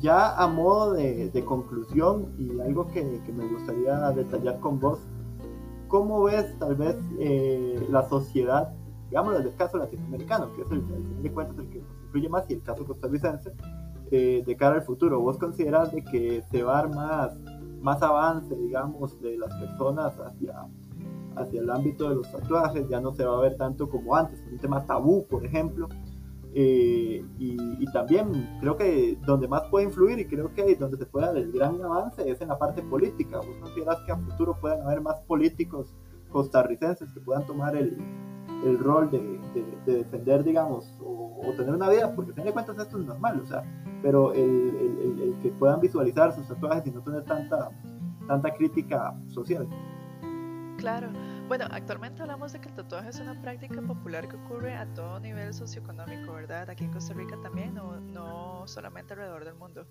Ya 0.00 0.36
a 0.36 0.48
modo 0.48 0.94
de, 0.94 1.30
de 1.30 1.44
conclusión 1.44 2.34
y 2.38 2.60
algo 2.60 2.88
que, 2.88 3.20
que 3.24 3.32
me 3.32 3.46
gustaría 3.46 4.10
detallar 4.10 4.58
con 4.58 4.80
vos, 4.80 5.06
¿cómo 5.92 6.22
ves 6.22 6.58
tal 6.58 6.74
vez 6.74 6.96
eh, 7.20 7.86
la 7.90 8.08
sociedad, 8.08 8.72
digamos 9.10 9.34
desde 9.34 9.50
el 9.50 9.56
caso 9.56 9.76
latinoamericano, 9.76 10.50
que 10.54 10.62
es 10.62 10.70
el, 10.70 11.22
de 11.22 11.30
cuentas 11.30 11.58
el 11.58 11.68
que 11.68 11.80
nos 11.80 12.02
influye 12.04 12.28
más, 12.30 12.48
y 12.48 12.54
el 12.54 12.62
caso 12.62 12.86
costarricense, 12.86 13.52
eh, 14.10 14.42
de 14.44 14.56
cara 14.56 14.76
al 14.76 14.82
futuro? 14.82 15.20
¿Vos 15.20 15.36
consideras 15.36 15.92
de 15.92 16.02
que 16.02 16.42
se 16.50 16.62
va 16.62 16.78
a 16.78 16.82
dar 16.82 16.94
más, 16.94 17.38
más 17.82 18.02
avance, 18.02 18.56
digamos, 18.56 19.20
de 19.20 19.36
las 19.36 19.52
personas 19.58 20.18
hacia 20.18 20.66
hacia 21.36 21.60
el 21.60 21.70
ámbito 21.70 22.08
de 22.08 22.16
los 22.16 22.30
tatuajes, 22.30 22.88
ya 22.88 23.00
no 23.00 23.12
se 23.12 23.24
va 23.24 23.36
a 23.36 23.40
ver 23.40 23.56
tanto 23.56 23.88
como 23.88 24.16
antes, 24.16 24.42
un 24.50 24.58
tema 24.58 24.84
tabú, 24.86 25.26
por 25.26 25.44
ejemplo. 25.44 25.88
Eh, 26.54 27.24
y, 27.38 27.86
también 27.92 28.58
creo 28.60 28.76
que 28.76 29.18
donde 29.26 29.48
más 29.48 29.62
puede 29.70 29.84
influir 29.84 30.18
y 30.18 30.26
creo 30.26 30.52
que 30.54 30.74
donde 30.76 30.96
se 30.96 31.04
puede 31.04 31.26
dar 31.26 31.36
el 31.36 31.52
gran 31.52 31.82
avance 31.82 32.28
es 32.28 32.40
en 32.40 32.48
la 32.48 32.58
parte 32.58 32.82
política. 32.82 33.38
¿Vos 33.38 33.70
que 34.06 34.12
a 34.12 34.16
futuro 34.16 34.56
puedan 34.60 34.80
haber 34.82 35.02
más 35.02 35.20
políticos 35.20 35.94
costarricenses 36.30 37.12
que 37.12 37.20
puedan 37.20 37.46
tomar 37.46 37.76
el, 37.76 37.98
el 38.64 38.78
rol 38.78 39.10
de, 39.10 39.40
de, 39.84 39.94
defender, 39.98 40.42
digamos, 40.42 40.98
o, 41.02 41.52
tener 41.56 41.74
una 41.74 41.90
vida? 41.90 42.14
Porque 42.14 42.32
a 42.32 42.34
fin 42.34 42.44
de 42.44 42.52
cuentas 42.52 42.78
esto 42.78 42.98
es 42.98 43.04
normal, 43.04 43.40
o 43.40 43.46
sea, 43.46 43.62
pero 44.02 44.32
el, 44.32 44.40
el, 44.40 45.22
el 45.22 45.38
que 45.42 45.50
puedan 45.50 45.80
visualizar 45.80 46.32
sus 46.34 46.48
tatuajes 46.48 46.86
y 46.86 46.90
no 46.90 47.02
tener 47.02 47.24
tanta, 47.24 47.70
tanta 48.26 48.54
crítica 48.54 49.14
social. 49.28 49.68
Claro. 50.78 51.08
Bueno, 51.48 51.66
actualmente 51.70 52.22
hablamos 52.22 52.52
de 52.52 52.60
que 52.60 52.68
el 52.68 52.74
tatuaje 52.74 53.10
es 53.10 53.20
una 53.20 53.40
práctica 53.42 53.82
popular 53.82 54.26
que 54.26 54.36
ocurre 54.36 54.74
a 54.74 54.86
todo 54.94 55.20
nivel 55.20 55.52
socioeconómico, 55.52 56.32
¿verdad? 56.32 56.70
Aquí 56.70 56.84
en 56.84 56.92
Costa 56.92 57.12
Rica 57.12 57.36
también, 57.42 57.74
no, 57.74 58.00
no 58.00 58.66
solamente 58.66 59.12
alrededor 59.12 59.44
del 59.44 59.54
mundo. 59.56 59.86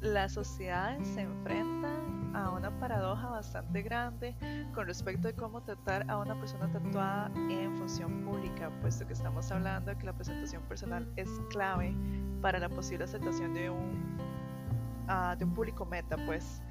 Las 0.00 0.32
sociedades 0.32 1.06
se 1.08 1.20
enfrentan 1.20 2.34
a 2.34 2.50
una 2.50 2.70
paradoja 2.80 3.28
bastante 3.28 3.82
grande 3.82 4.34
con 4.74 4.86
respecto 4.86 5.28
de 5.28 5.34
cómo 5.34 5.62
tratar 5.62 6.08
a 6.10 6.16
una 6.18 6.34
persona 6.38 6.70
tatuada 6.72 7.30
en 7.50 7.76
función 7.76 8.24
pública, 8.24 8.70
puesto 8.80 9.06
que 9.06 9.12
estamos 9.12 9.50
hablando 9.52 9.90
de 9.90 9.98
que 9.98 10.06
la 10.06 10.14
presentación 10.14 10.62
personal 10.62 11.06
es 11.16 11.28
clave 11.50 11.94
para 12.40 12.58
la 12.58 12.68
posible 12.68 13.04
aceptación 13.04 13.52
de 13.52 13.68
un, 13.68 14.18
uh, 15.08 15.36
de 15.36 15.44
un 15.44 15.52
público 15.52 15.84
meta, 15.84 16.16
pues 16.24 16.62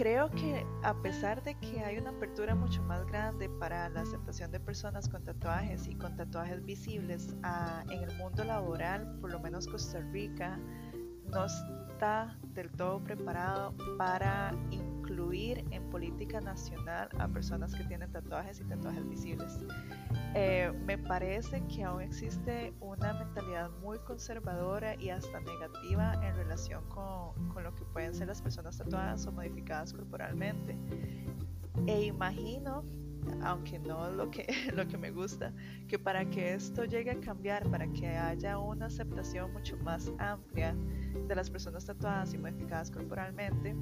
creo 0.00 0.30
que 0.30 0.66
a 0.82 0.94
pesar 1.02 1.42
de 1.42 1.54
que 1.56 1.80
hay 1.80 1.98
una 1.98 2.08
apertura 2.08 2.54
mucho 2.54 2.82
más 2.84 3.04
grande 3.04 3.50
para 3.50 3.86
la 3.90 4.00
aceptación 4.00 4.50
de 4.50 4.58
personas 4.58 5.06
con 5.10 5.22
tatuajes 5.22 5.86
y 5.88 5.94
con 5.94 6.16
tatuajes 6.16 6.64
visibles 6.64 7.36
ah, 7.42 7.84
en 7.90 8.04
el 8.04 8.16
mundo 8.16 8.42
laboral, 8.44 9.18
por 9.20 9.30
lo 9.30 9.38
menos 9.40 9.66
Costa 9.66 10.00
Rica 10.10 10.58
no 11.30 11.44
está 11.46 12.36
del 12.54 12.70
todo 12.70 13.02
preparado 13.04 13.74
para 13.98 14.52
incluir 14.70 15.64
en 15.70 15.90
política 15.90 16.40
nacional 16.40 17.08
a 17.18 17.28
personas 17.28 17.74
que 17.74 17.84
tienen 17.84 18.10
tatuajes 18.10 18.60
y 18.60 18.64
tatuajes 18.64 19.08
visibles. 19.08 19.58
Eh, 20.34 20.72
me 20.86 20.96
parece 20.96 21.62
que 21.66 21.84
aún 21.84 22.02
existe 22.02 22.72
una 22.80 23.12
mentalidad 23.12 23.70
muy 23.82 23.98
conservadora 23.98 24.94
y 24.94 25.10
hasta 25.10 25.40
negativa 25.40 26.14
en 26.26 26.34
relación 26.36 26.84
con, 26.88 27.48
con 27.48 27.64
lo 27.64 27.74
que 27.74 27.84
pueden 27.84 28.14
ser 28.14 28.28
las 28.28 28.40
personas 28.40 28.78
tatuadas 28.78 29.26
o 29.26 29.32
modificadas 29.32 29.92
corporalmente. 29.92 30.76
E 31.86 32.04
imagino 32.04 32.84
aunque 33.42 33.78
no 33.78 34.10
lo 34.10 34.30
que, 34.30 34.46
lo 34.74 34.86
que 34.86 34.98
me 34.98 35.10
gusta, 35.10 35.52
que 35.88 35.98
para 35.98 36.24
que 36.28 36.54
esto 36.54 36.84
llegue 36.84 37.10
a 37.10 37.20
cambiar, 37.20 37.68
para 37.70 37.86
que 37.88 38.08
haya 38.08 38.58
una 38.58 38.86
aceptación 38.86 39.52
mucho 39.52 39.76
más 39.78 40.12
amplia 40.18 40.74
de 41.26 41.34
las 41.34 41.50
personas 41.50 41.84
tatuadas 41.84 42.34
y 42.34 42.38
modificadas 42.38 42.90
corporalmente, 42.90 43.74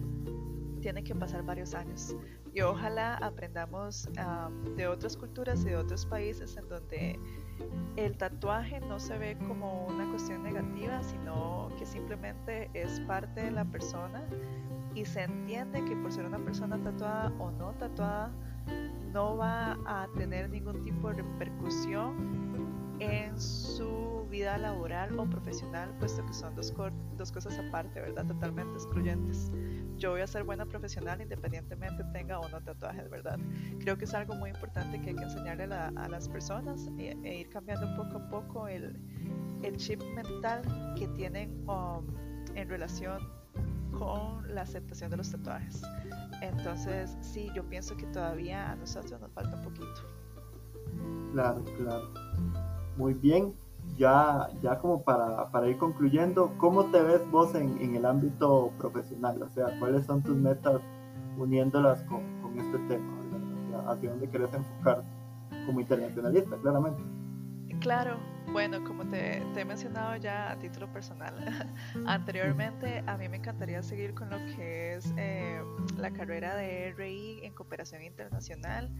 tienen 0.81 1.05
que 1.05 1.15
pasar 1.15 1.43
varios 1.43 1.75
años. 1.75 2.17
Y 2.55 2.61
ojalá 2.61 3.17
aprendamos 3.17 4.09
de 4.77 4.87
otras 4.87 5.17
culturas 5.17 5.63
y 5.63 5.71
de 5.71 5.77
otros 5.77 6.07
países 6.07 6.57
en 6.57 6.69
donde 6.69 7.19
el 7.97 8.17
tatuaje 8.17 8.81
no 8.81 8.99
se 8.99 9.19
ve 9.19 9.37
como 9.47 9.87
una 9.87 10.09
cuestión 10.11 10.43
negativa, 10.43 11.03
sino 11.03 11.71
que 11.79 11.85
simplemente 11.85 12.71
es 12.75 13.01
parte 13.01 13.43
de 13.43 13.51
la 13.51 13.65
persona 13.65 14.25
y 14.95 15.05
se 15.05 15.23
entiende 15.23 15.85
que 15.85 15.95
por 15.97 16.13
ser 16.13 16.27
una 16.27 16.39
persona 16.39 16.81
tatuada 16.83 17.33
o 17.39 17.51
no 17.51 17.73
tatuada, 17.75 18.33
no 19.13 19.37
va 19.37 19.79
a 19.87 20.09
tener 20.17 20.51
ningún 20.51 20.83
tipo 20.83 21.09
de 21.09 21.23
repercusión 21.23 22.49
en 23.01 23.41
su 23.41 24.27
vida 24.29 24.59
laboral 24.59 25.19
o 25.19 25.29
profesional, 25.29 25.95
puesto 25.99 26.25
que 26.27 26.33
son 26.33 26.55
dos, 26.55 26.73
cosas 27.33 27.59
aparte, 27.59 28.01
¿verdad? 28.01 28.27
Totalmente 28.27 28.73
excluyentes. 28.75 29.51
Yo 29.97 30.13
voy 30.13 30.21
a 30.21 30.27
ser 30.27 30.45
buena 30.45 30.67
profesional 30.67 31.21
independientemente 31.21 32.05
tenga 32.13 32.39
o 32.39 32.49
no 32.49 32.61
tatuajes, 32.61 33.09
¿verdad? 33.11 33.39
Creo 33.81 33.97
que 33.97 34.05
es 34.05 34.15
algo 34.15 34.35
muy 34.35 34.51
importante 34.51 35.01
que 35.01 35.11
hay 35.11 35.17
que 35.17 35.25
enseñarle 35.25 35.65
a, 35.65 36.09
las 36.09 36.29
personas 36.29 36.89
e, 36.99 37.41
ir 37.41 37.49
cambiando 37.49 37.87
poco 37.97 38.19
a 38.19 38.29
poco 38.31 38.69
el, 38.69 38.97
el 39.63 39.77
chip 39.77 40.03
mental 40.15 40.63
que 40.97 41.09
tienen 41.09 41.69
um, 41.69 42.07
en 42.55 42.69
relación 42.69 43.38
con 43.99 44.55
la 44.55 44.63
aceptación 44.63 45.11
de 45.11 45.17
los 45.17 45.31
tatuajes. 45.31 45.83
Entonces, 46.43 47.17
sí, 47.21 47.51
yo 47.55 47.65
pienso 47.69 47.97
que 47.97 48.07
todavía 48.07 48.71
a 48.71 48.77
nosotros 48.77 49.21
nos 49.21 49.31
falta 49.33 49.57
un 49.57 49.63
poquito. 49.63 50.03
Claro, 51.33 51.65
claro. 51.77 52.09
Muy 52.97 53.15
bien. 53.15 53.55
Ya, 53.97 54.49
ya 54.63 54.79
como 54.79 55.03
para, 55.03 55.51
para 55.51 55.69
ir 55.69 55.79
concluyendo, 55.79 56.53
¿cómo 56.59 56.85
te 56.87 57.03
ves 57.03 57.29
vos 57.31 57.55
en, 57.55 57.81
en, 57.81 57.97
el 57.97 58.05
ámbito 58.05 58.71
profesional? 58.79 59.43
O 59.43 59.49
sea, 59.49 59.79
¿cuáles 59.79 60.05
son 60.05 60.23
tus 60.23 60.37
metas 60.37 60.81
uniéndolas 61.39 62.03
con, 62.03 62.21
con 62.43 62.59
este 62.59 62.79
tema? 62.81 63.19
¿Hacia 63.89 64.11
dónde 64.11 64.29
querés 64.29 64.53
enfocar 64.53 65.03
como 65.67 65.81
internacionalista, 65.81 66.57
claramente? 66.59 67.03
Claro, 67.81 68.19
bueno, 68.53 68.83
como 68.85 69.07
te, 69.07 69.39
he 69.39 69.65
mencionado 69.65 70.17
ya 70.17 70.51
a 70.51 70.59
título 70.59 70.91
personal 70.93 71.35
anteriormente, 72.07 73.03
a 73.07 73.17
mí 73.17 73.29
me 73.29 73.39
encantaría 73.39 73.83
seguir 73.83 74.15
con 74.15 74.31
lo 74.31 74.39
que 74.57 74.95
es 74.95 75.13
eh, 75.17 75.61
la 75.97 76.11
carrera 76.11 76.55
de 76.57 76.93
RI 76.97 77.41
en 77.43 77.53
cooperación 77.55 78.03
internacional. 78.03 78.91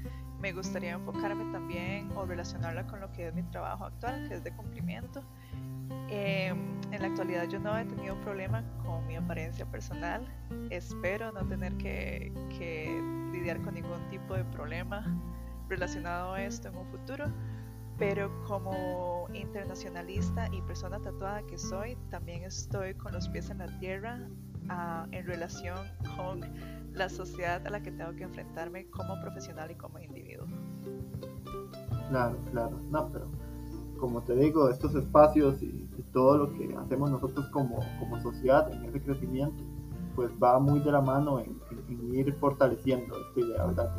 Me 0.41 0.53
gustaría 0.53 0.93
enfocarme 0.93 1.53
también 1.53 2.11
o 2.17 2.27
relacionarla 2.27 2.87
con 2.87 3.01
lo 3.01 3.11
que 3.13 3.29
es 3.29 3.35
mi 3.35 3.43
trabajo 3.45 3.87
actual, 3.87 4.29
que 4.29 4.35
es 4.35 4.45
de 4.45 4.55
cumplimiento. 4.55 5.25
Em, 6.11 6.81
en 6.93 7.03
la 7.03 7.09
actualidad 7.09 7.49
yo 7.49 7.59
no 7.59 7.77
he 7.77 7.85
tenido 7.85 8.21
problema 8.21 8.63
con 8.83 9.07
mi 9.07 9.17
apariencia 9.17 9.67
personal. 9.67 10.27
Espero 10.71 11.33
no 11.33 11.47
tener 11.47 11.77
que, 11.77 12.33
que 12.57 13.03
lidiar 13.33 13.61
con 13.63 13.75
ningún 13.75 14.09
tipo 14.09 14.35
de 14.35 14.45
problema 14.45 15.05
relacionado 15.69 16.33
a 16.33 16.43
esto 16.43 16.69
en 16.69 16.77
un 16.77 16.87
futuro 16.87 17.27
pero 17.99 18.31
como 18.47 19.27
internacionalista 19.35 20.49
y 20.53 20.63
persona 20.63 21.01
tatuada 21.01 21.43
que 21.43 21.59
soy, 21.59 21.97
también 22.11 22.45
estoy 22.45 22.95
con 22.95 23.13
los 23.13 23.29
pies 23.29 23.51
en 23.51 23.59
la 23.59 23.79
tierra 23.79 24.29
uh, 24.71 25.09
en 25.11 25.27
relación 25.27 25.79
con 26.17 26.41
la 26.95 27.09
sociedad 27.09 27.67
a 27.67 27.71
la 27.71 27.83
que 27.83 27.91
tengo 27.91 28.15
que 28.15 28.25
enfrentarme 28.25 28.87
como 28.91 29.21
profesional 29.21 29.71
y 29.71 29.75
como 29.75 29.99
individuo. 29.99 30.47
Claro, 32.09 32.39
claro, 32.51 32.81
no, 32.91 33.11
pero 33.13 33.29
como 33.99 34.23
te 34.23 34.35
digo, 34.35 34.71
estos 34.71 34.95
espacios 34.95 35.63
y, 35.63 35.87
todo 36.13 36.39
lo 36.39 36.53
que 36.55 36.75
hacemos 36.75 37.11
nosotros 37.11 37.47
como, 37.51 37.81
como 37.99 38.19
sociedad 38.23 38.73
en 38.73 38.83
ese 38.87 39.03
crecimiento, 39.03 39.63
pues 40.17 40.31
va 40.43 40.59
muy 40.59 40.81
de 40.81 40.91
la 40.91 41.03
mano 41.03 41.39
en, 41.39 41.61
en, 41.89 42.15
ir 42.15 42.33
fortaleciendo 42.37 43.15
esta 43.15 43.41
idea, 43.41 43.67
¿verdad? 43.67 43.95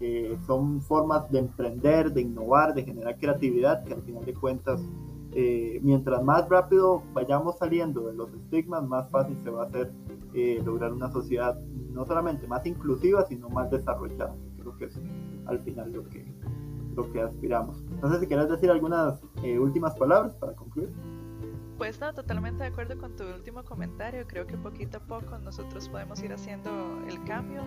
Eh, 0.00 0.36
son 0.46 0.82
formas 0.82 1.30
de 1.30 1.38
emprender, 1.38 2.12
de 2.12 2.20
innovar, 2.20 2.74
de 2.74 2.84
generar 2.84 3.16
creatividad, 3.18 3.82
que 3.84 3.94
al 3.94 4.02
final 4.02 4.24
de 4.26 4.34
cuentas, 4.34 4.80
eh, 5.32 5.80
mientras 5.82 6.22
más 6.22 6.46
rápido 6.48 7.02
vayamos 7.14 7.56
saliendo 7.58 8.06
de 8.06 8.14
los 8.14 8.32
estigmas, 8.34 8.82
más 8.86 9.08
fácil 9.10 9.38
se 9.42 9.50
va 9.50 9.62
a 9.62 9.66
hacer 9.66 9.92
eh, 10.34 10.60
lograr 10.64 10.92
una 10.92 11.10
sociedad 11.10 11.58
no 11.92 12.04
solamente 12.04 12.46
más 12.46 12.66
inclusiva, 12.66 13.24
sino 13.26 13.48
más 13.48 13.70
desarrollada. 13.70 14.34
Creo 14.58 14.76
que 14.76 14.84
es 14.84 15.00
al 15.46 15.60
final 15.60 15.92
lo 15.92 16.04
que, 16.10 16.26
lo 16.94 17.10
que 17.10 17.22
aspiramos. 17.22 17.82
Entonces, 17.90 18.20
si 18.20 18.26
quieres 18.26 18.50
decir 18.50 18.70
algunas 18.70 19.18
últimas 19.58 19.94
palabras 19.96 20.34
para 20.34 20.52
concluir. 20.52 20.90
Pues 21.78 22.00
no, 22.00 22.14
totalmente 22.14 22.62
de 22.62 22.70
acuerdo 22.70 22.98
con 22.98 23.16
tu 23.16 23.24
último 23.24 23.62
comentario. 23.62 24.26
Creo 24.26 24.46
que 24.46 24.56
poquito 24.56 24.96
a 24.96 25.00
poco 25.00 25.38
nosotros 25.38 25.88
podemos 25.90 26.22
ir 26.22 26.32
haciendo 26.32 26.70
el 27.06 27.22
cambio. 27.24 27.62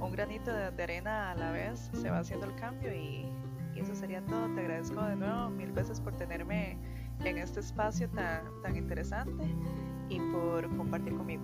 Un 0.00 0.10
granito 0.10 0.50
de, 0.50 0.82
arena 0.82 1.32
a 1.32 1.34
la 1.34 1.50
vez 1.52 1.90
se 1.92 2.10
va 2.10 2.20
haciendo 2.20 2.46
el 2.46 2.54
cambio 2.54 2.94
y, 2.94 3.26
eso 3.76 3.94
sería 3.94 4.24
todo. 4.24 4.46
Te 4.54 4.60
agradezco 4.60 5.02
de 5.02 5.16
nuevo 5.16 5.50
mil 5.50 5.72
veces 5.72 6.00
por 6.00 6.14
tenerme 6.14 6.78
en 7.24 7.38
este 7.38 7.60
espacio 7.60 8.08
tan, 8.10 8.44
tan 8.62 8.76
interesante 8.76 9.44
y 10.08 10.18
por 10.18 10.74
compartir 10.76 11.14
conmigo. 11.14 11.42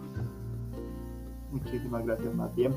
Muchísimas 1.51 2.07
gracias, 2.07 2.55
bien. 2.55 2.75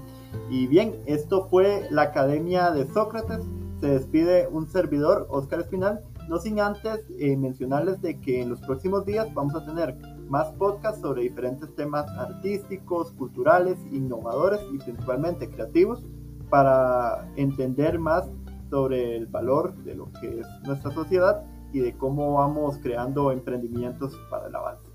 Y 0.50 0.68
bien, 0.68 0.96
esto 1.06 1.48
fue 1.50 1.88
la 1.90 2.04
Academia 2.04 2.72
de 2.72 2.86
Sócrates. 2.88 3.46
Se 3.80 3.88
despide 3.88 4.48
un 4.48 4.68
servidor, 4.68 5.28
Oscar 5.30 5.60
Espinal 5.62 6.04
no 6.30 6.38
sin 6.38 6.60
antes 6.60 7.06
eh, 7.18 7.36
mencionarles 7.38 8.02
de 8.02 8.20
que 8.20 8.42
en 8.42 8.50
los 8.50 8.62
próximos 8.62 9.06
días 9.06 9.34
vamos 9.34 9.56
a 9.56 9.66
tener 9.66 9.98
más 10.30 10.52
podcasts 10.54 11.02
sobre 11.02 11.24
diferentes 11.24 11.74
temas 11.76 12.08
artísticos, 12.18 13.12
culturales, 13.14 13.78
innovadores 13.92 14.62
y 14.72 14.78
principalmente 14.78 15.50
creativos 15.50 16.04
para 16.50 17.30
entender 17.36 18.00
más 18.00 18.30
sobre 18.70 19.18
el 19.18 19.28
valor 19.28 19.76
de 19.84 19.96
lo 19.96 20.12
que 20.20 20.40
es 20.40 20.48
nuestra 20.66 20.92
sociedad 20.92 21.44
y 21.74 21.80
de 21.80 21.98
cómo 21.98 22.36
vamos 22.36 22.78
creando 22.82 23.32
emprendimientos 23.32 24.18
para 24.30 24.48
el 24.48 24.56
avance. 24.56 24.90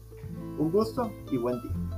Un 0.59 0.71
gusto 0.71 1.11
y 1.31 1.37
buen 1.37 1.61
día. 1.63 1.96